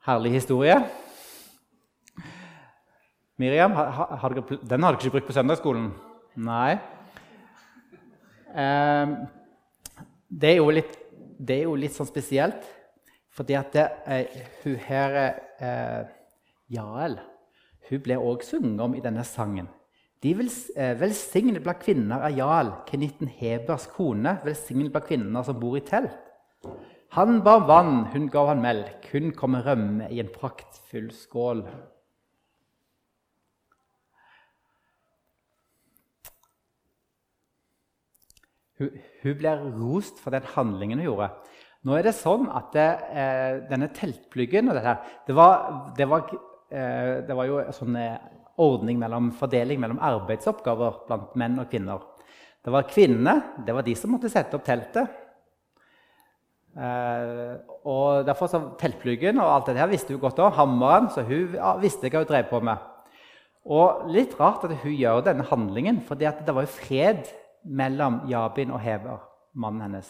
Herlig 0.05 0.31
historie. 0.31 0.77
Miriam, 3.37 3.71
har, 3.71 3.91
har 4.17 4.29
den 4.29 4.83
har 4.83 4.91
dere 4.93 5.01
ikke 5.01 5.11
brukt 5.17 5.27
på 5.27 5.33
søndagsskolen? 5.33 5.91
Nei. 6.35 6.77
Um, 8.53 9.15
det, 10.39 10.55
er 10.55 10.73
litt, 10.73 10.97
det 11.37 11.59
er 11.59 11.67
jo 11.67 11.77
litt 11.79 11.95
sånn 11.95 12.09
spesielt. 12.09 12.65
Fordi 13.33 13.55
at 13.57 13.73
det, 13.73 13.85
eh, 14.05 14.41
hun 14.63 14.75
her 14.87 15.15
eh, 15.57 16.01
Jael 16.73 17.17
hun 17.89 18.01
ble 18.03 18.17
også 18.17 18.57
sunget 18.57 18.81
om 18.85 18.93
i 18.95 19.01
denne 19.03 19.25
sangen. 19.27 19.67
De 20.23 20.31
eh, 20.31 20.93
Velsignet 20.99 21.63
blant 21.65 21.81
kvinner 21.83 22.23
er 22.23 22.37
Jael, 22.37 22.71
kenitten 22.87 23.27
Hebers 23.27 23.89
kone. 23.91 24.37
Velsignet 24.45 24.93
blant 24.93 25.09
kvinner 25.09 25.43
som 25.43 25.59
bor 25.59 25.75
i 25.77 25.83
telt. 25.83 26.13
Han 27.13 27.43
bar 27.45 27.67
vann, 27.67 28.05
hun 28.13 28.29
gav 28.31 28.47
han 28.49 28.63
melk. 28.63 29.09
Hun 29.11 29.33
kom 29.37 29.53
med 29.53 29.67
rømme 29.67 30.07
i 30.09 30.21
en 30.23 30.31
praktfull 30.33 31.11
skål. 31.13 31.65
Hun, 38.81 38.93
hun 39.21 39.35
blir 39.37 39.65
rost 39.77 40.21
for 40.21 40.33
den 40.33 40.47
handlingen 40.55 41.01
hun 41.01 41.11
gjorde. 41.11 41.29
Nå 41.83 41.97
er 41.97 42.07
det 42.07 42.15
sånn 42.15 42.47
at 42.47 42.71
det, 42.75 42.89
eh, 43.11 43.57
denne 43.67 43.89
teltpluggen 43.95 44.71
og 44.71 44.77
dette, 44.77 44.95
det, 45.27 45.35
var, 45.35 45.65
det, 45.97 46.07
var, 46.07 46.29
eh, 46.71 47.17
det 47.27 47.35
var 47.35 47.49
jo 47.49 47.59
en 47.59 47.75
sånn 47.75 47.97
eh, 47.99 48.15
ordning 48.63 49.01
mellom, 49.01 49.33
fordeling 49.35 49.81
mellom 49.83 49.99
arbeidsoppgaver 50.03 51.03
blant 51.09 51.35
menn 51.39 51.59
og 51.59 51.67
kvinner. 51.71 52.05
Det 52.63 52.71
var 52.71 52.87
kvinnene 52.87 53.65
det 53.67 53.75
var 53.75 53.83
de 53.83 53.97
som 53.99 54.13
måtte 54.15 54.31
sette 54.31 54.55
opp 54.55 54.63
teltet. 54.63 55.19
Eh, 56.73 57.53
og 57.85 58.23
derfor 58.25 58.49
så 58.49 58.63
Teltpluggen 58.79 59.37
og 59.43 59.51
alt 59.51 59.69
det 59.69 59.81
her 59.83 59.91
visste 59.91 60.15
hun 60.15 60.23
godt 60.23 60.39
om. 60.41 60.55
Hammeren 60.55 61.11
så 61.13 61.25
hun 61.27 61.57
ja, 61.59 61.75
visste 61.81 62.09
hva 62.09 62.23
hun 62.23 62.31
drev 62.31 62.47
på 62.49 62.63
med. 62.63 62.89
Og 63.63 64.07
litt 64.11 64.33
rart 64.39 64.63
at 64.65 64.73
hun 64.81 64.95
gjør 64.95 65.21
denne 65.27 65.45
handlingen, 65.47 66.01
for 66.03 66.19
det 66.19 66.33
var 66.47 66.65
jo 66.65 66.71
fred 66.71 67.27
mellom 67.65 68.21
Jabin 68.29 68.71
og 68.71 68.81
Hever, 68.83 69.21
mannen 69.53 69.85
hennes. 69.87 70.09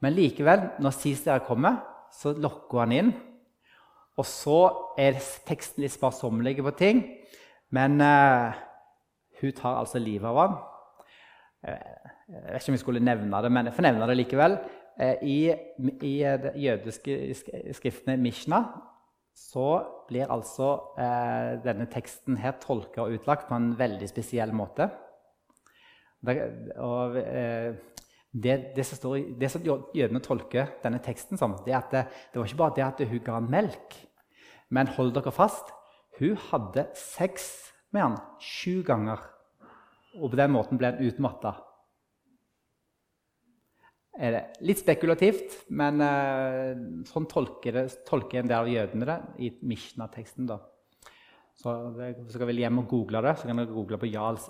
Men 0.00 0.16
likevel, 0.16 0.68
når 0.80 0.96
Sisera 0.96 1.38
kommer, 1.44 1.82
så 2.12 2.34
lokker 2.36 2.84
han 2.84 2.92
inn. 2.92 3.12
Og 4.16 4.26
så 4.28 4.60
er 5.00 5.18
teksten 5.48 5.82
litt 5.82 5.94
sparsommelig 5.94 6.60
på 6.62 6.74
ting, 6.78 7.02
men 7.74 7.98
uh, 7.98 8.54
hun 9.40 9.54
tar 9.56 9.80
altså 9.80 9.98
livet 9.98 10.28
av 10.30 10.38
ham. 10.38 10.58
Uh, 11.66 12.10
Jeg 12.24 12.40
vet 12.40 12.62
ikke 12.62 12.72
om 12.72 12.76
jeg 12.78 12.80
skulle 12.80 13.04
nevne 13.04 13.40
det, 13.44 13.50
men 13.52 13.66
jeg 13.68 13.76
får 13.76 13.84
nevne 13.84 14.06
det 14.08 14.16
likevel. 14.16 14.54
Eh, 14.96 15.16
I, 15.28 15.38
i 16.06 16.14
de 16.40 16.52
jødiske 16.56 17.16
skriftene 17.76 18.16
Mishna 18.16 18.62
så 19.36 19.82
blir 20.08 20.30
altså 20.32 20.70
eh, 20.96 21.58
denne 21.64 21.84
teksten 21.90 22.38
her 22.40 22.54
tolka 22.62 23.02
og 23.02 23.18
utlagt 23.18 23.48
på 23.48 23.58
en 23.58 23.74
veldig 23.76 24.08
spesiell 24.08 24.54
måte. 24.56 24.88
Det, 26.24 26.34
og, 26.80 27.18
eh, 27.20 27.74
det, 28.34 28.56
det, 28.74 28.86
som 28.88 28.98
står, 28.98 29.16
det, 29.38 29.50
som 29.52 29.64
jødene 29.64 30.22
tolker 30.24 30.72
denne 30.82 30.98
teksten 31.04 31.38
som, 31.38 31.58
det 31.66 31.74
er 31.74 31.82
at 31.82 31.92
det, 31.94 32.04
det 32.32 32.40
var 32.40 32.48
ikke 32.48 32.62
bare 32.62 32.76
det 32.78 32.86
at 32.86 33.04
hun 33.10 33.22
ga 33.26 33.36
han 33.38 33.50
melk, 33.52 33.98
men 34.74 34.90
hold 34.96 35.14
dere 35.14 35.34
fast 35.34 35.70
hun 36.18 36.38
hadde 36.50 36.88
sex 36.98 37.46
med 37.94 38.02
han 38.02 38.18
sju 38.42 38.82
ganger. 38.86 39.22
Og 40.20 40.30
på 40.30 40.38
den 40.38 40.52
måten 40.54 40.78
ble 40.78 40.92
han 40.92 41.02
utmatta. 41.02 41.56
Litt 44.62 44.78
spekulativt, 44.78 45.56
men 45.74 45.98
uh, 45.98 47.02
sånn 47.08 47.26
tolker, 47.30 47.74
det, 47.74 48.04
tolker, 48.06 48.44
en 48.44 48.50
del 48.50 48.60
av 48.60 48.70
jødene 48.70 49.08
det 49.10 49.16
i 49.42 49.50
Mishna-teksten. 49.66 50.46
Så 51.58 51.74
Hvis 51.98 52.36
dere 52.36 52.50
vil 52.52 52.62
hjem 52.62 52.84
og 52.84 52.90
google 52.94 53.24
det, 53.26 53.34
så 53.40 53.50
kan 53.50 53.58
dere 53.58 53.74
google 53.74 53.98
på 53.98 54.12
Jarls 54.12 54.46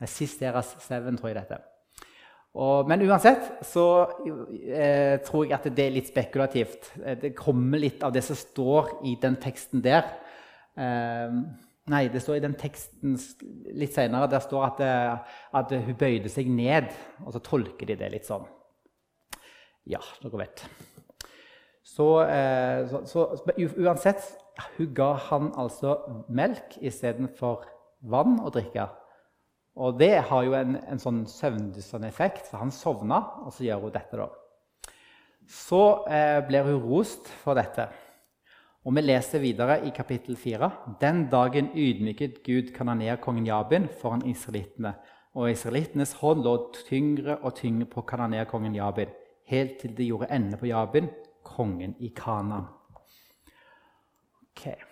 7. 0.00 0.08
Sisteras 0.08 0.76
7, 0.86 1.16
tror 1.18 1.28
jeg 1.30 1.36
dette. 1.36 1.60
Og, 2.58 2.88
men 2.90 3.02
uansett 3.06 3.60
så 3.62 3.86
eh, 4.26 5.20
tror 5.22 5.44
jeg 5.46 5.54
at 5.54 5.68
det 5.70 5.84
er 5.84 5.94
litt 5.94 6.08
spekulativt. 6.10 6.92
Eh, 6.98 7.18
det 7.20 7.34
kommer 7.38 7.78
litt 7.78 8.02
av 8.02 8.14
det 8.14 8.24
som 8.26 8.38
står 8.38 8.96
i 9.06 9.14
den 9.22 9.36
teksten 9.42 9.84
der. 9.84 10.08
Eh, 10.74 11.36
nei, 11.90 12.02
det 12.10 12.22
står 12.24 12.40
i 12.40 12.44
den 12.46 12.56
teksten 12.58 13.14
litt 13.78 13.94
senere 13.94 14.30
der 14.32 14.42
står 14.42 14.66
at, 14.66 14.82
eh, 14.82 15.36
at 15.60 15.74
hun 15.76 15.98
bøyde 16.00 16.32
seg 16.32 16.50
ned. 16.50 16.90
Og 17.22 17.36
så 17.36 17.44
tolker 17.52 17.92
de 17.92 17.98
det 18.00 18.10
litt 18.16 18.26
sånn. 18.26 18.48
Ja, 19.90 20.02
dere 20.22 20.42
vet. 20.42 20.64
Så, 21.86 22.08
eh, 22.24 22.82
så, 22.90 23.04
så 23.06 23.54
uansett 23.80 24.36
Hun 24.76 24.90
ga 24.94 25.14
han 25.30 25.46
altså 25.56 25.94
melk 26.28 26.74
istedenfor 26.84 27.62
vann 28.12 28.36
å 28.44 28.50
drikke. 28.52 28.90
Og 29.78 29.98
det 30.00 30.16
har 30.28 30.44
jo 30.44 30.54
en, 30.58 30.76
en 30.90 31.00
sånn 31.00 31.22
søvndyssende 31.30 32.08
effekt, 32.10 32.48
for 32.50 32.62
han 32.62 32.72
sovna, 32.74 33.20
og 33.44 33.54
så 33.54 33.64
gjør 33.68 33.86
hun 33.86 33.94
dette. 33.94 34.18
da. 34.18 34.28
Så 35.50 35.82
eh, 36.10 36.40
blir 36.46 36.66
hun 36.66 36.82
rost 36.82 37.30
for 37.42 37.58
dette. 37.58 37.88
Og 38.84 38.94
vi 38.96 39.04
leser 39.04 39.42
videre 39.42 39.80
i 39.84 39.92
kapittel 39.94 40.38
4. 40.40 40.70
Den 41.00 41.26
dagen 41.32 41.70
ydmyket 41.76 42.40
Gud 42.46 42.72
kanonerkongen 42.76 43.46
Jabin 43.46 43.88
foran 44.00 44.24
israelittene. 44.26 44.94
Og 45.36 45.52
israelittenes 45.52 46.16
hånd 46.18 46.42
lå 46.42 46.56
tyngre 46.74 47.38
og 47.44 47.54
tyngre 47.60 47.86
på 47.92 48.02
kanonerkongen 48.08 48.74
Jabin, 48.74 49.12
helt 49.46 49.78
til 49.82 49.94
de 49.96 50.08
gjorde 50.10 50.30
ende 50.34 50.58
på 50.58 50.66
Jabin, 50.66 51.10
kongen 51.46 51.94
i 52.00 52.10
Kana. 52.16 52.64
Okay. 54.50 54.89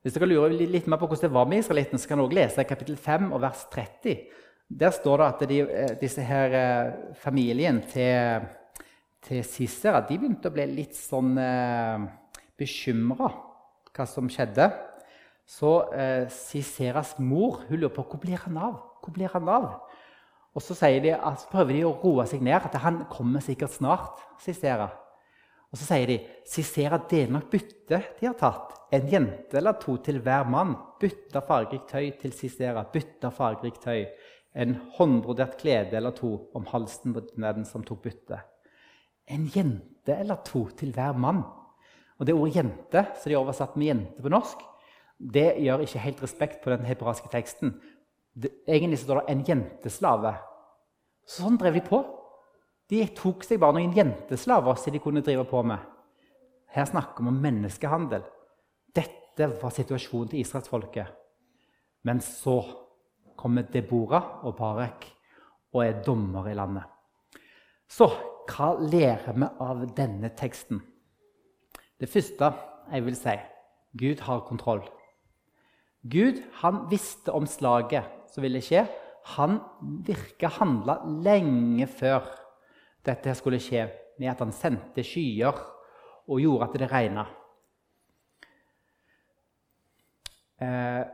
Hvis 0.00 0.14
dere 0.16 0.30
lurer 0.30 0.54
litt 0.56 0.86
mer 0.88 0.96
på 0.96 1.08
hvordan 1.10 1.28
det 1.28 1.34
var 1.34 1.48
med 1.48 1.60
israelittene, 1.60 2.00
så 2.00 2.08
kan 2.08 2.22
dere 2.22 2.38
lese 2.38 2.64
kapittel 2.64 2.96
5 2.96 3.32
og 3.36 3.42
vers 3.42 3.66
30. 3.72 4.14
Der 4.80 4.94
står 4.96 5.20
det 5.20 5.26
at 5.26 5.42
de, 5.50 5.58
eh, 5.60 5.92
disse 6.00 6.24
her 6.24 6.54
eh, 6.56 6.92
familien 7.20 7.82
til, 7.90 8.46
til 9.26 9.42
Sisera 9.44 10.00
begynte 10.06 10.48
å 10.48 10.54
bli 10.54 10.64
litt 10.70 10.96
sånn 10.96 11.34
eh, 11.42 12.06
bekymra 12.56 13.28
hva 13.90 14.06
som 14.08 14.30
skjedde. 14.30 14.70
Så 15.50 15.74
eh, 15.92 16.30
Siseras 16.32 17.16
mor 17.18 17.64
hun 17.66 17.82
lurer 17.82 17.92
på 17.92 18.06
hvor 18.06 18.22
blir 18.22 18.40
han 18.46 18.56
av. 18.56 18.78
Hvor 19.02 19.12
blir 19.16 19.28
han 19.34 19.48
av? 19.50 19.68
Og 20.54 20.62
så 20.64 20.74
de 21.02 21.12
altså, 21.14 21.46
prøver 21.50 21.76
de 21.76 21.84
å 21.86 21.94
roe 22.02 22.24
seg 22.26 22.42
ned, 22.42 22.56
at 22.56 22.74
han 22.82 23.04
kommer 23.10 23.42
sikkert 23.44 23.74
snart. 23.74 24.22
Sisera. 24.40 24.88
Og 25.70 25.78
så 25.78 25.86
sier 25.86 26.10
de 26.10 26.18
Sisera 26.50 26.98
deler 27.10 27.36
nok 27.36 27.50
bytte 27.52 28.00
de 28.18 28.26
har 28.26 28.36
tatt. 28.38 28.74
En 28.94 29.06
jente 29.10 29.58
eller 29.58 29.78
to 29.78 29.96
til 30.02 30.18
hver 30.24 30.48
mann. 30.50 30.74
Bytta 31.00 31.42
fargerikt 31.46 31.92
tøy 31.92 32.10
til 32.20 32.34
Sisera. 32.34 32.82
Bytta 32.92 33.30
fargerikt 33.34 33.84
tøy. 33.86 34.04
En 34.54 34.74
håndbrodert 34.96 35.56
klede 35.60 35.94
eller 35.96 36.14
to 36.16 36.32
om 36.58 36.66
halsen 36.72 37.14
på 37.14 37.22
den 37.36 37.64
som 37.68 37.86
tok 37.86 38.02
bytte. 38.02 38.40
En 39.30 39.46
jente 39.54 40.16
eller 40.16 40.42
to 40.46 40.66
til 40.76 40.90
hver 40.96 41.14
mann. 41.14 41.44
Og 42.18 42.26
Det 42.26 42.34
ordet 42.34 42.54
'jente', 42.54 43.06
som 43.16 43.30
de 43.30 43.34
har 43.34 43.40
oversatt 43.40 43.76
med 43.76 43.86
'jente' 43.86 44.22
på 44.22 44.28
norsk, 44.28 44.58
det 45.18 45.56
gjør 45.56 45.80
ikke 45.80 45.98
helt 45.98 46.22
respekt 46.22 46.62
på 46.62 46.70
den 46.70 46.84
hebraiske 46.84 47.28
teksten. 47.32 47.80
Det, 48.34 48.50
egentlig 48.68 48.98
står 48.98 49.20
det 49.20 49.30
'en 49.30 49.44
jenteslave'. 49.44 50.34
Sånn 51.26 51.56
drev 51.56 51.74
de 51.74 51.80
på. 51.80 52.19
De 52.90 53.04
tok 53.14 53.44
seg 53.46 53.60
bare 53.62 53.78
noen 53.78 53.94
jenteslaver 53.94 54.78
som 54.80 54.94
de 54.94 55.00
kunne 55.02 55.22
drive 55.22 55.44
på 55.46 55.62
med. 55.62 55.78
Her 56.74 56.86
snakker 56.90 57.22
vi 57.22 57.30
om 57.30 57.40
menneskehandel. 57.42 58.24
Dette 58.94 59.46
var 59.60 59.74
situasjonen 59.74 60.32
til 60.32 60.42
israelsfolket. 60.42 61.06
Men 62.06 62.22
så 62.24 62.58
kommer 63.38 63.68
Deborah 63.70 64.42
og 64.46 64.56
Barek 64.58 65.06
og 65.72 65.84
er 65.84 66.02
dommer 66.04 66.50
i 66.50 66.56
landet. 66.58 66.86
Så 67.90 68.10
hva 68.50 68.72
lærer 68.82 69.36
vi 69.38 69.46
av 69.62 69.84
denne 69.94 70.32
teksten? 70.38 70.80
Det 72.00 72.10
første 72.10 72.50
jeg 72.90 73.06
vil 73.06 73.18
si 73.18 73.36
Gud 74.00 74.22
har 74.26 74.42
kontroll. 74.46 74.82
Gud 76.10 76.40
han 76.62 76.86
visste 76.90 77.32
om 77.34 77.46
slaget 77.46 78.06
som 78.32 78.42
ville 78.42 78.62
skje. 78.64 78.86
Han 79.36 79.58
virka 80.06 80.48
handla 80.58 81.00
lenge 81.04 81.86
før 81.90 82.24
dette 83.06 83.34
skulle 83.38 83.60
skje, 83.62 83.86
med 84.20 84.32
at 84.32 84.42
han 84.44 84.52
sendte 84.52 85.04
skyer 85.06 85.56
og 86.30 86.40
gjorde 86.42 86.66
at 86.66 86.76
det 86.78 86.88
regna. 86.90 87.24
Eh, 90.60 91.04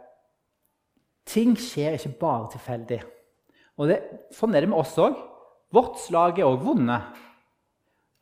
ting 1.27 1.55
skjer 1.59 1.97
ikke 1.97 2.17
bare 2.21 2.51
tilfeldig. 2.57 3.01
Det, 3.87 3.99
Sånn 4.35 4.57
er 4.57 4.65
det 4.65 4.71
med 4.73 4.81
oss 4.81 4.97
òg. 4.99 5.19
Vårt 5.75 6.01
slag 6.03 6.41
er 6.41 6.49
òg 6.49 6.63
vunnet. 6.65 7.19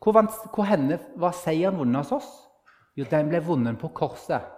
Hvor, 0.03 0.19
hvor 0.53 0.69
henne 0.69 0.99
var 1.21 1.37
seieren 1.37 1.79
vunnet 1.81 2.05
hos 2.05 2.13
oss? 2.19 2.33
Jo, 2.99 3.07
den 3.11 3.31
ble 3.31 3.41
vunnet 3.43 3.79
på 3.81 3.91
korset. 3.97 4.51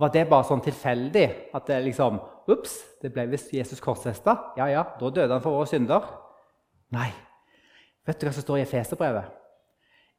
Var 0.00 0.12
det 0.14 0.28
bare 0.30 0.46
sånn 0.48 0.62
tilfeldig? 0.64 1.26
At 1.56 1.66
det 1.68 1.82
liksom 1.84 2.20
Ops, 2.50 2.72
det 3.02 3.12
ble 3.14 3.28
visst 3.30 3.52
Jesus 3.54 3.82
korsfesta. 3.84 4.32
Ja, 4.58 4.66
ja, 4.70 4.80
da 4.98 5.10
døde 5.10 5.36
han 5.36 5.42
for 5.44 5.60
våre 5.60 5.68
synder. 5.70 6.06
Nei, 6.90 7.10
Vet 8.10 8.18
du 8.18 8.26
hva 8.26 8.32
som 8.34 8.42
står 8.42 8.58
i 8.58 8.62
Efeserbrevet? 8.64 9.26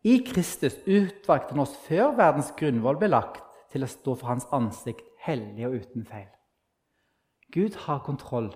I 0.08 0.22
Kristus 0.24 0.78
utvalgte 0.88 1.52
han 1.52 1.64
oss 1.66 1.74
før 1.84 2.14
verdens 2.16 2.54
grunnvoll 2.56 2.96
ble 3.02 3.10
lagt, 3.12 3.42
til 3.72 3.84
å 3.84 3.90
stå 3.92 4.14
for 4.16 4.32
hans 4.32 4.46
ansikt 4.56 5.04
hellig 5.26 5.66
og 5.68 5.76
uten 5.82 6.06
feil. 6.08 6.30
Gud 7.52 7.76
har 7.84 8.00
kontroll. 8.06 8.48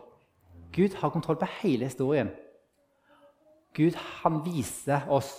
Gud 0.76 0.96
har 1.02 1.12
kontroll 1.12 1.40
på 1.42 1.50
hele 1.60 1.90
historien. 1.90 2.32
Gud 3.76 4.00
han 4.22 4.40
viser 4.46 5.04
oss 5.12 5.34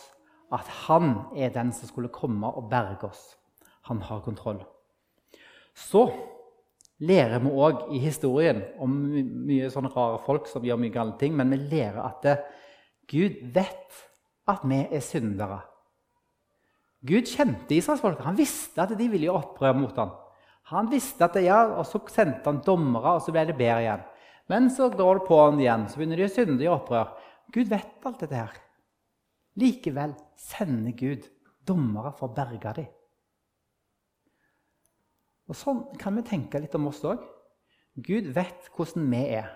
at 0.53 0.69
han 0.85 1.15
er 1.33 1.57
den 1.57 1.73
som 1.73 1.89
skulle 1.89 2.13
komme 2.13 2.53
og 2.53 2.69
berge 2.73 3.09
oss. 3.09 3.25
Han 3.89 4.05
har 4.05 4.21
kontroll. 4.25 4.61
Så 5.73 6.05
lærer 7.01 7.41
vi 7.41 7.57
òg 7.65 7.89
i 7.97 8.05
historien 8.05 8.61
om 8.77 8.93
mye 9.49 9.73
sånne 9.73 9.93
rare 9.97 10.21
folk 10.29 10.53
som 10.53 10.65
gjør 10.65 10.85
mye 10.85 10.93
gale 10.93 11.17
ting, 11.21 11.33
men 11.37 11.53
vi 11.53 11.65
lærer 11.65 12.05
at 12.05 12.23
det, 12.25 12.39
Gud 13.11 13.41
vet 13.55 14.03
at 14.51 14.63
vi 14.67 14.83
er 14.85 15.03
syndere. 15.05 15.61
Gud 17.07 17.29
kjente 17.31 17.77
israelsfolket. 17.77 18.25
Han 18.27 18.39
visste 18.39 18.83
at 18.83 18.95
de 18.99 19.09
ville 19.11 19.29
gjøre 19.29 19.43
opprør 19.45 19.77
mot 19.79 19.99
ham. 20.01 20.15
Han 20.73 20.89
visste 20.91 21.23
at 21.23 21.37
det, 21.37 21.45
ja, 21.47 21.61
og 21.79 21.87
Så 21.87 22.01
sendte 22.11 22.51
han 22.51 22.63
dommere, 22.67 23.15
og 23.15 23.23
så 23.23 23.33
ble 23.35 23.45
det 23.47 23.59
bedre 23.59 23.83
igjen. 23.85 24.05
Men 24.51 24.71
så 24.71 24.89
går 24.91 25.21
det 25.21 25.27
på 25.29 25.39
han 25.45 25.61
igjen, 25.61 25.87
så 25.89 25.99
begynner 25.99 26.17
de 26.17 26.27
å 26.27 26.35
synde 26.35 26.65
i 26.65 26.71
opprør. 26.71 27.15
Gud 27.55 27.71
vet 27.71 28.07
alt 28.07 28.23
dette 28.23 28.41
her. 28.41 28.59
Likevel 29.57 30.15
sender 30.37 30.95
Gud 30.99 31.27
dommere 31.67 32.13
for 32.15 32.29
å 32.29 32.35
berge 32.35 32.75
dem. 32.81 32.91
Og 35.47 35.55
Sånn 35.55 35.85
kan 36.01 36.17
vi 36.19 36.27
tenke 36.27 36.59
litt 36.59 36.75
om 36.75 36.89
oss 36.91 37.05
òg. 37.07 37.23
Gud 37.97 38.33
vet 38.35 38.67
hvordan 38.75 39.07
vi 39.13 39.23
er. 39.39 39.53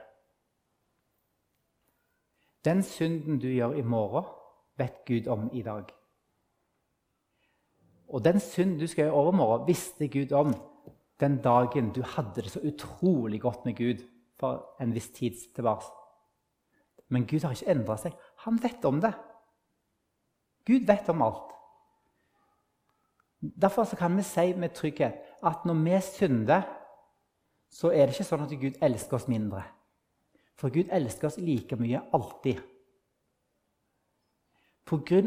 Den 2.65 2.83
synden 2.83 3.39
du 3.39 3.49
gjør 3.49 3.73
i 3.73 3.83
morgen, 3.83 4.25
vet 4.77 5.05
Gud 5.07 5.27
om 5.29 5.51
i 5.53 5.63
dag. 5.63 5.85
Og 8.09 8.25
den 8.25 8.41
synden 8.41 8.79
du 8.81 8.87
skal 8.87 9.05
gjøre 9.05 9.15
i 9.15 9.19
overmorgen, 9.19 9.67
visste 9.67 10.09
Gud 10.09 10.33
om 10.33 10.55
den 11.21 11.39
dagen 11.43 11.93
du 11.93 12.03
hadde 12.03 12.43
det 12.43 12.51
så 12.51 12.61
utrolig 12.65 13.41
godt 13.41 13.65
med 13.65 13.77
Gud 13.77 14.05
for 14.41 14.77
en 14.81 14.95
viss 14.95 15.11
tid 15.11 15.37
tilbake. 15.55 15.85
Men 17.09 17.27
Gud 17.27 17.41
har 17.41 17.51
ikke 17.51 17.71
endra 17.71 17.97
seg. 17.97 18.15
Han 18.45 18.59
vet 18.63 18.85
om 18.85 19.01
det. 19.01 19.13
Gud 20.67 20.87
vet 20.87 21.09
om 21.09 21.23
alt. 21.23 21.51
Derfor 23.41 23.85
kan 23.97 24.17
vi 24.17 24.23
si 24.23 24.53
med 24.53 24.75
trygghet 24.77 25.15
at 25.43 25.65
når 25.65 25.75
vi 25.85 26.01
synder, 26.01 26.63
så 27.71 27.91
er 27.91 28.07
det 28.07 28.15
ikke 28.15 28.29
sånn 28.29 28.45
at 28.45 28.57
Gud 28.61 28.81
elsker 28.83 29.17
oss 29.17 29.29
mindre. 29.29 29.63
For 30.61 30.69
Gud 30.69 30.91
elsker 30.93 31.31
oss 31.31 31.39
like 31.41 31.77
mye 31.81 32.03
alltid. 32.13 32.61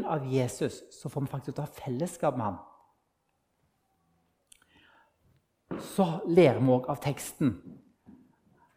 Av 0.04 0.26
Jesus 0.28 0.82
så 0.92 1.08
får 1.08 1.24
vi 1.24 1.32
faktisk 1.32 1.58
ha 1.58 1.66
fellesskap 1.66 2.36
med 2.36 2.44
ham. 2.44 2.58
Så 5.80 6.04
ler 6.28 6.60
vi 6.60 6.70
òg 6.70 6.90
av 6.92 7.00
teksten 7.02 7.54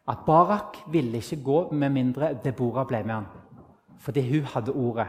at 0.08 0.24
Barak 0.24 0.80
ville 0.88 1.20
ikke 1.20 1.42
gå 1.44 1.58
med 1.76 1.92
mindre 1.92 2.32
Deborah 2.44 2.88
ble 2.88 3.02
med 3.04 3.14
han. 3.14 3.28
Fordi 4.00 4.24
hun 4.30 4.48
hadde 4.48 4.72
ordet. 4.72 5.08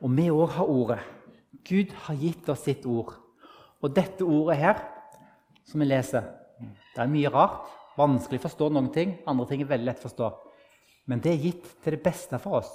Og 0.00 0.16
vi 0.16 0.30
òg 0.32 0.56
har 0.56 0.72
ordet. 0.72 1.00
Gud 1.68 1.92
har 2.06 2.16
gitt 2.16 2.48
oss 2.48 2.64
sitt 2.64 2.86
ord. 2.86 3.12
Og 3.82 3.94
dette 3.94 4.24
ordet 4.24 4.56
her, 4.56 4.80
som 5.64 5.80
vi 5.80 5.86
leser 5.86 6.22
Det 6.58 7.04
er 7.04 7.12
mye 7.12 7.30
rart. 7.30 7.68
Vanskelig 7.98 8.40
å 8.40 8.48
forstå 8.48 8.68
noen 8.72 8.88
ting. 8.94 9.18
Andre 9.26 9.46
ting 9.46 9.62
er 9.62 9.68
veldig 9.70 9.86
lett 9.86 10.00
å 10.00 10.08
forstå. 10.08 10.47
Men 11.08 11.22
det 11.24 11.32
er 11.32 11.42
gitt 11.42 11.68
til 11.82 11.96
det 11.96 12.04
beste 12.04 12.38
for 12.42 12.60
oss. 12.60 12.70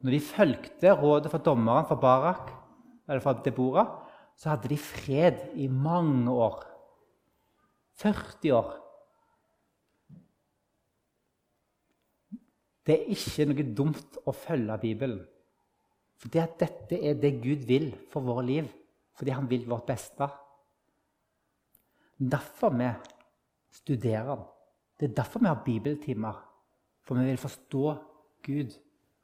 Når 0.00 0.16
de 0.16 0.20
fulgte 0.24 0.94
rådet 0.96 1.32
fra 1.32 1.42
dommeren 1.44 1.88
fra 1.88 1.98
Barak, 2.00 2.52
eller 3.08 3.20
fra 3.20 3.34
Deborah, 3.44 3.90
så 4.38 4.54
hadde 4.54 4.70
de 4.72 4.78
fred 4.80 5.50
i 5.60 5.66
mange 5.68 6.32
år. 6.32 6.62
40 8.00 8.54
år. 8.56 8.70
Det 12.86 12.96
er 12.96 13.10
ikke 13.12 13.44
noe 13.50 13.66
dumt 13.76 14.20
å 14.24 14.32
følge 14.32 14.78
Bibelen. 14.80 15.20
Fordi 16.20 16.40
at 16.40 16.56
dette 16.60 16.96
er 16.96 17.18
det 17.20 17.36
Gud 17.42 17.66
vil 17.68 17.90
for 18.12 18.24
våre 18.24 18.44
liv. 18.46 18.70
Fordi 19.16 19.34
han 19.36 19.48
vil 19.50 19.68
vårt 19.68 19.86
beste. 19.88 20.28
Derfor 22.16 22.72
vi 22.76 22.88
studerer. 23.76 24.40
Det 24.96 25.10
er 25.10 25.18
derfor 25.20 25.44
vi 25.44 25.48
har 25.52 25.62
bibeltimer. 25.64 26.40
For 27.02 27.14
vi 27.18 27.24
vil 27.24 27.40
forstå 27.40 27.94
Gud, 28.46 28.76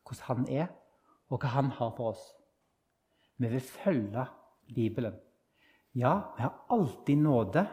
hvordan 0.03 0.27
han 0.27 0.49
er, 0.49 0.67
og 1.29 1.41
hva 1.41 1.53
han 1.57 1.71
har 1.75 1.95
for 1.97 2.13
oss. 2.13 2.25
Vi 3.39 3.49
vil 3.49 3.61
følge 3.61 4.27
Bibelen. 4.75 5.15
Ja, 5.95 6.21
vi 6.37 6.43
har 6.43 6.67
alltid 6.71 7.17
nåde. 7.17 7.67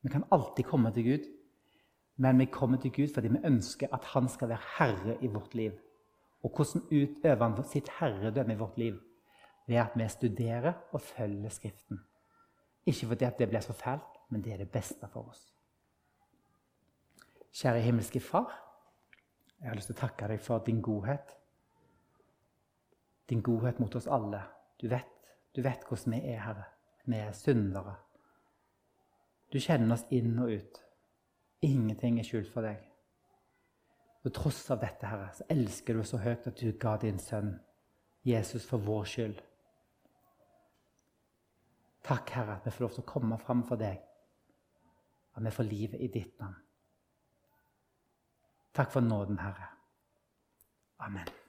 Vi 0.00 0.08
kan 0.08 0.24
alltid 0.32 0.64
komme 0.64 0.92
til 0.92 1.04
Gud. 1.04 1.24
Men 2.16 2.38
vi 2.38 2.44
kommer 2.44 2.78
til 2.78 2.92
Gud 2.92 3.14
fordi 3.14 3.28
vi 3.28 3.42
ønsker 3.44 3.88
at 3.92 4.04
han 4.04 4.28
skal 4.28 4.48
være 4.48 4.66
herre 4.78 5.16
i 5.20 5.26
vårt 5.26 5.54
liv. 5.54 5.72
Og 6.42 6.52
hvordan 6.56 6.82
utøver 6.92 7.48
han 7.48 7.64
sitt 7.64 7.88
herredømme 7.98 8.52
i 8.52 8.58
vårt 8.58 8.78
liv? 8.78 9.00
Ved 9.66 9.76
at 9.76 9.96
vi 9.96 10.08
studerer 10.08 10.72
og 10.92 11.00
følger 11.00 11.48
Skriften. 11.48 11.98
Ikke 12.86 13.06
fordi 13.06 13.24
det 13.38 13.48
blir 13.48 13.60
så 13.60 13.72
fælt, 13.72 14.20
men 14.30 14.44
det 14.44 14.52
er 14.52 14.56
det 14.56 14.70
beste 14.70 15.08
for 15.12 15.28
oss. 15.28 15.53
Kjære 17.54 17.80
himmelske 17.80 18.20
Far. 18.20 18.50
Jeg 19.60 19.68
har 19.68 19.76
lyst 19.78 19.86
til 19.92 19.96
å 19.96 20.00
takke 20.00 20.28
deg 20.28 20.40
for 20.42 20.64
din 20.66 20.80
godhet. 20.82 21.36
Din 23.30 23.42
godhet 23.42 23.78
mot 23.80 23.94
oss 23.94 24.08
alle. 24.10 24.40
Du 24.80 24.88
vet, 24.90 25.12
du 25.54 25.62
vet 25.62 25.86
hvordan 25.86 26.16
vi 26.16 26.32
er, 26.32 26.40
Herre. 26.42 26.64
Vi 27.04 27.20
er 27.20 27.30
syndere. 27.32 27.94
Du 29.52 29.60
kjenner 29.60 29.94
oss 29.94 30.02
inn 30.10 30.34
og 30.42 30.50
ut. 30.50 30.80
Ingenting 31.62 32.18
er 32.18 32.26
skjult 32.26 32.50
for 32.50 32.66
deg. 32.66 32.82
På 34.24 34.32
tross 34.34 34.64
av 34.74 34.82
dette, 34.82 35.06
Herre, 35.06 35.30
så 35.36 35.46
elsker 35.52 35.94
du 35.94 36.02
oss 36.02 36.10
så 36.16 36.20
høyt 36.24 36.50
at 36.50 36.58
du 36.58 36.74
ga 36.80 36.96
din 37.00 37.22
sønn 37.22 37.54
Jesus 38.26 38.66
for 38.66 38.82
vår 38.82 39.08
skyld. 39.14 39.40
Takk, 42.04 42.34
Herre, 42.34 42.58
at 42.58 42.66
vi 42.66 42.74
får 42.74 42.88
lov 42.88 42.98
til 42.98 43.06
å 43.06 43.12
komme 43.14 43.38
fram 43.38 43.62
for 43.68 43.80
deg. 43.80 44.02
At 45.36 45.44
vi 45.44 45.54
får 45.54 45.70
livet 45.70 46.02
i 46.02 46.10
ditt 46.12 46.34
navn. 46.40 46.63
Takk 48.74 48.90
for 48.92 49.00
nåden, 49.00 49.38
Herre. 49.38 49.68
Amen. 50.98 51.43